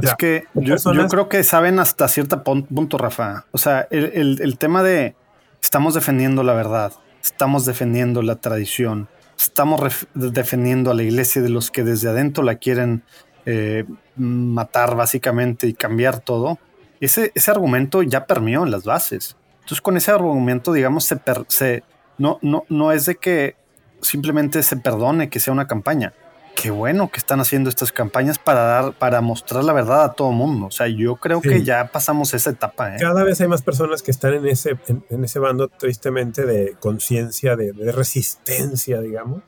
[0.00, 0.76] es que yo,
[1.08, 3.46] creo que saben hasta cierto punto, Rafa.
[3.52, 5.14] O sea, el, tema de
[5.62, 6.92] estamos defendiendo la verdad,
[7.22, 12.56] estamos defendiendo la tradición, estamos defendiendo a la iglesia de los que desde adentro la
[12.56, 13.02] quieren
[13.46, 13.84] eh,
[14.16, 16.58] matar básicamente y cambiar todo.
[17.00, 19.36] Ese, ese argumento ya permeó en las bases.
[19.60, 21.82] Entonces, con ese argumento, digamos, se, se,
[22.18, 23.56] no, no, no es de que
[24.02, 26.12] simplemente se perdone que sea una campaña.
[26.54, 30.30] Qué bueno que están haciendo estas campañas para dar, para mostrar la verdad a todo
[30.30, 30.66] mundo.
[30.66, 32.94] O sea, yo creo que ya pasamos esa etapa.
[32.94, 32.98] ¿eh?
[33.00, 37.56] Cada vez hay más personas que están en ese, en, ese bando, tristemente, de conciencia,
[37.56, 39.42] de, resistencia, digamos.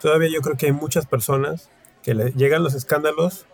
[0.00, 1.68] Todavía yo creo que hay muchas personas
[2.02, 3.46] que le llegan los escándalos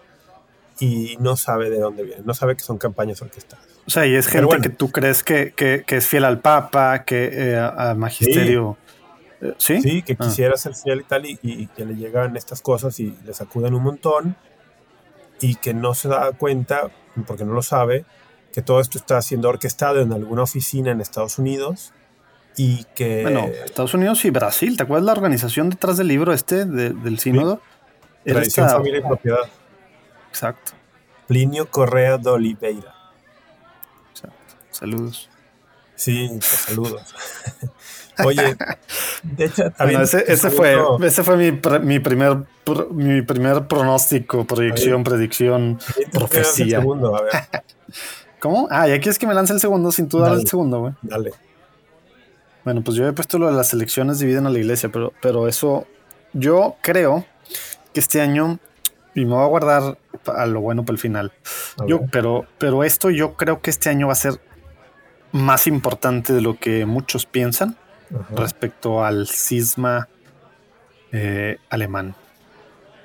[0.78, 3.66] y no sabe de dónde viene, no sabe que son campañas orquestadas.
[3.86, 5.54] O sea, y es gente que tú crees que,
[5.86, 8.76] es fiel al Papa, que eh, al magisterio.
[9.59, 9.80] Sí.
[9.80, 10.24] Sí, que ah.
[10.24, 13.82] quisiera ser fiel y tal, y, que le llegan estas cosas y le sacuden un
[13.82, 14.36] montón,
[15.40, 16.90] y que no se da cuenta,
[17.26, 18.05] porque no lo sabe,
[18.53, 21.93] que todo esto está siendo orquestado en alguna oficina en Estados Unidos
[22.57, 23.22] y que...
[23.22, 27.61] Bueno, Estados Unidos y Brasil, ¿te acuerdas la organización detrás del libro este del sínodo?
[28.24, 29.51] Tradición, familia y propiedad.
[30.28, 30.72] Exacto.
[31.26, 32.95] Plinio Correa de Oliveira.
[34.11, 34.55] Exacto.
[34.70, 35.28] Saludos.
[35.95, 37.14] Sí, pues saludos.
[38.24, 38.56] Oye,
[39.22, 39.64] de hecho,
[40.26, 41.52] ese, fue, ese fue mi,
[41.82, 42.38] mi, primer,
[42.90, 45.78] mi primer pronóstico, proyección, predicción,
[46.12, 46.80] profecía.
[46.80, 47.32] Segundo, a ver.
[48.40, 48.66] ¿Cómo?
[48.70, 50.94] Ah, y aquí es que me lance el segundo sin tú dar el segundo, güey.
[51.02, 51.30] Dale.
[52.64, 55.48] Bueno, pues yo he puesto lo de las elecciones dividen a la iglesia, pero, pero
[55.48, 55.86] eso,
[56.32, 57.24] yo creo
[57.92, 58.58] que este año,
[59.14, 61.32] y me voy a guardar a lo bueno para el final,
[61.86, 64.40] yo, pero, pero esto yo creo que este año va a ser
[65.32, 67.76] más importante de lo que muchos piensan
[68.34, 70.08] respecto al cisma
[71.12, 72.14] eh, alemán.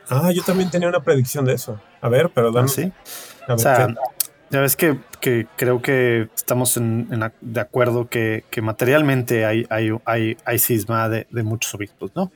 [0.09, 1.79] Ah, yo también tenía una predicción de eso.
[2.01, 2.67] A ver, pero dame.
[2.67, 2.91] ¿Ah, sí.
[3.47, 3.87] o sea,
[4.49, 4.97] ya ves que,
[5.57, 7.09] creo que estamos en,
[7.41, 12.31] de acuerdo que, materialmente hay, hay, hay, hay cisma de, muchos obispos, ¿no?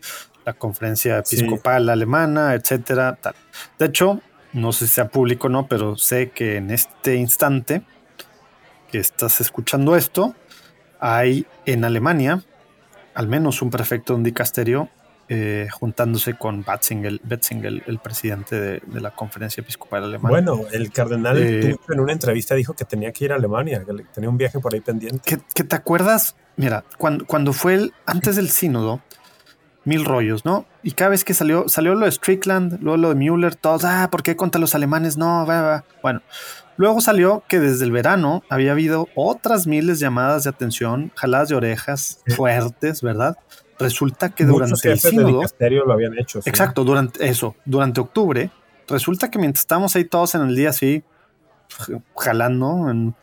[0.45, 3.35] La conferencia episcopal alemana, etcétera, tal.
[3.79, 4.19] De hecho,
[4.53, 7.83] no sé si sea público o no, pero sé que en este instante
[8.91, 10.35] que estás escuchando esto,
[10.99, 12.43] hay en Alemania
[13.13, 14.89] al menos un prefecto de un dicasterio
[15.33, 17.21] eh, juntándose con Batzinger,
[17.87, 20.29] el presidente de, la conferencia episcopal alemana.
[20.29, 24.03] Bueno, el cardenal eh, en una entrevista dijo que tenía que ir a Alemania, que
[24.13, 25.39] tenía un viaje por ahí pendiente.
[25.53, 26.35] ¿Que, te acuerdas?
[26.57, 28.99] Mira, cuando, cuando fue el, antes del sínodo,
[29.85, 30.65] mil rollos, ¿no?
[30.83, 34.09] Y cada vez que salió, salió lo de Strickland, luego lo de Müller, todos, ah,
[34.11, 35.15] ¿por qué contra los alemanes?
[35.15, 35.85] No, va, va.
[36.03, 36.21] Bueno,
[36.77, 41.49] luego salió que desde el verano había habido otras miles de llamadas de atención, jaladas
[41.49, 43.37] de orejas fuertes, ¿verdad?
[43.79, 45.43] Resulta que durante el sínodo.
[45.59, 46.39] lo habían hecho.
[46.45, 48.51] Exacto, durante eso, durante octubre,
[48.87, 51.03] resulta que mientras estábamos ahí todos en el día así,
[52.15, 53.15] jalando en,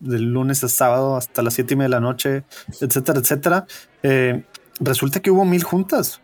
[0.00, 2.44] del lunes a sábado hasta las siete y media de la noche,
[2.80, 3.66] etcétera, etcétera,
[4.02, 4.44] eh,
[4.80, 6.20] resulta que hubo mil juntas.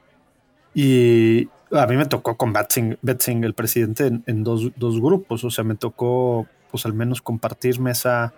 [0.75, 5.45] Y a mí me tocó con Betzing, el presidente, en, dos, dos, grupos.
[5.45, 8.35] O sea, me tocó, pues al menos compartir mesa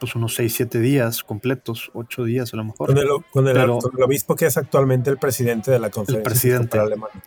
[0.00, 2.94] pues unos 6, 7 días completos, 8 días a lo mejor.
[3.30, 7.22] Con el, obispo que es actualmente el presidente de la conferencia el presidente alemana.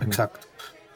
[0.00, 0.46] Exacto.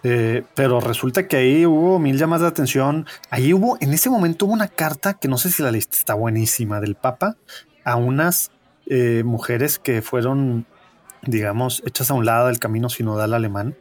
[0.05, 3.07] Eh, pero resulta que ahí hubo mil llamadas de atención.
[3.31, 6.15] Ahí hubo, en ese momento hubo una carta que no sé si la lista está
[6.15, 7.37] buenísima del Papa
[7.85, 8.51] a unas
[8.87, 10.67] eh, mujeres que fueron,
[11.23, 13.77] digamos, hechas a un lado del camino sinodal alemán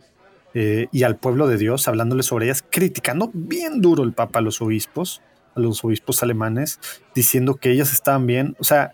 [0.53, 4.41] eh, y al pueblo de Dios, hablándole sobre ellas, criticando bien duro el Papa a
[4.41, 5.21] los obispos
[5.55, 6.79] a los obispos alemanes
[7.13, 8.55] diciendo que ellas estaban bien.
[8.59, 8.91] O sea,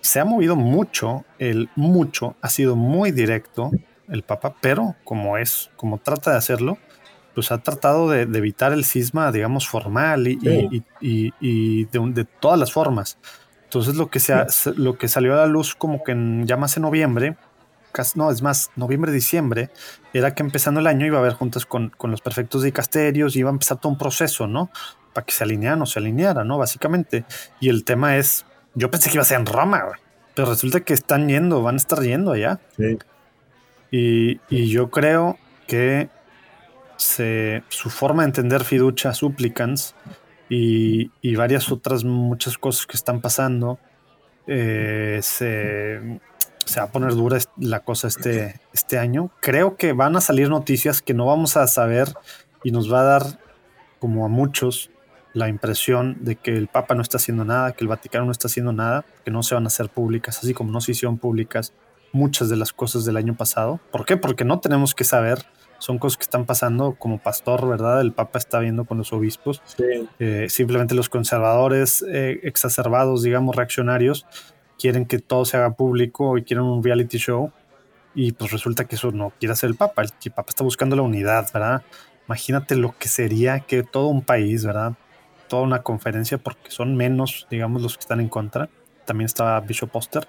[0.00, 3.70] se ha movido mucho, el mucho, ha sido muy directo
[4.08, 6.78] el Papa, pero como es, como trata de hacerlo,
[7.34, 13.18] pues ha tratado de, evitar el cisma, digamos, formal y, de, todas las formas.
[13.64, 14.34] Entonces lo que, se
[14.76, 17.36] lo que salió a la luz como que en, ya más en noviembre,
[18.14, 19.70] no, es más, noviembre, diciembre,
[20.12, 23.36] era que empezando el año iba a haber juntas con, con los prefectos de casterios,
[23.36, 24.70] iba a empezar todo un proceso, ¿no?
[25.12, 26.58] para que se alinearan o se alineara, ¿no?
[26.58, 27.24] Básicamente.
[27.60, 29.84] Y el tema es, yo pensé que iba a ser en Roma,
[30.34, 32.60] pero resulta que están yendo, van a estar yendo allá.
[32.76, 32.98] Sí.
[33.90, 36.08] Y, yo creo que
[36.96, 39.94] se, su forma de entender fiducia, supplicans
[40.48, 43.78] y, varias otras muchas cosas que están pasando,
[44.46, 46.20] eh, se,
[46.68, 49.30] se, va a poner dura la cosa este, este año.
[49.40, 52.14] Creo que van a salir noticias que no vamos a saber
[52.62, 53.22] y nos va a dar,
[53.98, 54.90] como a muchos,
[55.34, 58.48] la impresión de que el Papa no está haciendo nada, que el Vaticano no está
[58.48, 61.72] haciendo nada, que no se van a hacer públicas, así como no se hicieron públicas
[62.12, 63.80] muchas de las cosas del año pasado.
[63.90, 64.16] ¿Por qué?
[64.16, 65.44] Porque no tenemos que saber,
[65.78, 68.00] son cosas que están pasando como pastor, ¿verdad?
[68.00, 69.62] El Papa está viendo con los obispos.
[70.18, 74.26] Eh, simplemente los conservadores eh, exacerbados, digamos, reaccionarios,
[74.78, 77.52] quieren que todo se haga público y quieren un reality show.
[78.14, 80.02] Y pues resulta que eso no quiere hacer el Papa.
[80.02, 81.82] El, el Papa está buscando la unidad, ¿verdad?
[82.26, 84.94] Imagínate lo que sería que todo un país, ¿verdad?
[85.48, 88.68] toda una conferencia porque son menos, digamos, los que están en contra.
[89.04, 90.28] También está Bishop Poster,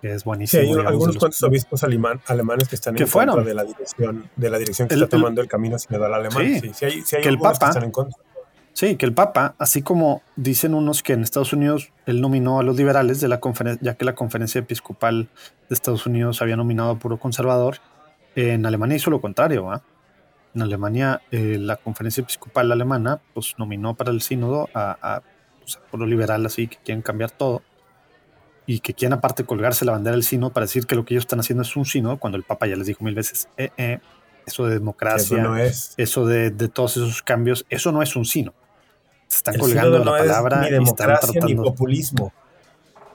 [0.00, 0.62] que es buenísimo.
[0.62, 4.58] Sí, hay algunos cuantos obispos alemanes que están en contra de la dirección, de la
[4.58, 6.60] dirección que está tomando el, camino sinodal alemán.
[6.60, 8.22] Sí, sí, hay, hay que el Papa, están en contra.
[8.72, 12.62] Sí, que el Papa, así como dicen unos que en Estados Unidos él nominó a
[12.62, 15.28] los liberales de la conferencia, ya que la conferencia episcopal
[15.68, 17.78] de Estados Unidos había nominado a puro conservador,
[18.36, 19.82] en Alemania hizo lo contrario, ¿va?
[20.54, 25.22] en Alemania eh, la conferencia episcopal alemana pues nominó para el sínodo a, a,
[25.60, 27.62] pues, pueblo liberal así que quieren cambiar todo
[28.66, 31.22] y que quieren aparte colgarse la bandera del sínodo para decir que lo que ellos
[31.22, 33.98] están haciendo es un sínodo cuando el Papa ya les dijo mil veces eh, eh,
[34.46, 35.94] eso de democracia, eso, no es.
[35.96, 38.54] eso de, de, todos esos cambios, eso no es un sínodo.
[39.30, 42.32] Se están colgando la palabra ni democracia, ni populismo.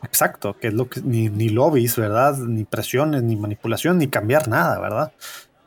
[0.02, 2.38] Exacto, que es lo que ni, ni lobbies, ¿verdad?
[2.38, 5.12] Ni presiones, ni manipulación, ni cambiar nada, ¿verdad?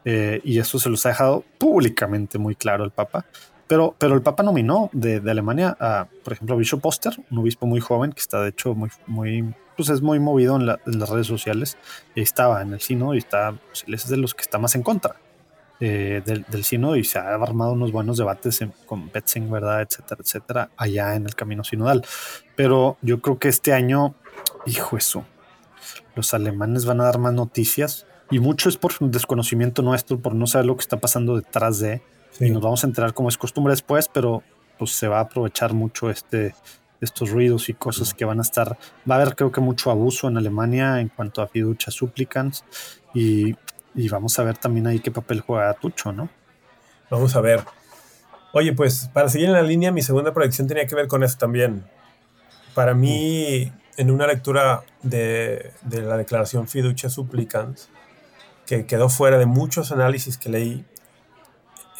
[0.06, 3.26] Eh, y eso se los ha dejado públicamente muy claro el Papa.
[3.66, 7.38] Pero, pero el Papa nominó de, de Alemania a, por ejemplo, a Bishop Poster, un
[7.40, 11.10] obispo muy joven que está de hecho muy, muy pues es muy movido en, las
[11.10, 11.76] redes sociales.
[12.14, 14.74] Y estaba en el sino y está, pues, él es de los que está más
[14.76, 15.16] en contra
[15.80, 19.82] eh, del, del sino y se ha armado unos buenos debates con Betzing, ¿verdad?
[19.82, 22.04] Etcétera, etcétera, allá en el camino sinodal.
[22.56, 24.14] Pero yo creo que este año,
[24.66, 25.24] hijo eso,
[26.14, 30.46] los alemanes van a dar más noticias y mucho es por desconocimiento nuestro, por no
[30.46, 32.02] saber lo que está pasando detrás de.
[32.40, 34.42] Y nos vamos a enterar como es costumbre después, pero
[34.78, 36.54] pues se va a aprovechar mucho este
[37.00, 38.76] estos ruidos y cosas que van a estar.
[39.08, 42.64] Va a haber, creo que, mucho abuso en Alemania en cuanto a fiducia supplicans
[43.14, 43.54] y,
[43.94, 46.28] y vamos a ver también ahí qué papel juega Tucho, ¿no?
[47.10, 47.64] Vamos a ver.
[48.52, 51.36] Oye, pues para seguir en la línea, mi segunda proyección tenía que ver con eso
[51.38, 51.84] también.
[52.74, 57.90] Para mí, en una lectura de, de la declaración fiducia supplicans,
[58.68, 60.84] que quedó fuera de muchos análisis que leí.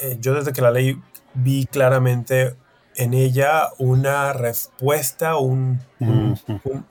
[0.00, 1.00] Eh, yo desde que la leí
[1.32, 2.56] vi claramente
[2.94, 5.80] en ella una respuesta, un,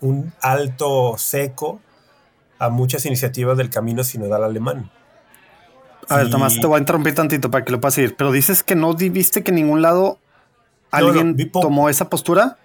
[0.01, 1.79] un, alto seco
[2.59, 4.91] a muchas iniciativas del camino sinodal alemán.
[6.09, 8.63] A ver, Tomás, te voy a interrumpir tantito para que lo puedas ir, pero dices
[8.63, 10.19] que no viste que en ningún lado
[10.91, 12.57] alguien tomó esa postura.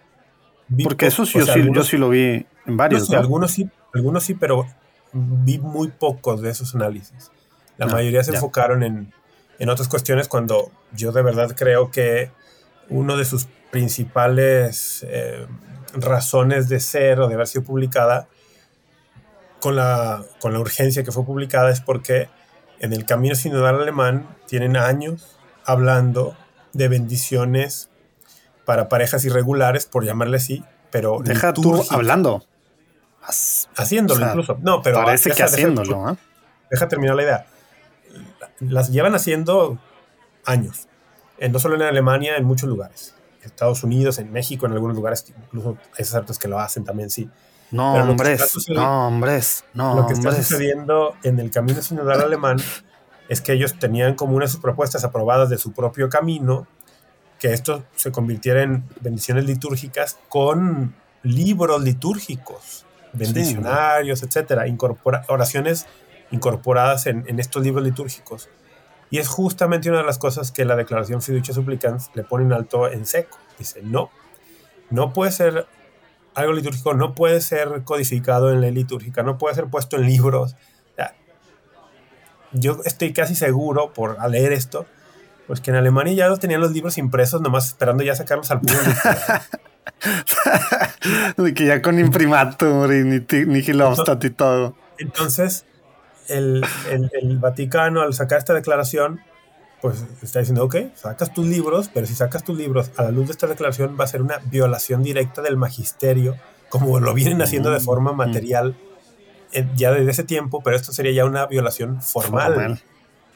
[0.84, 3.10] Porque eso sí, yo, sí, lo vi en varios.
[3.10, 4.66] Algunos sí, algunos sí, pero
[5.12, 7.30] vi muy pocos de esos análisis.
[7.76, 9.12] La mayoría se enfocaron en,
[9.58, 12.30] en, otras cuestiones cuando yo de verdad creo que
[12.88, 15.46] uno de sus principales eh,
[15.94, 18.28] razones de ser o de haber sido publicada
[19.62, 22.28] con la, con la urgencia que fue publicada es porque
[22.80, 26.36] en el camino sinodal alemán tienen años hablando
[26.72, 27.88] de bendiciones
[28.64, 31.20] para parejas irregulares, por llamarle así, pero...
[31.22, 32.44] Deja tú hablando
[33.76, 34.58] haciéndolo incluso.
[34.62, 36.10] No, pero parece que haciéndolo.
[36.10, 36.16] ¿eh?
[36.68, 37.46] Deja terminar la idea.
[38.58, 39.78] Las llevan haciendo
[40.44, 40.88] años.
[41.38, 43.14] no solo en Alemania, en muchos lugares.
[43.44, 47.30] Estados Unidos, en México, en algunos lugares, incluso hay ciertos que lo hacen también, sí.
[47.72, 52.58] No, hombres, no, hombres, no, Lo que está sucediendo en el camino sinodal alemán
[53.28, 56.66] es que ellos tenían como una de sus propuestas aprobadas de su propio camino,
[57.40, 65.86] que esto se convirtiera en bendiciones litúrgicas con libros litúrgicos bendicionarios, etcétera, incorpora, oraciones
[66.30, 68.48] incorporadas en, estos libros litúrgicos.
[69.10, 72.52] Y es justamente una de las cosas que la declaración fiducia supplicans le pone en
[72.52, 73.38] alto en seco.
[73.58, 74.10] Dice, no,
[74.88, 75.66] no puede ser
[76.34, 80.56] algo litúrgico, no puede ser codificado en ley litúrgica, no puede ser puesto en libros.
[82.52, 84.86] yo estoy casi seguro, por leer esto,
[85.46, 88.82] pues que en Alemania ya tenían los libros impresos, nomás esperando ya sacarlos al público.
[91.36, 94.76] de que ya con imprimatur y ni, y todo.
[94.98, 95.64] Entonces,
[96.28, 96.64] el,
[97.40, 99.20] Vaticano, al sacar esta declaración,
[99.82, 103.26] pues está diciendo, ok, sacas tus libros, pero si sacas tus libros a la luz
[103.26, 106.36] de esta declaración va a ser una violación directa del magisterio,
[106.68, 108.76] como lo vienen haciendo de forma material
[109.52, 112.80] eh, ya desde ese tiempo, pero esto sería ya una violación formal.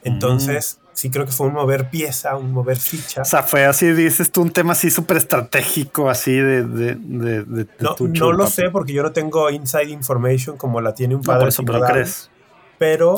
[0.04, 3.22] Entonces, sí creo que fue un mover pieza, un mover ficha.
[3.22, 6.62] O sea, fue así, dices tú, un tema así súper estratégico, así de...
[6.62, 11.16] de, de, no, no lo sé porque yo no tengo inside information como la tiene
[11.16, 11.38] un padre.
[11.38, 12.30] No, por eso pero crees.
[12.78, 13.16] Pero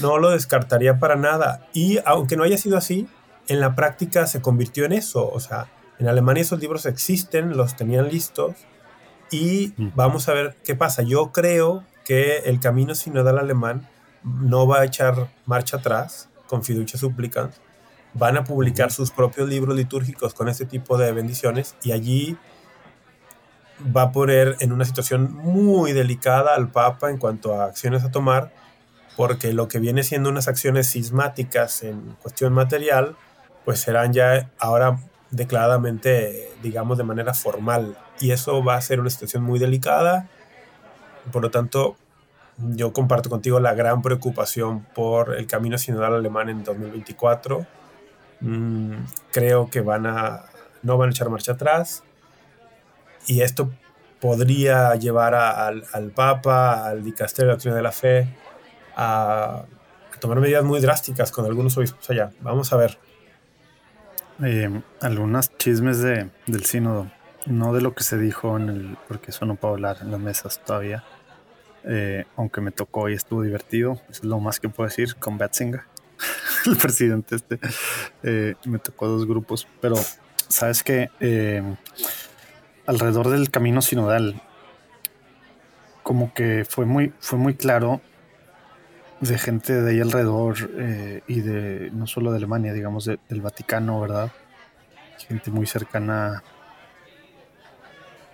[0.00, 1.66] no lo descartaría para nada.
[1.72, 3.08] Y aunque no haya sido así,
[3.48, 5.28] en la práctica se convirtió en eso.
[5.30, 8.56] O sea, en Alemania esos libros existen, los tenían listos.
[9.30, 11.02] Y vamos a ver qué pasa.
[11.02, 13.88] Yo creo que el camino sinodal alemán
[14.24, 17.50] no va a echar marcha atrás con fiducia súplica,
[18.14, 22.36] van a publicar sus propios libros litúrgicos con este tipo de bendiciones y allí
[23.96, 28.10] va a poner en una situación muy delicada al Papa en cuanto a acciones a
[28.10, 28.52] tomar,
[29.20, 33.16] porque lo que viene siendo unas acciones sismáticas en cuestión material,
[33.66, 34.98] pues serán ya ahora
[35.30, 37.98] declaradamente, digamos, de manera formal.
[38.18, 40.26] Y eso va a ser una situación muy delicada.
[41.30, 41.96] Por lo tanto,
[42.56, 47.66] yo comparto contigo la gran preocupación por el camino sinodal alemán en 2024.
[48.40, 48.94] Mm,
[49.32, 50.46] creo que van a,
[50.82, 52.04] no van a echar marcha atrás
[53.26, 53.70] y esto
[54.18, 58.28] podría llevar al, Papa, al Dicasterio de la Doctrina de la Fe,
[59.02, 59.64] a
[60.20, 62.30] tomar medidas muy drásticas con algunos obispos allá.
[62.42, 62.98] Vamos a ver.
[64.44, 67.10] Eh, algunas chismes de, del sínodo,
[67.46, 70.20] no de lo que se dijo en el, porque eso no puedo hablar en las
[70.20, 71.04] mesas todavía,
[71.84, 75.82] eh, aunque me tocó y estuvo divertido, es lo más que puedo decir con Betzinger,
[76.66, 77.58] el presidente este,
[78.22, 79.96] eh, me tocó dos grupos, pero
[80.48, 81.10] sabes que
[82.86, 84.40] alrededor del camino sinodal,
[86.02, 88.00] como que fue muy, fue muy claro
[89.20, 94.00] de gente de ahí alrededor eh, y de no solo de Alemania, digamos del Vaticano,
[94.00, 94.32] ¿verdad?
[95.28, 96.42] Gente muy cercana,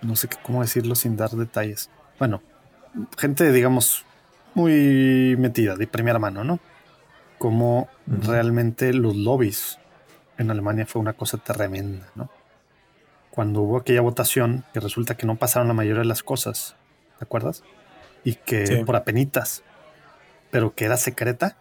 [0.01, 1.89] no sé cómo decirlo sin dar detalles.
[2.17, 2.41] Bueno,
[3.17, 4.05] gente, digamos,
[4.53, 6.59] muy metida, de primera mano, ¿no?
[7.37, 9.77] Como realmente los lobbies
[10.37, 12.29] en Alemania fue una cosa tremenda, ¿no?
[13.29, 16.75] Cuando hubo aquella votación, que resulta que no pasaron la mayoría de las cosas,
[17.19, 17.63] ¿te acuerdas?
[18.23, 19.63] Y que por apenitas
[20.51, 21.57] pero que era secreta.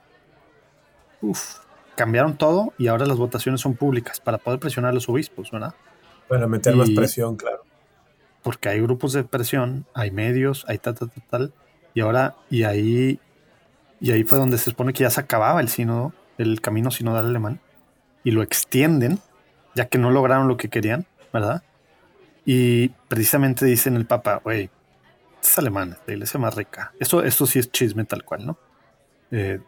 [1.20, 1.58] Uf,
[1.96, 5.74] cambiaron todo y ahora las votaciones son públicas para poder presionar a los obispos, ¿verdad?
[6.28, 7.64] Para meter más presión, claro.
[8.42, 11.52] Porque hay grupos de presión, hay medios, hay tal, tal, tal, tal.
[11.94, 13.18] Y ahora, y ahí,
[14.00, 17.26] y ahí fue donde se supone que ya se acababa el sínodo, el camino sinodal
[17.26, 17.60] alemán,
[18.22, 19.18] y lo extienden,
[19.74, 21.62] ya que no lograron lo que querían, ¿verdad?
[22.44, 24.70] Y precisamente dicen el Papa, güey,
[25.42, 26.92] es alemán, la iglesia más rica.
[27.00, 28.58] Esto, esto sí es chisme tal cual, ¿no?
[29.30, 29.60] Eh,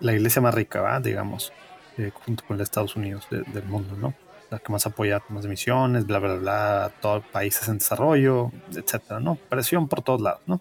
[0.00, 1.00] la iglesia más rica, ¿va?
[1.00, 1.52] digamos,
[1.96, 4.14] eh, junto con los Estados Unidos del mundo, ¿no?
[4.50, 9.36] La que más apoya más misiones, bla, bla, bla, todos países en desarrollo, etcétera, ¿no?
[9.36, 10.60] Presión por todos lados, ¿no?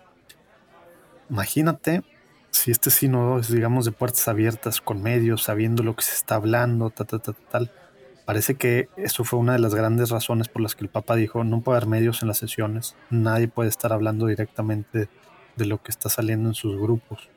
[1.29, 2.03] Imagínate
[2.51, 6.35] si este sínodo es, digamos, de puertas abiertas con medios, sabiendo lo que se está
[6.35, 7.71] hablando, tal, tal, tal, tal.
[8.25, 11.43] Parece que eso fue una de las grandes razones por las que el Papa dijo,
[11.43, 15.09] no puede haber medios en las sesiones, nadie puede estar hablando directamente
[15.55, 17.29] de lo que está saliendo en sus grupos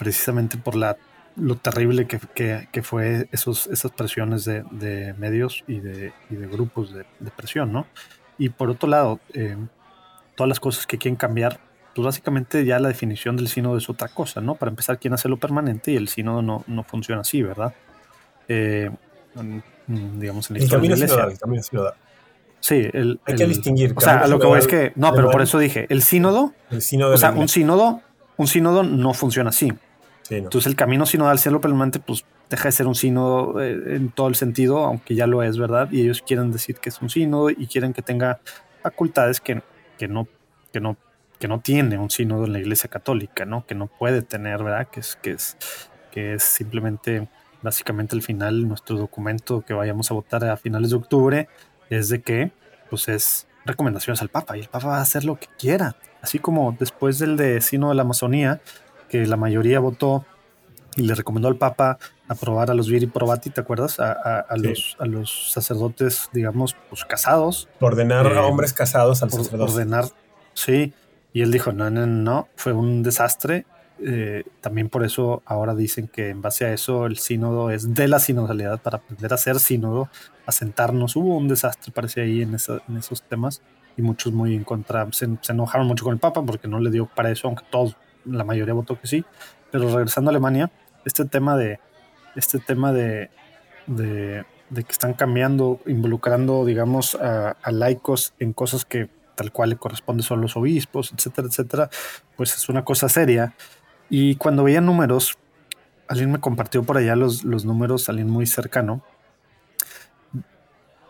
[0.00, 0.96] precisamente por la,
[1.36, 7.04] lo terrible que, fue esos, esas presiones de, medios y de, grupos de,
[7.36, 7.86] presión, ¿no?
[8.38, 9.58] Y por otro lado, eh,
[10.36, 11.60] todas las cosas que quieren cambiar,
[11.94, 14.54] pues básicamente ya la definición del sínodo es otra cosa, ¿no?
[14.54, 17.74] Para empezar, quieren hacerlo permanente y el sínodo no, no funciona así, ¿verdad?
[18.48, 18.90] Eh,
[19.86, 21.94] digamos en la historia de la iglesia.
[22.60, 23.92] Sí, el, hay que distinguir.
[23.94, 26.80] O sea, lo que voy es que, no, pero por eso dije, el sínodo, el
[26.80, 28.00] sínodo o sea, un sínodo,
[28.38, 29.70] un sínodo no funciona así.
[30.38, 34.28] Entonces el camino sinodal cielo permanente pues deja de ser un sínodo eh, en todo
[34.28, 35.88] el sentido, aunque ya lo es, ¿verdad?
[35.90, 38.40] Y ellos quieren decir que es un sínodo y quieren que tenga
[38.82, 39.62] facultades que,
[39.98, 40.28] que, no,
[40.72, 40.96] que, no,
[41.38, 43.66] que no tiene un sínodo en la iglesia católica, ¿no?
[43.66, 44.88] Que no puede tener, ¿verdad?
[44.88, 45.56] Que es, que es,
[46.10, 47.28] que es simplemente,
[47.62, 51.48] básicamente al final, nuestro documento que vayamos a votar a finales de octubre
[51.88, 52.52] es de que,
[52.88, 55.96] pues es recomendaciones al Papa y el Papa va a hacer lo que quiera.
[56.22, 58.60] Así como después del de Sínodo de la Amazonía,
[59.10, 60.24] que la mayoría votó
[60.96, 61.98] y le recomendó al Papa
[62.28, 63.98] aprobar a los viri probati, ¿te acuerdas?
[64.00, 67.68] A, los, a los sacerdotes, digamos, pues casados.
[67.80, 69.72] Ordenar a eh, hombres casados al sacerdote.
[69.72, 70.04] Ordenar,
[70.54, 70.94] sí.
[71.32, 73.66] Y él dijo, no, no, no, fue un desastre.
[74.02, 78.08] Eh, también por eso ahora dicen que en base a eso el sínodo es de
[78.08, 80.08] la sinodalidad para aprender a ser sínodo,
[80.46, 81.16] a sentarnos.
[81.16, 82.56] Hubo un desastre, parece ahí en,
[82.88, 83.60] en esos temas
[83.96, 86.90] y muchos muy en contra, se, se, enojaron mucho con el Papa porque no le
[86.90, 89.24] dio para eso, aunque todos la mayoría votó que sí.
[89.70, 90.70] Pero regresando a Alemania,
[91.04, 91.78] este tema de,
[92.36, 93.30] este tema de,
[93.86, 100.22] de, que están cambiando, involucrando, digamos, a, laicos en cosas que tal cual le corresponde
[100.22, 101.90] son los obispos, etcétera, etcétera,
[102.36, 103.54] pues es una cosa seria.
[104.08, 105.38] Y cuando veía números,
[106.08, 109.02] alguien me compartió por allá los, los números, alguien muy cercano.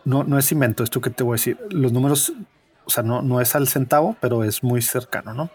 [0.05, 1.59] No, no es invento esto que te voy a decir.
[1.69, 2.33] Los números,
[2.85, 5.49] o sea, no, no es al centavo, pero es muy cercano, ¿no?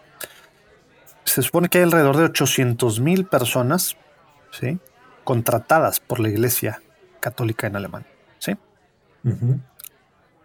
[1.26, 3.96] Se supone que hay alrededor de 800 mil personas
[4.52, 4.78] ¿sí?
[5.24, 6.80] contratadas por la Iglesia
[7.20, 8.08] Católica en Alemania.
[8.38, 8.56] ¿sí?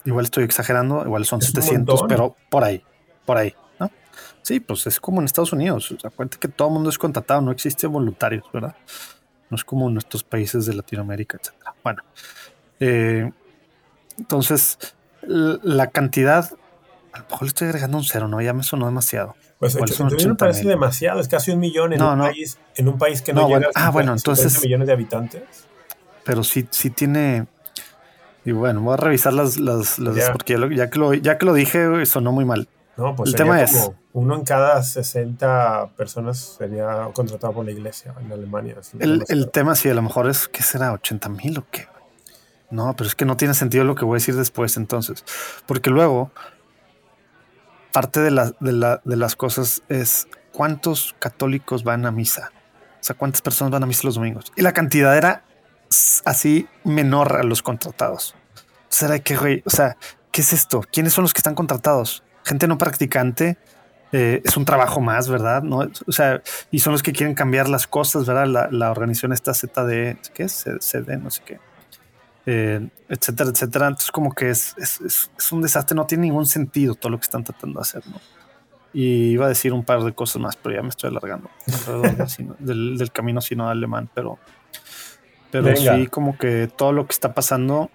[0.04, 2.84] Igual estoy exagerando, igual son 700, pero por ahí,
[3.26, 3.56] por ahí.
[3.80, 3.92] ¿no?
[4.42, 5.96] Sí, pues es como en Estados Unidos.
[6.04, 8.76] Acuérdate que todo el mundo es contratado, no existe voluntarios, ¿verdad?
[9.50, 11.54] No es como en nuestros países de Latinoamérica, etc.
[11.84, 12.04] Bueno,
[12.80, 13.32] eh,
[14.18, 14.80] entonces
[15.22, 16.50] la cantidad,
[17.14, 18.42] a lo mejor le estoy agregando un cero, ¿no?
[18.42, 19.36] Ya me sonó demasiado.
[19.62, 19.76] Pues
[20.26, 23.47] me parece demasiado, es casi un millón en, un, País, en un país que no,
[23.47, 25.43] llega a ah, bueno, entonces, millones de habitantes.
[26.24, 27.45] Pero sí, sí tiene...
[28.43, 29.99] Y bueno, voy a revisar las, las,
[30.32, 32.68] porque ya, que lo, ya que lo dije sonó muy mal.
[32.97, 38.16] No, pues el tema es uno en cada 60 personas sería contratado por la iglesia
[38.20, 38.78] en Alemania.
[38.97, 41.86] El, el, tema sí, a lo mejor es que será 80 mil o qué.
[42.72, 45.24] No, pero es que no tiene sentido lo que voy a decir después entonces,
[45.68, 46.32] porque luego
[47.92, 52.52] parte de, de, las cosas es cuántos católicos van a misa.
[53.00, 54.52] O sea, ¿cuántas personas van a misa los domingos?
[54.56, 55.44] Y la cantidad era
[56.26, 58.36] así menor a los contratados.
[58.89, 59.64] ¿Será que, güey?
[59.66, 59.98] O sea,
[60.32, 60.84] ¿qué es esto?
[60.92, 62.24] ¿Quiénes son los que están contratados?
[62.44, 63.58] Gente no practicante.
[64.12, 65.64] Eh, es un trabajo más, ¿verdad?
[65.64, 68.70] No, o sea, y son los que quieren cambiar las cosas, ¿verdad?
[68.70, 70.66] La, organización está ZD, ¿qué es?
[70.82, 71.60] CD, no sé qué.
[72.46, 73.88] Eh, etcétera, etcétera.
[73.88, 77.24] Entonces, como que es, es, es, un desastre, no tiene ningún sentido todo lo que
[77.24, 78.20] están tratando de hacer, ¿no?
[78.94, 81.50] Y iba a decir un par de cosas más, pero ya me estoy alargando
[82.60, 84.38] del, del, camino sino alemán, pero,
[85.50, 87.89] pero sí, como que todo lo que está pasando,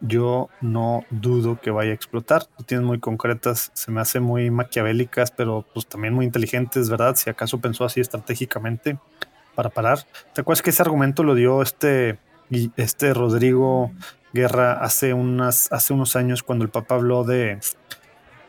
[0.00, 2.44] yo no dudo que vaya a explotar.
[2.44, 7.16] Tú tienes muy concretas, se me hace muy maquiavélicas, pero pues también muy inteligentes, ¿verdad?
[7.16, 8.98] Si acaso pensó así estratégicamente
[9.54, 9.98] para parar.
[10.32, 12.18] ¿Te acuerdas que ese argumento lo dio este,
[12.76, 13.92] este Rodrigo
[14.32, 17.58] Guerra hace, unas, hace unos años cuando el Papa habló de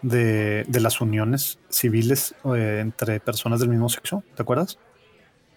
[0.01, 4.23] de, las uniones civiles eh, entre personas del mismo sexo.
[4.35, 4.77] ¿Te acuerdas?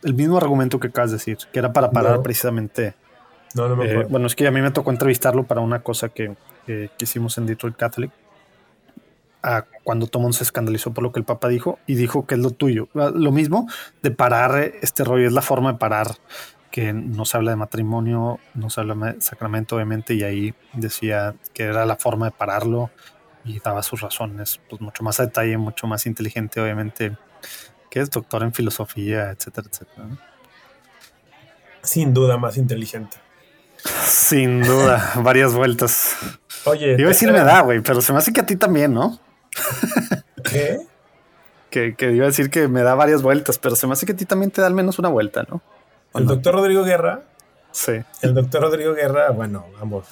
[0.02, 2.94] El mismo argumento que acabas de decir, que era para parar precisamente.
[3.54, 6.08] No, no me eh, bueno, es que a mí me tocó entrevistarlo para una cosa
[6.08, 6.36] que,
[6.98, 8.10] hicimos en Detroit Catholic.
[9.82, 12.50] cuando Tomón se escandalizó por lo que el Papa dijo y dijo que es lo
[12.50, 12.88] tuyo.
[12.94, 13.68] Ah, lo mismo
[14.02, 16.08] de parar este rollo, es la forma de parar
[16.74, 21.36] que no se habla de matrimonio, no se habla de sacramento, obviamente, y ahí decía
[21.52, 22.90] que era la forma de pararlo
[23.44, 27.16] y daba sus razones, pues mucho más a detalle, mucho más inteligente, obviamente,
[27.88, 30.08] que es doctor en filosofía, etcétera, etcétera.
[31.80, 33.18] Sin duda más inteligente.
[34.02, 36.16] Sin duda, varias vueltas.
[36.64, 38.92] Oye, iba a decir me da, güey, pero se me hace que a ti también,
[38.92, 39.20] ¿no?
[40.42, 40.78] ¿Qué?
[41.70, 44.12] que, que iba a decir que me da varias vueltas, pero se me hace que
[44.12, 45.62] a ti también te da al menos una vuelta, ¿no?
[46.14, 47.22] El doctor Rodrigo Guerra.
[47.72, 47.92] Sí.
[48.22, 50.06] El doctor Rodrigo Guerra, bueno, vamos,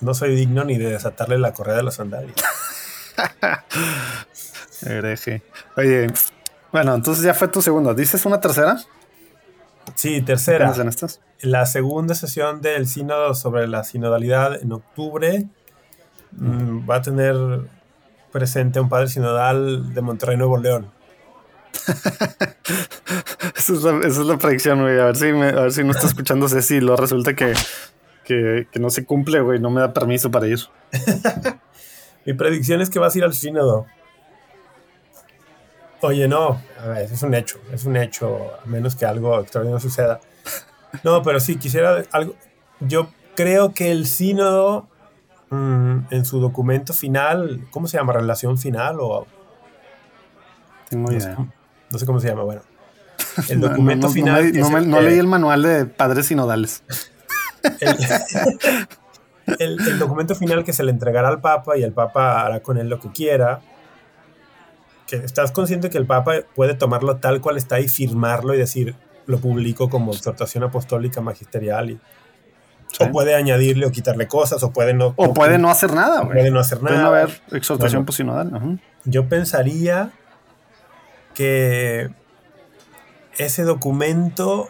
[0.00, 2.36] no soy digno ni de desatarle la correa de los sandalias.
[4.82, 5.42] Hereje.
[5.76, 6.06] Oye,
[6.72, 7.94] bueno, entonces ya fue tu segundo.
[7.94, 8.78] ¿Dices una tercera?
[9.94, 10.72] Sí, tercera.
[10.74, 11.20] en estas?
[11.40, 15.46] La segunda sesión del sínodo sobre la sinodalidad en octubre
[16.32, 17.36] mm, va a tener
[18.32, 20.90] presente un padre sinodal de Monterrey, Nuevo León.
[23.56, 23.72] esa,
[24.06, 24.98] es la, predicción, güey.
[24.98, 26.80] A ver si a ver si no está escuchando Ceci.
[26.80, 27.54] Lo resulta que
[28.28, 29.58] que, no se cumple, güey.
[29.58, 30.60] No me da permiso para ir.
[32.26, 33.86] Mi predicción es que vas a ir al sínodo.
[36.00, 39.80] Oye, no, a ver, es un hecho, es un hecho, a menos que algo extraordinario
[39.80, 40.20] suceda.
[41.02, 42.36] No, pero sí, quisiera algo.
[42.80, 44.86] Yo creo que el sínodo,
[45.50, 48.12] mm, en su documento final, ¿cómo se llama?
[48.12, 49.26] ¿Relación final o.?
[50.88, 51.36] Tengo idea.
[51.90, 52.62] No sé cómo se llama, bueno.
[53.48, 54.52] El documento final.
[54.88, 56.82] no leí el manual de padres sinodales.
[59.58, 62.88] el, documento final que se le entregará al Papa y el Papa hará con él
[62.88, 63.60] lo que quiera.
[65.06, 68.94] Que estás consciente que el Papa puede tomarlo tal cual está y firmarlo y decir,
[69.26, 72.00] lo publico como exhortación apostólica magisterial y,
[73.00, 75.14] O puede añadirle o quitarle cosas, o puede no.
[75.16, 76.88] O puede no hacer nada, Puede no hacer nada.
[76.88, 80.12] Puede no haber exhortación bueno, Yo pensaría
[81.38, 82.10] que
[83.36, 84.68] ese documento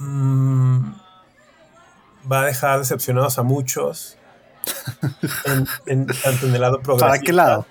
[0.00, 0.94] mmm,
[2.30, 4.18] va a dejar decepcionados a muchos,
[5.86, 7.06] en, tanto en el lado progresista.
[7.06, 7.66] ¿Para qué lado?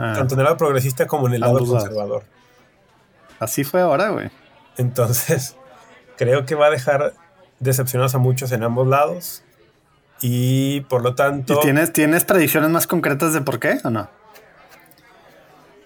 [0.00, 0.14] Ah.
[0.16, 2.24] Tanto en el lado progresista como en el lado conservador.
[3.38, 4.28] Así fue ahora, güey.
[4.76, 5.56] Entonces,
[6.18, 7.14] creo que va a dejar
[7.60, 9.44] decepcionados a muchos en ambos lados.
[10.20, 11.54] Y por lo tanto.
[11.54, 14.10] ¿Y tienes, ¿Tienes predicciones más concretas de por qué o no?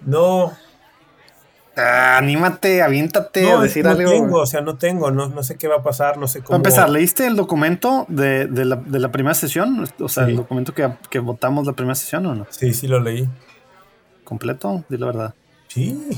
[0.00, 0.56] No,
[1.76, 4.02] Ah, anímate, aviéntate a decir algo.
[4.02, 6.50] No tengo, o sea, no tengo, no, sé qué va a pasar, no sé cómo.
[6.50, 9.84] Para empezar, ¿leíste el documento de, la, primera sesión?
[9.98, 12.46] O sea, el documento que, votamos la primera sesión o no?
[12.50, 13.28] Sí, sí lo leí.
[14.22, 14.84] ¿Completo?
[14.88, 15.34] Di la verdad.
[15.68, 16.00] Sí.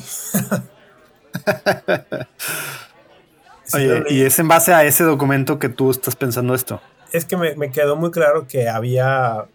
[3.74, 6.80] Oye, y es en base a ese documento que tú estás pensando esto.
[7.12, 9.46] Es que me, me quedó muy claro que había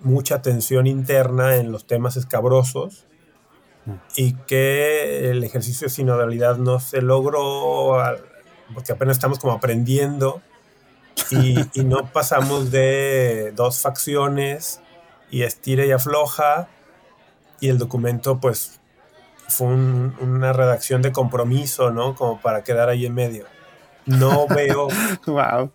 [0.00, 3.06] mucha tensión interna en los temas escabrosos
[4.16, 7.96] y que el ejercicio de sinodalidad no se logró
[8.74, 10.42] porque apenas estamos como aprendiendo
[11.30, 14.80] y, no pasamos de dos facciones
[15.30, 16.68] y estira y afloja
[17.60, 18.80] y el documento pues
[19.48, 22.14] fue una redacción de compromiso, ¿no?
[22.14, 23.46] Como para quedar ahí en medio.
[24.04, 24.88] No veo,
[25.26, 25.70] wow.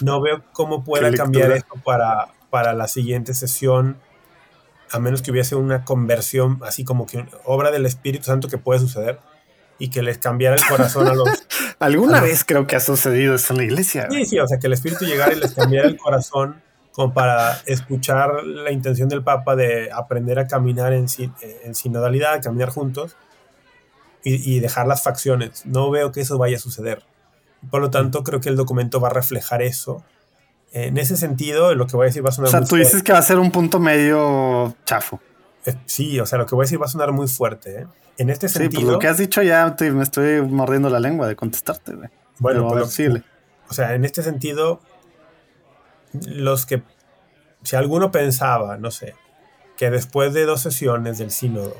[0.00, 3.98] no veo cómo pueda cambiar esto para, para la siguiente sesión
[4.90, 8.80] a menos que hubiese una conversión, así como que obra del Espíritu Santo que puede
[8.80, 9.20] suceder
[9.78, 11.28] y que les cambiara el corazón a los...
[11.78, 14.08] Alguna vez creo que ha sucedido eso en la iglesia.
[14.10, 16.60] Sí, sí, o sea, que el Espíritu llegara y les cambiara el corazón
[16.92, 21.06] como para escuchar la intención del Papa de aprender a caminar en,
[21.62, 23.16] en sinodalidad, a caminar juntos,
[24.24, 25.64] y, dejar las facciones.
[25.64, 27.02] No veo que eso vaya a suceder.
[27.70, 30.04] Por lo tanto, creo que el documento va a reflejar eso.
[30.72, 32.48] En ese sentido, lo que voy a decir va a sonar...
[32.48, 35.20] O sea, tú dices que va a ser un punto medio chafo.
[35.64, 37.80] Eh, sí, o sea, lo que voy a decir va a sonar muy fuerte.
[37.80, 37.86] ¿eh?
[38.18, 38.80] En este sentido...
[38.80, 41.94] Sí, pues lo que has dicho ya me estoy mordiendo la lengua de contestarte.
[42.38, 43.06] Bueno, pero, sí.
[43.68, 44.80] o sea, en este sentido,
[46.12, 46.82] los que...
[47.62, 49.14] Si alguno pensaba, no sé,
[49.76, 51.74] que después de dos sesiones del sínodo,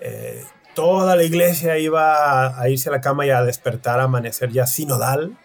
[0.00, 0.44] eh,
[0.74, 4.66] toda la iglesia iba a, irse a la cama y a despertar, a amanecer ya
[4.66, 5.36] sinodal,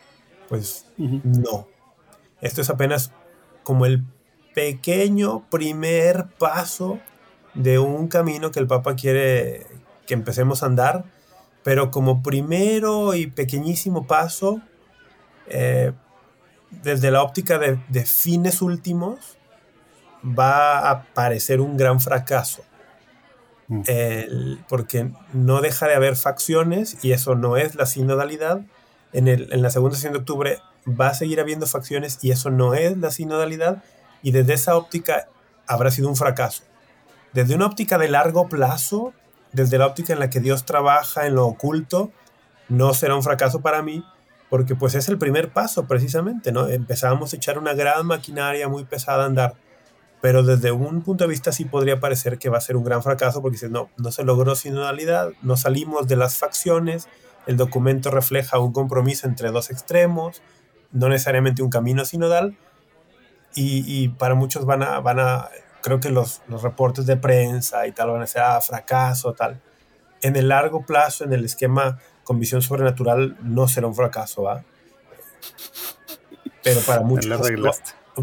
[0.49, 1.67] pues no.
[2.41, 3.11] Esto es apenas
[3.63, 4.03] como el
[4.53, 6.99] pequeño primer paso
[7.53, 9.65] de un camino que el Papa quiere
[10.07, 11.05] que empecemos a andar,
[11.63, 14.61] pero como primero y pequeñísimo paso,
[15.47, 15.93] eh,
[16.83, 19.37] desde la óptica de, de fines últimos,
[20.23, 22.63] va a parecer un gran fracaso
[23.67, 23.81] Mm.
[24.69, 28.61] porque no deja de haber facciones y eso no es la sinodalidad.
[29.13, 32.49] En, el, en la segunda sesión de octubre va a seguir habiendo facciones y eso
[32.49, 33.83] no es la sinodalidad
[34.21, 35.27] y desde esa óptica
[35.67, 36.63] habrá sido un fracaso.
[37.33, 39.13] Desde una óptica de largo plazo,
[39.51, 42.11] desde la óptica en la que Dios trabaja en lo oculto,
[42.69, 44.05] no será un fracaso para mí,
[44.49, 46.67] porque pues es el primer paso precisamente, ¿no?
[46.69, 49.55] Empezamos a echar una gran maquinaria muy pesada a andar
[50.25, 53.03] pero desde un punto de vista sí podría parecer que va a ser un gran
[53.03, 57.07] fracaso porque si no, no se logró sinodalidad, no salimos de las facciones,
[57.45, 60.41] el documento refleja un compromiso entre dos extremos,
[60.91, 62.57] no necesariamente un camino sinodal,
[63.57, 65.49] y, para muchos van a, van a
[65.81, 69.61] creo que los, los, reportes de prensa y tal van a ser ah, fracaso, tal.
[70.21, 74.63] En el largo plazo, en el esquema con visión sobrenatural, no será un fracaso, ¿va?
[76.63, 77.29] Pero para muchos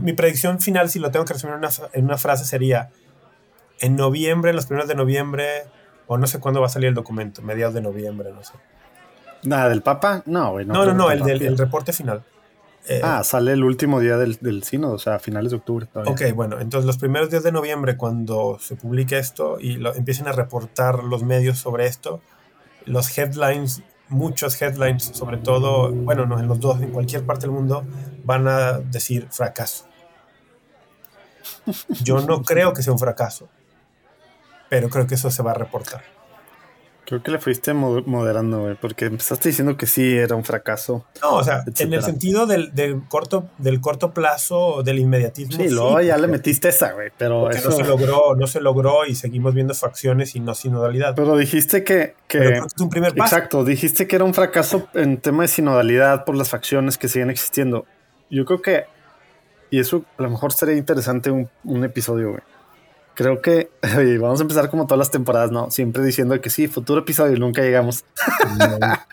[0.00, 1.56] mi predicción final, si lo tengo que resumir
[1.92, 2.90] en una, frase, sería
[3.80, 5.64] en noviembre, en los primeros de noviembre,
[6.06, 8.54] o no sé cuándo va a salir el documento, mediados de noviembre, no sé.
[9.42, 10.22] ¿Nada del Papa?
[10.24, 10.64] No, güey.
[10.64, 12.22] No, no, no, el del reporte final.
[12.88, 15.86] Eh, ah, sale el último día del, del sínodo, o sea, a finales de octubre.
[15.86, 16.12] Todavía.
[16.12, 20.26] Ok, bueno, entonces los primeros días de noviembre, cuando se publique esto y lo, empiecen
[20.26, 22.20] a reportar los medios sobre esto,
[22.84, 27.50] los headlines muchos headlines, sobre todo, bueno, no, en los dos, en cualquier parte del
[27.50, 27.84] mundo,
[28.24, 29.86] van a decir fracaso.
[32.02, 33.48] Yo no creo que sea un fracaso,
[34.68, 36.02] pero creo que eso se va a reportar.
[37.04, 41.04] Creo que le fuiste moderando, güey, porque empezaste diciendo que sí era un fracaso.
[41.20, 42.70] No, o sea, en el sentido del,
[43.08, 45.56] corto, del corto plazo, del inmediatismo.
[45.56, 47.70] Sí, luego ya le metiste esa, güey, pero eso...
[47.70, 51.16] no se logró, no se logró y seguimos viendo facciones y no sinodalidad.
[51.16, 53.34] Pero dijiste que, que es un primer paso.
[53.34, 57.30] Exacto, dijiste que era un fracaso en tema de sinodalidad por las facciones que siguen
[57.30, 57.84] existiendo.
[58.30, 58.84] Yo creo que,
[59.70, 62.51] y eso a lo mejor sería interesante un, un episodio, güey
[63.14, 63.70] creo que
[64.20, 65.70] vamos a empezar como todas las temporadas, ¿no?
[65.70, 68.04] Siempre diciendo que sí, futuro episodio, nunca llegamos.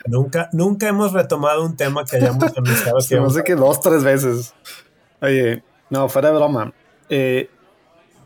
[0.06, 2.98] nunca, nunca hemos retomado un tema que hayamos anunciado.
[3.22, 4.54] no sé que dos, tres veces.
[5.20, 6.72] Oye, no, fuera de broma.
[7.08, 7.50] Eh,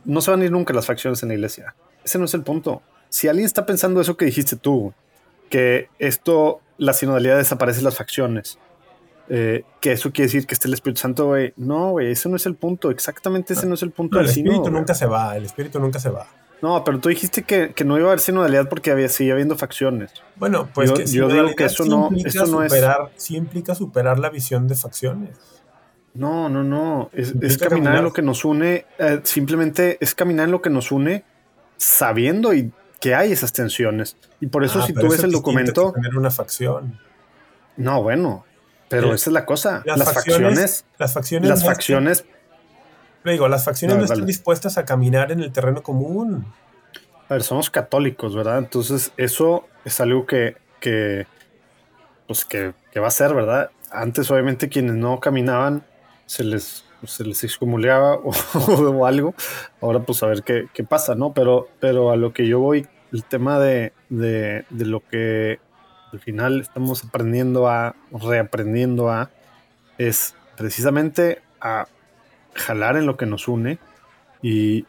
[0.05, 1.75] no se van a ir nunca las facciones en la iglesia.
[2.05, 2.83] Ese no es el punto.
[3.09, 4.93] Si alguien está pensando eso que dijiste tú,
[5.49, 8.59] que esto, la sinodalidad desaparece las facciones,
[9.29, 11.55] eh, que eso quiere decir que esté el Espíritu Santo, güey.
[11.57, 12.91] No, güey, ese no es el punto.
[12.91, 16.11] Exactamente ese no es el punto el Espíritu nunca se va, el Espíritu nunca se
[16.11, 16.27] va.
[16.63, 20.13] No, pero tú dijiste que, no iba a haber sinodalidad porque había, seguía habiendo facciones.
[20.37, 23.23] Bueno, pues yo, digo que eso no, eso no superar, es.
[23.23, 25.37] Sí implica superar la visión de facciones.
[26.15, 27.11] No, no, no.
[27.13, 28.87] Es, caminar, en lo que nos une.
[28.99, 31.25] Eh, simplemente es caminar en lo que nos une
[31.77, 34.17] sabiendo y que hay esas tensiones.
[34.41, 35.93] Y por eso, ah, si tú ves el documento.
[35.93, 36.99] tener una facción.
[37.77, 38.45] No, bueno.
[38.89, 39.83] Pero esa es la cosa.
[39.85, 41.49] Las, facciones, Las facciones.
[41.49, 42.25] Las facciones.
[43.25, 46.47] digo, las facciones no, están dispuestas a caminar en el terreno común.
[47.29, 48.59] A ver, somos católicos, ¿verdad?
[48.59, 51.27] Entonces, eso es algo que, que
[52.27, 53.71] pues que, va a ser, ¿verdad?
[53.91, 55.85] Antes, obviamente, quienes no caminaban
[56.27, 58.17] se les, se les excomulgaba
[58.55, 59.35] o, algo.
[59.81, 61.33] Ahora, pues, a ver qué, qué, pasa, ¿no?
[61.33, 65.61] Pero, pero a lo que yo voy, el tema de, de, de lo que
[66.15, 69.31] al final estamos aprendiendo a, reaprendiendo a,
[69.99, 71.89] es precisamente a
[72.55, 73.79] jalar en lo que nos une
[74.41, 74.87] y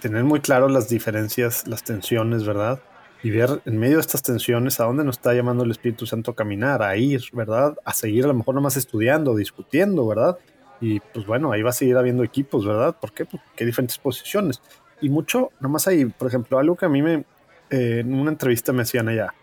[0.00, 2.80] tener muy claro las diferencias, las tensiones, ¿verdad?
[3.24, 6.30] Y ver en medio de estas tensiones a dónde nos está llamando el Espíritu Santo
[6.30, 7.76] a caminar, a ir, ¿verdad?
[7.84, 10.38] A seguir a lo mejor nomás estudiando, discutiendo, ¿verdad?
[10.80, 12.94] Y pues bueno, ahí va a seguir habiendo equipos, ¿verdad?
[13.00, 13.24] ¿Por qué?
[13.24, 14.62] Porque hay diferentes posiciones.
[15.00, 17.24] Y mucho, nomás hay, por ejemplo, algo que a mí me,
[17.70, 19.34] eh, en una entrevista me decían allá,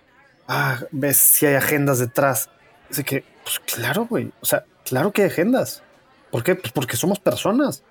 [0.54, 2.50] ah, ves si hay agendas detrás.
[2.90, 4.32] Dice que, pues claro, güey.
[4.42, 5.84] O sea, claro que hay agendas.
[6.32, 6.56] ¿Por qué?
[6.56, 7.84] Pues porque somos personas.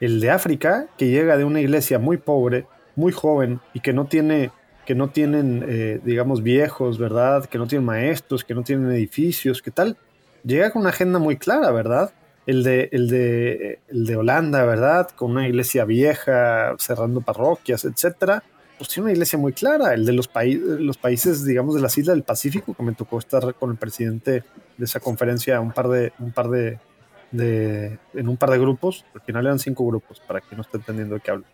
[0.00, 2.66] El de África, que llega de una iglesia muy pobre,
[2.96, 4.50] muy joven y que no tiene,
[4.86, 7.44] que no tienen, eh, digamos, viejos, ¿verdad?
[7.46, 9.96] Que no tienen maestros, que no tienen edificios, ¿qué tal?
[10.44, 12.12] Llega con una agenda muy clara, ¿verdad?
[12.46, 15.10] El de, el de, el de Holanda, ¿verdad?
[15.10, 18.42] Con una iglesia vieja, cerrando parroquias, etcétera.
[18.80, 19.92] Pues tiene una iglesia muy clara.
[19.92, 23.52] El de los, los países, digamos, de las islas del Pacífico, que me tocó estar
[23.52, 24.42] con el presidente
[24.78, 26.78] de esa conferencia un par de, un par de,
[27.30, 29.04] de en un par de grupos.
[29.14, 31.44] Al final eran cinco grupos, para que no esté entendiendo de qué hablo.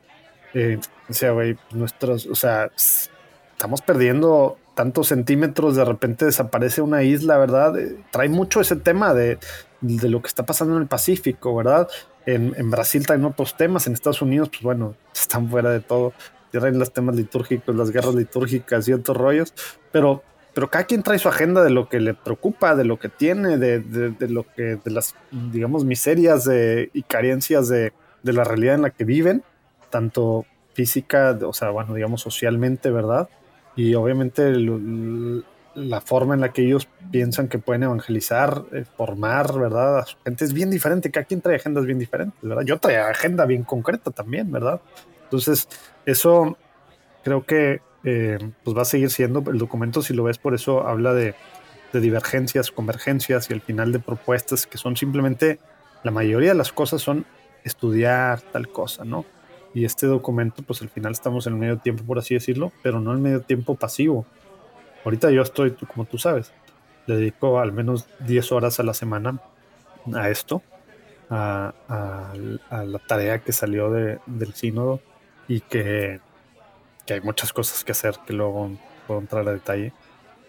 [0.55, 7.03] Eh, o sea, güey, nuestros, o sea, estamos perdiendo tantos centímetros, de repente desaparece una
[7.03, 7.77] isla, ¿verdad?
[7.77, 9.41] Eh, trae mucho ese tema de,
[9.81, 11.89] de, lo que está pasando en el Pacífico, ¿verdad?
[12.25, 16.13] En, en, Brasil traen otros temas, en Estados Unidos, pues bueno, están fuera de todo,
[16.59, 19.55] traen los temas litúrgicos, las guerras litúrgicas y otros rollos,
[19.93, 20.23] pero,
[20.55, 23.59] pero cada quien trae su agenda de lo que le preocupa, de lo que tiene,
[23.59, 25.15] de, de, de lo que, de las,
[25.53, 27.93] digamos, miserias de, y carencias de,
[28.23, 29.43] de la realidad en la que viven,
[29.91, 30.45] tanto
[30.75, 33.29] física, o sea, bueno, digamos socialmente, ¿verdad?
[33.77, 34.53] y obviamente
[35.75, 39.99] la forma en la que ellos piensan que pueden evangelizar, eh, formar, ¿verdad?
[39.99, 42.65] A su gente es bien diferente, cada quien trae agendas bien diferentes, ¿verdad?
[42.65, 44.81] Yo trae agenda bien concreta también, ¿verdad?
[45.25, 45.69] Entonces,
[46.07, 46.57] eso
[47.25, 50.87] creo que eh, pues va a seguir siendo el documento, si lo ves, por eso
[50.87, 51.35] habla de,
[51.93, 55.59] divergencias, convergencias y al final de propuestas que son simplemente,
[56.03, 57.25] la mayoría de las cosas son
[57.65, 59.25] estudiar tal cosa, ¿no?
[59.73, 63.01] Y este documento, pues al final estamos en el medio tiempo, por así decirlo, pero
[63.01, 64.27] no en medio tiempo pasivo.
[65.07, 66.53] Ahorita yo estoy, como tú sabes,
[67.07, 69.41] le dedico al menos 10 horas a la semana
[70.15, 70.63] a esto,
[71.31, 71.73] a,
[72.71, 75.01] la tarea que salió del sínodo
[75.49, 76.21] y que,
[77.05, 78.71] que, hay muchas cosas que hacer que luego
[79.07, 79.93] puedo entrar a detalle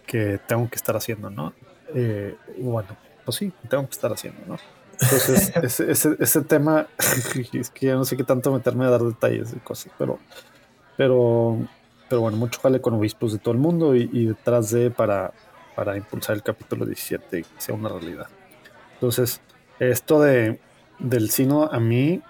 [0.06, 1.54] que tengo que estar haciendo, ¿no?
[1.93, 2.89] Eh, bueno,
[3.26, 4.58] pues sí, tengo que estar haciendo, ¿no?
[5.00, 6.88] Entonces, ese, ese, ese, tema,
[7.54, 10.20] es que ya no sé qué tanto meterme a dar detalles de cosas, pero,
[10.95, 11.58] pero,
[12.10, 15.34] pero bueno, mucho jale con obispos de todo el mundo y, detrás de para,
[15.76, 18.28] para impulsar el capítulo 17 y que sea una realidad.
[18.93, 19.41] Entonces,
[19.80, 20.60] esto de,
[21.00, 22.22] del sino, a mí,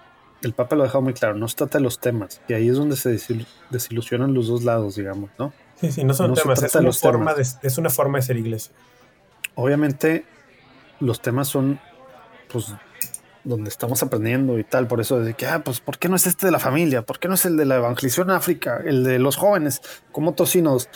[0.42, 2.68] el Papa lo ha dejado muy claro, no se trata de los temas, y ahí
[2.68, 3.18] es donde se
[3.70, 5.52] desilusionan los dos lados, digamos, ¿no?
[5.80, 8.72] Sí, sí, no son temas, es una, forma de, es una forma de ser iglesia.
[9.54, 10.24] Obviamente,
[11.00, 11.80] los temas son
[12.48, 12.72] pues
[13.44, 16.26] donde estamos aprendiendo y tal, por eso de que, ah, pues, ¿por qué no es
[16.26, 17.02] este de la familia?
[17.02, 18.82] ¿Por qué no es el de la evangelización en África?
[18.84, 19.80] El de los jóvenes,
[20.12, 20.88] como tocinos,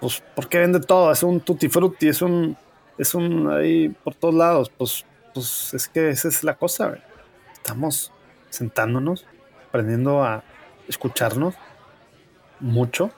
[0.00, 1.12] pues, ¿por qué vende todo?
[1.12, 2.56] Es un tutti frutti, es un,
[2.98, 6.98] es un ahí por todos lados, pues, pues es que esa es la cosa,
[7.52, 8.12] estamos
[8.54, 9.26] sentándonos,
[9.68, 10.44] aprendiendo a
[10.88, 11.54] escucharnos
[12.60, 13.10] mucho,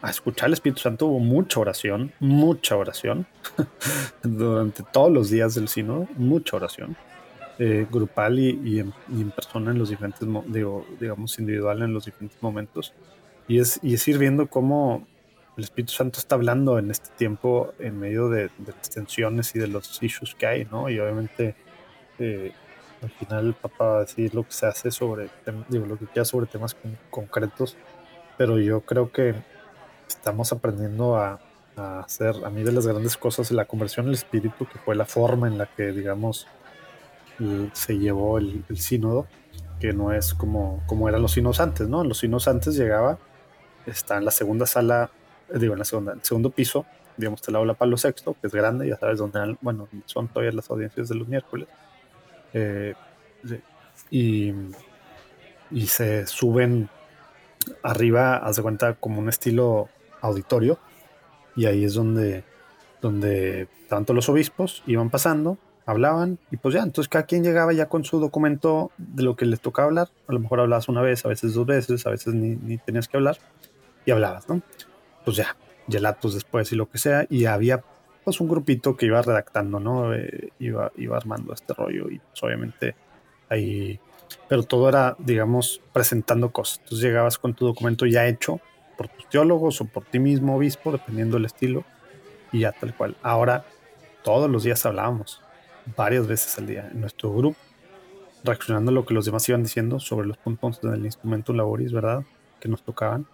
[0.00, 3.26] a escuchar al Espíritu Santo, hubo mucha oración, mucha oración,
[4.22, 6.96] durante todos los días del sino, mucha oración,
[7.58, 12.92] eh, grupal y, en, persona en los diferentes, digo, digamos, individual en los diferentes momentos.
[13.46, 15.06] Y es, y es ir viendo cómo
[15.56, 19.68] el Espíritu Santo está hablando en este tiempo en medio de, las tensiones y de
[19.68, 20.88] los issues que hay, ¿no?
[20.88, 21.54] Y obviamente
[22.18, 22.52] eh,
[23.02, 25.28] al final el Papa va a decir lo que se hace sobre,
[25.68, 26.76] digo, lo que quiera sobre temas
[27.10, 27.76] concretos,
[28.38, 29.34] pero yo creo que
[30.08, 31.40] estamos aprendiendo a,
[31.76, 35.48] hacer, a mí de las grandes cosas, la conversión del espíritu, que fue la forma
[35.48, 36.46] en la que, digamos,
[37.72, 39.26] se llevó el, sínodo,
[39.80, 42.02] que no es como, como eran los sinos antes, ¿no?
[42.02, 43.18] En los sinos antes llegaba,
[43.86, 45.10] está en la segunda sala,
[45.52, 46.84] eh, digo, en la segunda, el segundo piso,
[47.16, 50.52] digamos, está la aula Pablo VI, que es grande, ya sabes dónde, bueno, son todavía
[50.52, 51.68] las audiencias de los miércoles.
[52.54, 52.94] Eh,
[54.10, 54.52] y,
[55.86, 56.88] se suben
[57.82, 59.88] arriba, haz de cuenta, como un estilo
[60.20, 60.78] auditorio.
[61.56, 62.44] Y ahí es donde,
[63.00, 67.86] donde tanto los obispos iban pasando, hablaban y pues ya, entonces cada quien llegaba ya
[67.86, 71.24] con su documento de lo que les tocaba hablar, a lo mejor hablabas una vez,
[71.24, 73.36] a veces dos veces, a veces ni, tenías que hablar
[74.06, 74.62] y hablabas, ¿no?
[75.24, 75.56] Pues ya,
[75.88, 77.82] gelatos después y lo que sea, y había
[78.24, 80.14] pues un grupito que iba redactando, ¿no?
[80.14, 82.94] Eh, iba, iba armando este rollo y pues obviamente
[83.48, 83.98] ahí,
[84.48, 88.60] pero todo era, digamos, presentando cosas, entonces llegabas con tu documento ya hecho
[88.96, 91.84] por tus teólogos o por ti mismo, obispo, dependiendo del estilo,
[92.52, 93.16] y ya tal cual.
[93.22, 93.64] Ahora,
[94.22, 95.40] todos los días hablábamos,
[95.96, 97.58] varias veces al día, en nuestro grupo,
[98.44, 102.24] reaccionando a lo que los demás iban diciendo sobre los puntos del instrumento laboris, ¿verdad?
[102.60, 103.26] Que nos tocaban,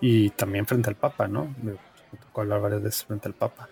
[0.00, 1.54] y también frente al Papa, ¿no?
[1.62, 1.74] Me
[2.18, 3.68] tocó hablar varias veces frente al Papa.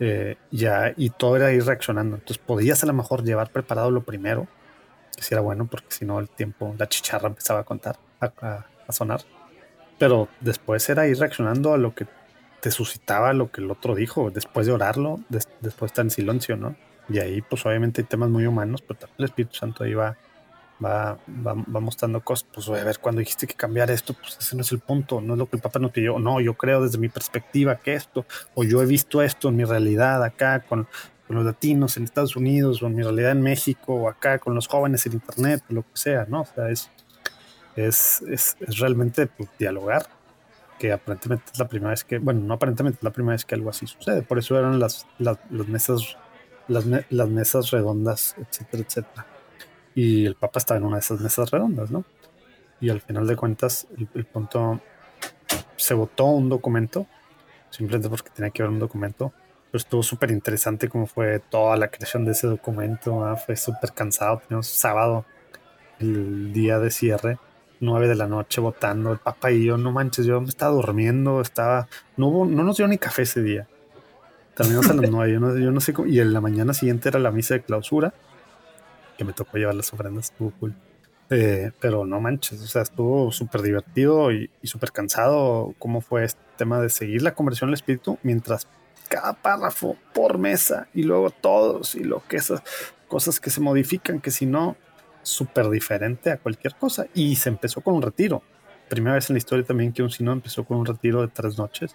[0.00, 2.16] Eh, ya, y todo era ir reaccionando.
[2.16, 4.46] Entonces podías a lo mejor llevar preparado lo primero,
[5.16, 8.92] que si era bueno, porque si no el tiempo, la chicharra empezaba a contar, a
[8.92, 9.20] sonar
[9.98, 12.06] pero después era ir reaccionando a lo que
[12.60, 16.76] te suscitaba lo que el otro dijo, después de orarlo, después está en silencio, ¿no?
[17.08, 20.16] Y ahí, pues obviamente hay temas muy humanos, pero también el Espíritu Santo iba
[20.84, 22.48] va, va, va, mostrando cosas.
[22.52, 25.34] Pues a ver, cuando dijiste que cambiar esto, pues ese no es el punto, no
[25.34, 26.18] es lo que el Papa nos pidió.
[26.18, 28.24] No, yo creo desde mi perspectiva que esto,
[28.54, 30.88] o yo he visto esto en mi realidad acá con,
[31.26, 34.54] con los latinos en Estados Unidos, o en mi realidad en México, o acá con
[34.54, 36.42] los jóvenes en Internet, lo que sea, ¿no?
[36.42, 36.90] O sea, es,
[37.76, 40.06] es, es, es realmente pues, dialogar,
[40.78, 43.56] que aparentemente es la primera vez que, bueno, no aparentemente es la primera vez que
[43.56, 44.22] algo así sucede.
[44.22, 46.16] Por eso eran las, las, las mesas,
[46.68, 49.37] las, las mesas redondas, etcétera, etcétera
[49.98, 52.04] y el Papa estaba en una de esas mesas redondas, ¿no?
[52.80, 54.80] Y al final de cuentas, el, punto
[55.74, 57.08] se votó un documento,
[57.70, 59.32] simplemente porque tenía que haber un documento,
[59.72, 63.34] pero estuvo súper interesante cómo fue toda la creación de ese documento, ¿ah?
[63.34, 65.24] fue súper cansado, teníamos sábado,
[65.98, 67.38] el día de cierre,
[67.80, 71.40] nueve de la noche votando, el Papa y yo, no manches, yo me estaba durmiendo,
[71.40, 73.66] estaba, no hubo, no nos dio ni café ese día.
[74.54, 77.08] Terminamos a las nueve, yo no, yo no sé cómo, y en la mañana siguiente
[77.08, 78.14] era la misa de clausura
[79.18, 80.74] que me tocó llevar las ofrendas, estuvo cool.
[81.30, 86.40] Eh, pero no manches, o sea, estuvo súper divertido y, súper cansado cómo fue este
[86.56, 88.66] tema de seguir la conversión al espíritu mientras
[89.10, 92.62] cada párrafo por mesa y luego todos y lo que esas
[93.08, 94.76] cosas que se modifican, que si no,
[95.22, 97.06] súper diferente a cualquier cosa.
[97.14, 98.42] Y se empezó con un retiro.
[98.88, 101.58] Primera vez en la historia también que un sino empezó con un retiro de tres
[101.58, 101.94] noches.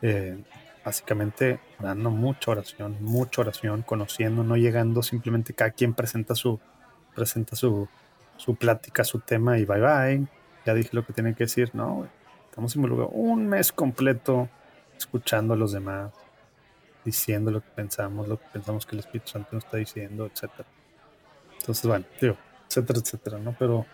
[0.00, 0.38] Eh,
[0.84, 6.60] básicamente dando mucha oración, mucha oración, conociendo, no llegando, simplemente cada quien presenta su,
[7.14, 7.88] presenta su,
[8.36, 10.26] su plática, su tema y bye bye.
[10.66, 12.06] Ya dije lo que tiene que decir, no,
[12.48, 14.48] estamos involucrados un mes completo
[14.96, 16.12] escuchando a los demás,
[17.04, 20.68] diciendo lo que pensamos, lo que pensamos que el Espíritu Santo nos está diciendo, etcétera.
[21.58, 22.04] Entonces, bueno,
[22.68, 23.56] etcétera, etcétera, ¿no?
[23.58, 23.86] Pero,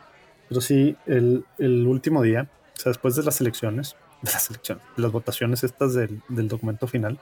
[0.49, 5.13] pero sí, el, el último día, o sea, después de las elecciones, las elecciones, las
[5.13, 7.19] votaciones estas del, documento final,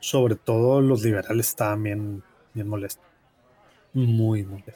[0.00, 2.22] sobre todo los liberales estaban bien,
[2.52, 3.04] bien molestos.
[3.92, 4.74] Muy molestos.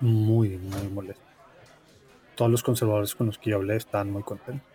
[0.00, 1.24] Muy, muy molestos.
[2.34, 4.66] Todos los conservadores con los que yo hablé estaban muy contentos.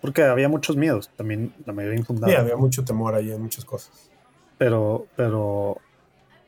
[0.00, 2.34] Porque había muchos miedos, también la mayoría infundados.
[2.34, 4.10] Sí, había mucho temor ahí en muchas cosas.
[4.58, 5.78] Pero, pero,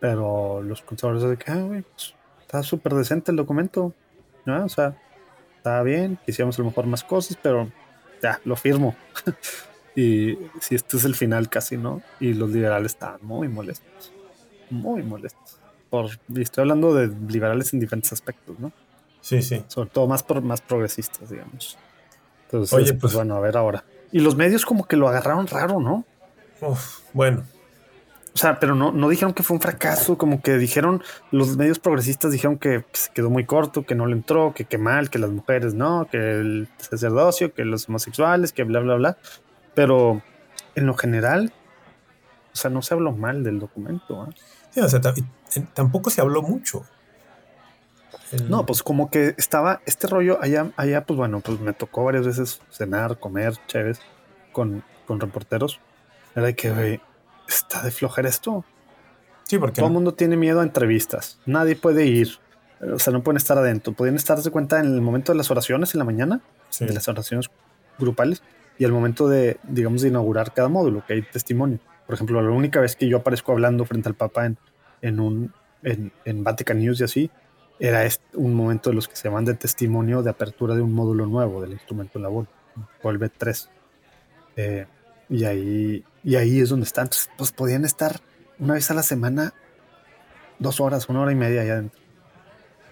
[0.01, 3.93] pero los conservadores de que, ah, pues, está súper decente el documento.
[4.45, 4.65] ¿no?
[4.65, 4.97] O sea,
[5.65, 7.70] está bien, quisiéramos a lo mejor más cosas, pero
[8.23, 8.95] ya, lo firmo.
[9.97, 12.03] y si este es el final casi, ¿no?
[12.20, 14.12] Y los liberales estaban muy molestos,
[14.69, 15.59] muy molestos.
[15.89, 18.73] Por, y estoy hablando de liberales en diferentes aspectos, ¿no?
[19.23, 19.65] Sí, sí.
[19.69, 21.78] Sobre todo más, por, más progresistas, digamos.
[22.45, 23.85] Entonces, Oye, pues, pues, bueno, a ver ahora.
[24.12, 26.05] Y los medios como que lo agarraron raro, ¿no?
[26.61, 27.43] Uf, bueno,
[28.35, 31.78] o sea, pero no, no dijeron que fue un fracaso, como que dijeron, los medios
[31.78, 35.20] progresistas dijeron que se quedó muy corto, que no le entró, que qué mal, que
[35.20, 39.19] las mujeres no, que el sacerdocio, que los homosexuales, que bla, bla, bla.
[39.74, 40.20] Pero
[40.74, 41.52] en lo general,
[42.52, 44.27] o sea, no se habló mal del documento.
[44.28, 44.35] ¿eh?
[44.70, 45.01] Sí, o sea,
[45.73, 46.85] tampoco se habló mucho.
[48.48, 52.27] No, pues como que estaba este rollo allá, allá, pues bueno, pues me tocó varias
[52.27, 54.01] veces cenar, comer, chéves
[54.51, 55.78] con, con reporteros.
[56.35, 57.01] Era de que,
[57.49, 58.65] está de flojer esto.
[59.45, 61.39] Sí, porque todo el mundo tiene miedo a entrevistas.
[61.47, 62.39] Nadie puede ir.
[62.81, 63.93] O sea, no pueden estar adentro.
[63.93, 66.41] Pueden estarse cuenta en el momento de las oraciones en la mañana,
[66.81, 67.51] de las oraciones
[67.99, 68.43] grupales,
[68.79, 71.79] y al momento de, digamos, de inaugurar cada módulo, que hay testimonio.
[72.07, 74.59] Por ejemplo, la única vez que yo aparezco hablando frente al Papa en,
[75.03, 75.53] en un
[75.83, 77.31] en, en, Vatican News y así,
[77.79, 78.03] era
[78.35, 81.61] un momento de los que se llaman de testimonio de apertura de un módulo nuevo
[81.61, 82.49] del instrumento en la voz,
[83.03, 83.71] Volve 3.
[84.57, 84.87] Eh,
[85.29, 87.10] y ahí, y ahí es donde están.
[87.36, 88.20] pues podían estar
[88.59, 89.52] una vez a la semana,
[90.59, 92.01] dos horas, una hora y media allá adentro.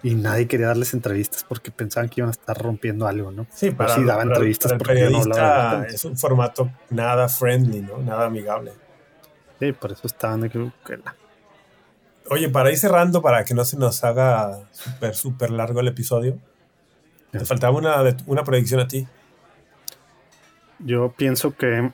[0.03, 3.47] Y nadie quería darles entrevistas porque pensaban que iban a estar rompiendo algo, ¿no?
[3.49, 7.97] Sí, para, sí daban entrevistas porque no Es un formato nada friendly, ¿no?
[7.99, 8.73] Nada amigable.
[9.59, 10.71] Sí, por eso estaban de que,
[12.29, 16.37] Oye, para ir cerrando, para que no se nos haga súper, súper largo el episodio,
[17.31, 19.07] te faltaba una, una predicción a ti.
[20.79, 21.91] Yo pienso que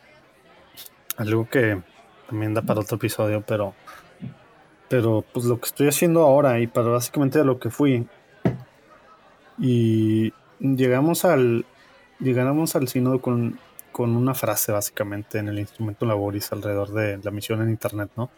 [1.20, 1.82] algo que
[2.30, 3.74] también da para otro episodio, pero,
[4.88, 8.08] pero pues lo que estoy haciendo ahora y para básicamente lo que fui.
[9.58, 11.66] Y llegamos al,
[12.20, 13.60] llegamos al sínodo con,
[13.92, 18.30] con una frase básicamente en el instrumento Laboris alrededor de la misión en Internet, ¿no?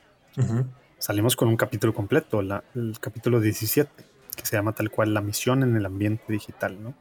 [0.98, 3.92] Salimos con un capítulo completo, el capítulo 17,
[4.36, 6.96] que se llama tal cual La misión en el ambiente digital, ¿no?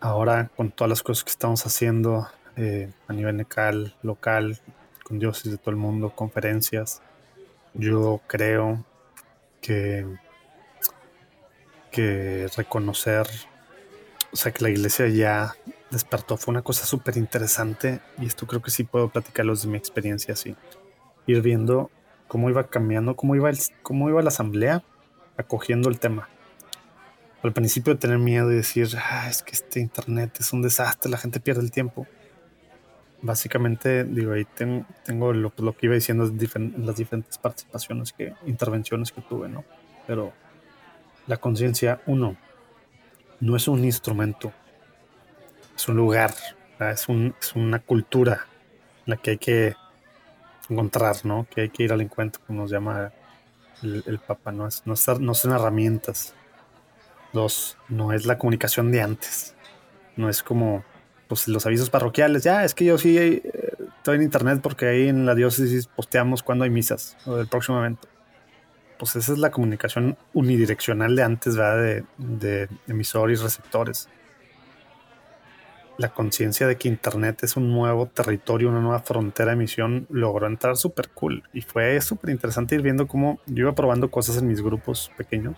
[0.00, 2.28] Ahora, con todas las cosas que estamos haciendo
[2.58, 4.58] eh, a nivel local, local,
[5.04, 7.00] con dioses de todo el mundo, conferencias.
[7.72, 8.84] Yo creo
[9.60, 10.04] que,
[11.92, 13.28] que reconocer,
[14.32, 15.54] o sea, que la iglesia ya
[15.90, 19.78] despertó fue una cosa súper interesante y esto creo que sí puedo platicarlos de mi
[19.78, 20.56] experiencia así.
[21.28, 21.92] Ir viendo
[22.26, 23.50] cómo iba cambiando, cómo iba,
[23.82, 24.82] cómo iba la asamblea
[25.36, 26.28] acogiendo el tema.
[27.44, 31.18] Al principio tener miedo y decir, ah, es que este internet es un desastre, la
[31.18, 32.08] gente pierde el tiempo.
[33.20, 39.20] Básicamente, digo, ahí tengo, lo, que iba diciendo en las diferentes participaciones, que intervenciones que
[39.22, 39.64] tuve, ¿no?
[40.06, 40.32] Pero
[41.26, 42.36] la conciencia, uno,
[43.40, 44.52] no es un instrumento,
[45.76, 46.32] es un lugar,
[46.78, 48.46] es, un, es, una cultura
[49.04, 49.74] la que hay que
[50.68, 51.46] encontrar, ¿no?
[51.50, 53.12] Que hay que ir al encuentro, como nos llama
[53.82, 54.66] el, Papa, ¿no?
[54.68, 56.34] Es, no, no son herramientas.
[57.32, 59.54] Dos, no es la comunicación de antes.
[60.16, 60.84] No es como
[61.28, 62.42] pues, los avisos parroquiales.
[62.42, 63.42] Ya, es que yo sí eh,
[63.98, 67.78] estoy en internet porque ahí en la diócesis posteamos cuando hay misas o del próximo
[67.78, 68.08] evento.
[68.98, 71.82] Pues esa es la comunicación unidireccional de antes, ¿verdad?
[71.82, 74.08] De, de emisores y receptores
[75.98, 80.46] la conciencia de que Internet es un nuevo territorio, una nueva frontera de emisión, logró
[80.46, 81.42] entrar súper cool.
[81.52, 85.56] Y fue súper interesante ir viendo cómo yo iba probando cosas en mis grupos pequeños.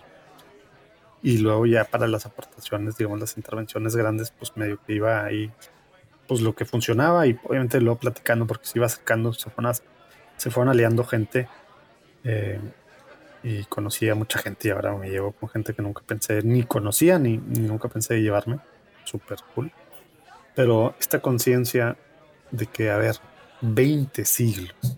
[1.23, 5.51] Y luego ya para las aportaciones, digamos, las intervenciones grandes, pues medio que iba ahí,
[6.27, 9.73] pues lo que funcionaba y obviamente luego platicando porque se iba acercando, se fueron,
[10.37, 11.47] se fueron aliando gente.
[12.23, 12.59] Eh,
[13.43, 16.63] y conocí a mucha gente y ahora me llevo con gente que nunca pensé, ni
[16.63, 18.59] conocía, ni, nunca pensé llevarme.
[19.03, 19.71] Súper cool.
[20.55, 21.97] Pero esta conciencia
[22.51, 23.15] de que, a ver,
[23.61, 24.97] 20 siglos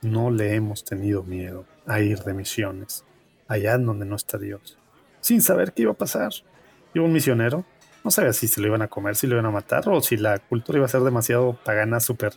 [0.00, 3.04] no le hemos tenido miedo a ir de misiones
[3.48, 4.78] allá donde no está Dios,
[5.22, 6.32] sin saber qué iba a pasar.
[6.92, 7.64] Iba un misionero,
[8.04, 10.18] no sabía si se lo iban a comer, si lo iban a matar o si
[10.18, 12.34] la cultura iba a ser demasiado pagana, súper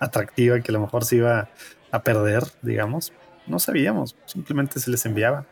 [0.00, 1.48] atractiva, que a lo mejor se iba
[1.90, 3.14] a perder, digamos.
[3.46, 5.46] No sabíamos, simplemente se les enviaba.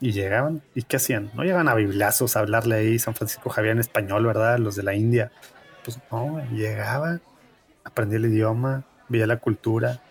[0.00, 1.30] Y llegaban, ¿y qué hacían?
[1.34, 4.58] No llegaban a biblazos a hablarle ahí San Francisco Javier en español, ¿verdad?
[4.58, 5.30] Los de la India
[5.84, 7.20] pues no, llegaba,
[7.84, 10.02] aprendía el idioma, veía la cultura,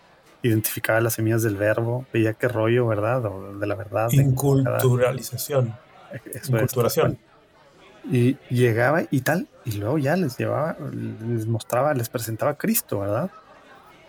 [0.42, 3.24] identificaba las semillas del verbo, veía qué rollo, ¿verdad?
[3.26, 4.10] O de la verdad.
[4.10, 5.74] Inculturalización.
[6.48, 7.18] Inculturación.
[8.10, 13.00] Y llegaba y tal, y luego ya les llevaba, les mostraba, les presentaba a Cristo,
[13.00, 13.30] ¿verdad?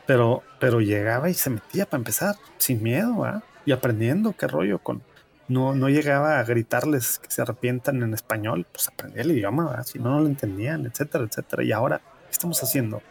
[0.06, 3.44] Pero, pero llegaba y se metía para empezar, sin miedo, ¿verdad?
[3.66, 5.02] Y aprendiendo qué rollo con,
[5.49, 9.99] no, no llegaba a gritarles que se arrepientan en español, pues aprendía el idioma, si
[9.99, 11.64] no, no lo entendían, etcétera, etcétera.
[11.64, 13.02] Y ahora, ¿qué estamos haciendo?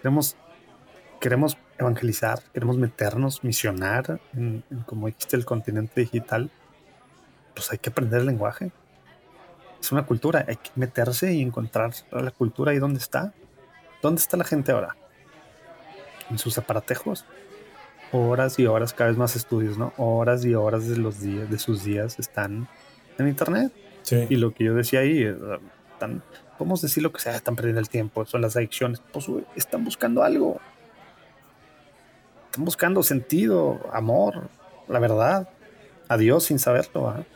[0.00, 0.36] Queremos,
[1.20, 6.50] queremos evangelizar, queremos meternos, misionar, en, como dijiste, el continente digital.
[7.54, 8.72] Pues hay que aprender el lenguaje.
[9.80, 13.32] Es una cultura, hay que meterse y encontrar la cultura ahí donde está.
[14.02, 14.96] ¿Dónde está la gente ahora?
[16.30, 17.24] En sus aparatejos
[18.14, 19.92] horas y horas, cada vez más estudios, ¿no?
[19.96, 22.68] Horas y horas de los días, de sus días están
[23.18, 23.72] en internet.
[24.02, 24.26] Sí.
[24.28, 25.36] Y lo que yo decía ahí, eh,
[25.92, 26.22] están,
[26.58, 29.02] podemos decir lo que sea, están perdiendo el tiempo, son las adicciones.
[29.12, 29.26] Pues
[29.56, 30.60] están buscando algo.
[32.54, 34.48] Están buscando sentido, amor,
[34.86, 35.48] la verdad,
[36.06, 37.26] a Dios sin saberlo.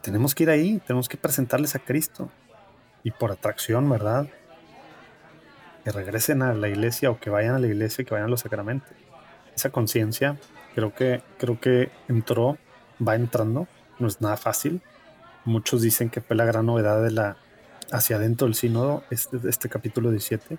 [0.00, 2.30] Tenemos que ir ahí, tenemos que presentarles a Cristo.
[3.02, 4.28] Y por atracción, ¿verdad?
[5.82, 8.42] Que regresen a la iglesia o que vayan a la iglesia que vayan a los
[8.42, 8.92] sacramentos
[9.56, 10.36] esa conciencia
[10.76, 12.58] creo que, creo que entró,
[12.96, 13.66] va entrando,
[13.98, 14.82] no es nada fácil.
[15.44, 17.38] Muchos dicen que fue la gran novedad de la
[17.90, 20.58] hacia adentro del sínodo, este, este capítulo 17,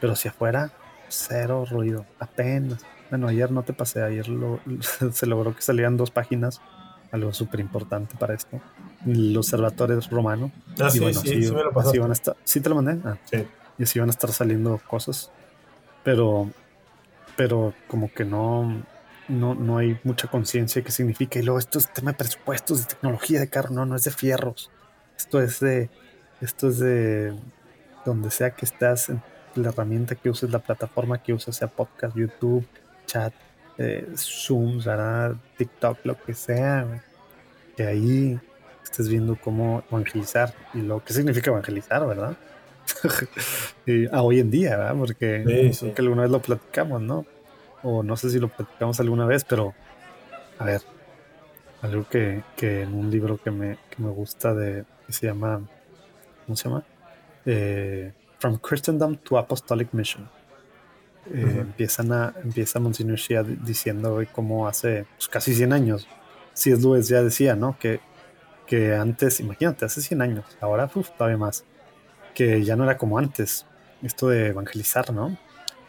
[0.00, 0.72] pero hacia afuera,
[1.08, 2.84] cero ruido, apenas.
[3.10, 4.26] Bueno, ayer no te pasé, ayer
[5.12, 6.60] se logró que salieran dos páginas,
[7.10, 8.60] algo súper importante para esto.
[9.06, 10.50] El observatorio romano.
[10.80, 13.00] Ah, sí, sí, sí, me lo así van a estar, ¿Sí te lo mandé?
[13.08, 13.46] Ah, sí.
[13.78, 15.30] Y así van a estar saliendo cosas.
[16.04, 16.50] Pero
[17.38, 18.84] pero como que no,
[19.28, 21.38] no, no hay mucha conciencia de qué significa.
[21.38, 24.10] Y luego esto es tema de presupuestos, de tecnología de carro, no, no es de
[24.10, 24.72] fierros.
[25.16, 25.88] Esto es de,
[26.40, 27.36] esto es de
[28.04, 29.12] donde sea que estás,
[29.58, 32.66] la herramienta que uses, la plataforma que uses, sea podcast, YouTube,
[33.06, 33.32] chat,
[33.78, 34.80] eh, Zoom,
[35.56, 37.02] TikTok, lo que sea,
[37.76, 38.40] que ahí
[38.82, 42.36] estés viendo cómo evangelizar y lo que significa evangelizar, ¿verdad?
[44.12, 44.96] a hoy en día, ¿verdad?
[44.96, 47.26] Porque que alguna vez lo platicamos, ¿no?
[47.82, 49.74] O no sé si lo platicamos alguna vez, pero
[50.58, 50.82] a ver,
[51.82, 55.62] algo que, en un libro que me, gusta de que se llama,
[56.44, 56.84] ¿cómo se llama?
[57.46, 60.28] Eh, From Christendom to Apostolic Mission.
[61.32, 66.08] Eh, empiezan a, empieza Monsignor Shia diciendo cómo hace pues, casi 100 años,
[66.54, 67.78] si es Luis ya decía, ¿no?
[67.78, 68.00] Que,
[68.66, 71.64] que antes, imagínate, hace 100 años, ahora todavía más
[72.34, 73.66] que ya no era como antes,
[74.02, 75.36] esto de evangelizar, ¿no?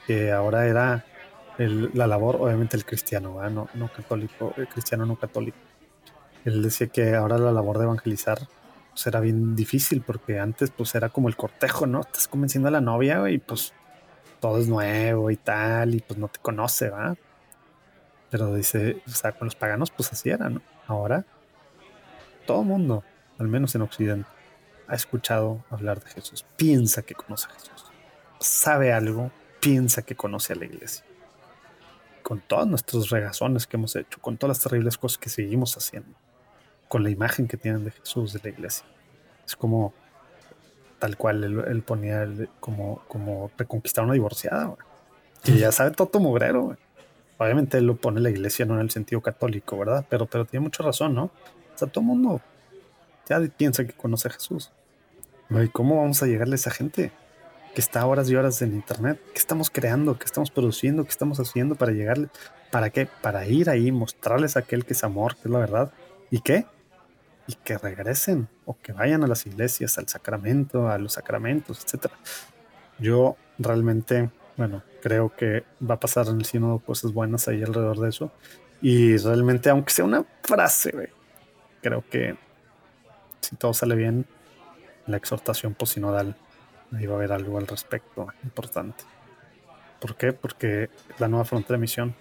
[0.07, 1.05] Que ahora era
[1.57, 5.57] la labor, obviamente el cristiano, no, no católico, el cristiano no católico.
[6.45, 8.39] Él decía que ahora la labor de evangelizar
[8.99, 12.01] pues, era bien difícil porque antes pues era como el cortejo, ¿no?
[12.01, 13.71] Estás convenciendo a la novia y pues
[14.41, 17.15] todo es nuevo y tal y pues no te conoce, ¿va?
[18.30, 20.61] Pero dice, o sea, con los paganos pues así era, ¿no?
[20.85, 21.26] Ahora
[22.45, 23.05] todo mundo,
[23.38, 24.27] al menos en Occidente,
[24.89, 27.85] ha escuchado hablar de Jesús, piensa que conoce a Jesús,
[28.41, 29.31] sabe algo,
[29.61, 31.05] piensa que conoce a la iglesia.
[32.21, 36.17] Con todos nuestros regazones que hemos hecho, con todas las terribles cosas que seguimos haciendo,
[36.90, 38.86] con la imagen que tienen de Jesús, de la iglesia.
[39.45, 39.94] Es como
[40.98, 42.28] tal cual él, ponía
[42.60, 44.76] como, como reconquistar una divorciada,
[45.41, 46.76] que ya sabe todo mugrero.
[47.38, 50.06] Obviamente él lo pone la iglesia no en el sentido católico, ¿verdad?
[50.10, 51.26] Pero, pero tiene mucha razón, ¿no?
[51.26, 52.41] O sea, todo el mundo
[53.30, 54.72] ya piensa que conoce a Jesús.
[55.49, 57.11] ¿Y cómo vamos a llegarle a esa gente
[57.74, 59.22] que está horas y horas en internet?
[59.32, 60.18] ¿Qué estamos creando?
[60.18, 61.03] ¿Qué estamos produciendo?
[61.06, 62.28] ¿Qué estamos haciendo para llegarle?
[62.72, 63.07] ¿Para qué?
[63.22, 65.94] Para ir ahí, mostrarles aquel que es amor, que es la verdad.
[66.30, 66.66] ¿Y qué?
[67.49, 72.13] Y que regresen o que vayan a las iglesias, al sacramento, a los sacramentos, etcétera.
[72.99, 77.97] Yo realmente, bueno, creo que va a pasar en el sínodo cosas buenas ahí alrededor
[78.01, 78.31] de eso.
[78.84, 81.09] Y realmente, aunque sea una frase,
[81.81, 82.38] creo que
[83.41, 84.27] si todo sale bien,
[85.07, 86.35] la exhortación posinodal,
[86.95, 89.05] ahí va a haber algo al respecto importante.
[89.99, 90.34] ¿Por qué?
[90.34, 92.15] Porque la nueva frontera de misión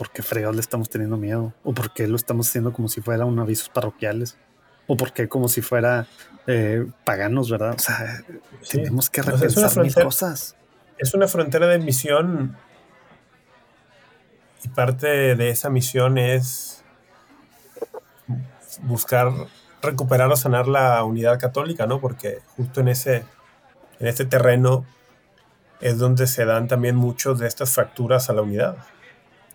[0.00, 3.02] por qué fregados le estamos teniendo miedo, o por qué lo estamos haciendo como si
[3.02, 4.38] fuera un avisos parroquiales,
[4.86, 6.06] o por qué como si fuera
[6.46, 7.74] eh, paganos, ¿verdad?
[7.74, 8.24] O sea,
[8.70, 10.56] tenemos que repensar mil cosas.
[10.96, 12.56] Es una frontera de misión
[14.64, 16.82] y parte de esa misión es
[18.80, 19.30] buscar
[19.82, 22.00] recuperar o sanar la unidad católica, ¿no?
[22.00, 23.16] Porque justo en ese,
[23.98, 24.86] en ese terreno
[25.82, 28.78] es donde se dan también muchos de estas fracturas a la unidad.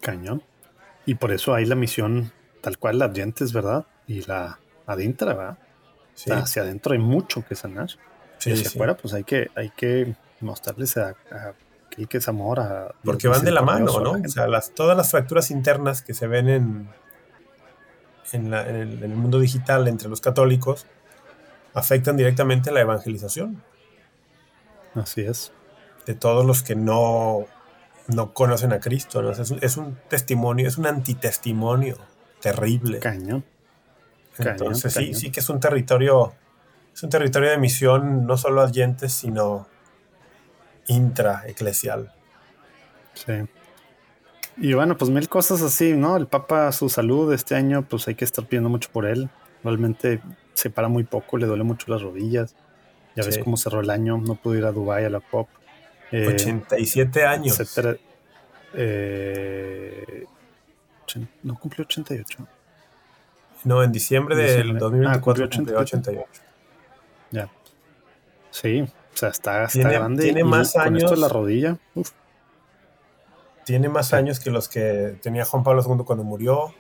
[0.06, 0.44] Cañón.
[1.07, 3.88] Y por eso hay la misión tal cual, la dientes, ¿verdad?
[4.07, 5.57] Y la adintra, ¿verdad?
[6.32, 7.90] hacia adentro hay mucho que sanar.
[8.45, 11.15] y hacia afuera, pues hay que, hay que mostrarles a,
[11.90, 12.60] aquel que es amor.
[12.60, 14.11] A Porque van de la mano, ¿no?
[14.11, 16.90] O sea, las, todas las fracturas internas que se ven en,
[18.32, 20.86] en, el, mundo digital entre los católicos
[21.73, 23.64] afectan directamente la evangelización.
[24.94, 25.52] Así es.
[26.06, 27.48] De todos los que no
[28.07, 29.32] no conocen a Cristo, ¿no?
[29.32, 31.98] Es, un, testimonio, es un antitestimonio
[32.40, 32.99] terrible.
[32.99, 33.44] Cañón.
[34.38, 36.34] Entonces sí, sí que es un territorio,
[36.94, 39.68] es un territorio de misión no solo adyentes, sino
[40.88, 42.14] intraeclesial.
[43.14, 43.34] Sí.
[44.57, 46.15] Y bueno, pues mil cosas así, ¿no?
[46.15, 49.30] El Papa, su salud este año, pues hay que estar pidiendo mucho por él.
[49.64, 50.22] Realmente
[50.53, 52.56] se para muy poco, le duele mucho las rodillas.
[53.15, 55.48] Ya ves cómo cerró el año, no pudo ir a Dubai a la COP.
[56.24, 57.78] 87 eh, años.
[58.74, 60.26] Eh,
[61.44, 62.48] no cumplió 88.
[63.64, 66.42] No, en diciembre, del 2024 cumplió 88.
[67.32, 67.50] Ya.
[68.52, 70.24] Sí, o sea, está, grande.
[70.24, 71.12] Tiene más años.
[71.12, 71.78] en la rodilla.
[73.66, 76.74] Tiene más años que los que tenía Juan Pablo II cuando murió.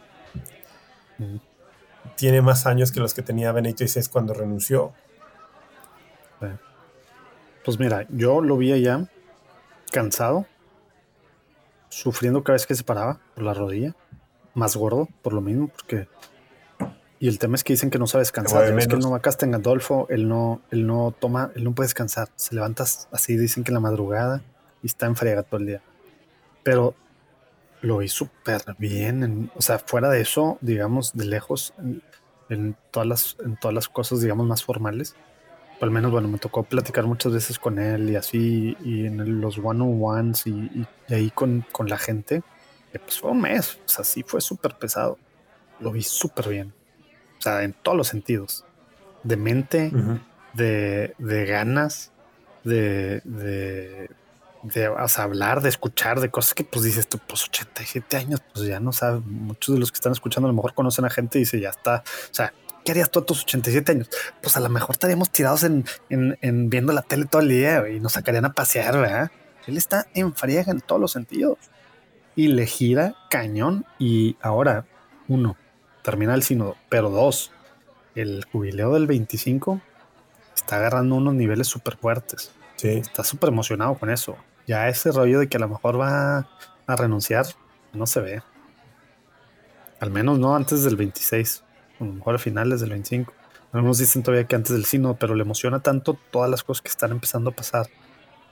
[2.15, 4.93] Tiene más años que los que tenía Benito XVI cuando renunció.
[7.63, 9.09] Pues mira, yo lo vi allá
[9.91, 10.45] cansado,
[11.89, 13.95] sufriendo cada vez que se paraba por la rodilla,
[14.53, 16.07] más gordo por lo mismo, porque...
[17.17, 18.77] Y el tema es que dicen que no sabe descansar.
[18.77, 21.73] Es que él no va a en Gandolfo, él no, él no toma, él no
[21.73, 22.27] puede descansar.
[22.35, 24.43] Se levanta así, dicen que en la madrugada
[24.83, 25.81] y está en friega todo el día.
[26.61, 26.93] Pero
[27.81, 29.49] lo hizo súper bien.
[29.55, 31.73] o sea, fuera de eso, digamos, de lejos,
[32.49, 35.15] en, todas las, en todas las cosas, digamos, más formales,
[35.81, 39.57] al menos, bueno, me tocó platicar muchas veces con él y así, y en los
[39.57, 42.43] one-on-ones y, ahí con, la gente.
[42.91, 45.17] pues fue un mes, o sea, sí fue súper pesado.
[45.79, 46.73] Lo vi súper bien.
[47.37, 48.65] O sea, en todos los sentidos.
[49.23, 49.91] De mente,
[50.53, 52.11] de, ganas,
[52.63, 54.09] de, de,
[54.63, 54.85] de
[55.17, 58.91] hablar, de escuchar, de cosas que pues dices tú, pues 87 años, pues ya no
[58.91, 61.59] sabes, muchos de los que están escuchando a lo mejor conocen a gente y dice,
[61.59, 62.53] ya está, o sea,
[62.85, 64.09] ¿qué harías tú a tus 87 años?
[64.41, 65.83] Pues a lo mejor estaríamos tirados en,
[66.69, 69.31] viendo la tele todo el día y nos sacarían a pasear, ¿verdad?
[69.67, 71.57] Él está en friega en todos los sentidos
[72.35, 73.85] y le gira cañón.
[73.97, 74.85] Y ahora,
[75.27, 75.57] uno,
[76.03, 77.51] termina el sínodo, pero dos,
[78.13, 79.81] el jubileo del 25
[80.55, 82.51] está agarrando unos niveles súper fuertes.
[82.75, 82.89] Sí.
[82.89, 84.37] Está súper emocionado con eso.
[84.67, 86.47] Ya ese rollo de que a lo mejor va
[86.87, 87.47] a renunciar
[87.93, 88.41] no se ve.
[89.99, 91.64] Al menos no antes del 26
[91.99, 93.33] a lo mejor a finales del 25.
[93.71, 96.89] Algunos dicen todavía que antes del sino, pero le emociona tanto todas las cosas que
[96.89, 97.87] están empezando a pasar,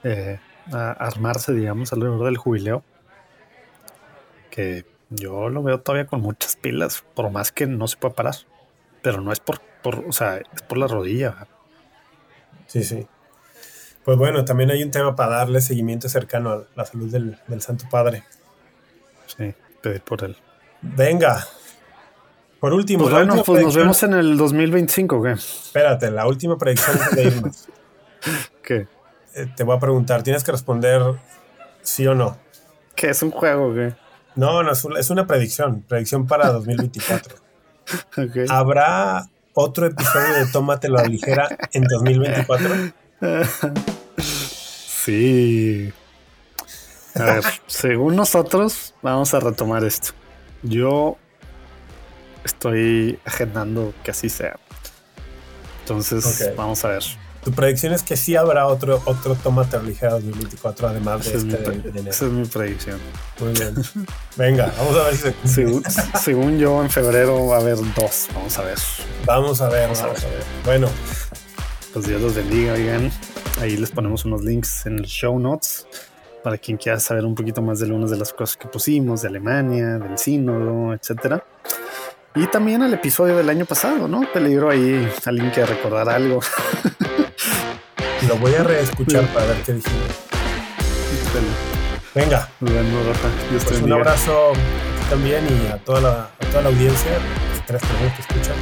[0.02, 0.38] eh,
[0.72, 2.82] a armarse, digamos, alrededor del jubileo,
[4.50, 8.34] que yo lo veo todavía con muchas pilas, por más que no se pueda parar.
[9.02, 11.46] Pero no es por, por o sea, es por la rodilla.
[12.66, 13.06] Sí, sí.
[14.04, 17.62] Pues bueno, también hay un tema para darle seguimiento cercano a la salud del, del
[17.62, 18.24] Santo Padre.
[19.26, 19.54] Sí.
[19.80, 20.36] pedir por él.
[20.82, 21.46] Venga.
[22.64, 23.02] Por último.
[23.02, 25.32] Pues bueno, pues nos vemos en el 2025, ¿qué?
[25.32, 27.68] Espérate, la última predicción de irnos.
[28.62, 28.88] ¿Qué?
[29.34, 31.02] Eh, te voy a preguntar, tienes que responder
[31.82, 32.38] sí o no.
[32.96, 33.92] ¿Qué es un juego, qué?
[34.34, 37.36] No, no, es una predicción, predicción para 2024.
[38.30, 38.46] okay.
[38.48, 42.70] ¿Habrá otro episodio de Tómatelo a ligera en 2024?
[45.04, 45.92] Sí.
[47.14, 50.12] A ver, según nosotros, vamos a retomar esto.
[50.62, 51.18] Yo
[52.44, 54.58] estoy agendando que así sea.
[55.80, 57.02] Entonces, vamos a ver.
[57.44, 62.24] Tu predicción es que sí habrá otro, otro Tómate Ligera 2024, además de este Esa
[62.24, 62.98] es mi predicción.
[63.38, 63.74] Muy bien.
[64.36, 65.82] Venga, vamos a ver si se según,
[66.18, 68.28] según, yo, en febrero va a haber dos.
[68.34, 68.78] Vamos a ver.
[69.26, 70.16] Vamos a ver, vamos, a, ver.
[70.16, 70.44] a, ver.
[70.64, 70.88] Bueno.
[71.92, 73.12] Pues Dios los bendiga, oigan.
[73.60, 75.86] Ahí les ponemos unos links en el show notes
[76.42, 79.28] para quien quiera saber un poquito más de algunas de las cosas que pusimos, de
[79.28, 81.44] Alemania, del sínodo, etcétera.
[82.36, 84.22] Y también el episodio del año pasado, ¿no?
[84.32, 86.40] Peligro ahí alguien que recordar algo.
[88.28, 90.08] Lo voy a reescuchar para ver qué dijimos.
[92.14, 92.48] Venga.
[92.58, 94.52] Pues un abrazo
[95.10, 97.12] también y a toda la, a toda la audiencia,
[97.66, 98.56] tres personas que escuchan.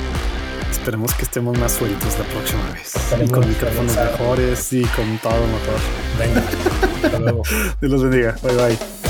[0.70, 2.94] Esperemos que estemos más sueltos la próxima vez.
[3.24, 5.80] y con micrófonos mejores y con todo motor.
[6.18, 6.42] Venga.
[7.04, 7.42] Hasta luego.
[7.80, 8.36] Dios los bendiga.
[8.42, 9.01] Bye bye.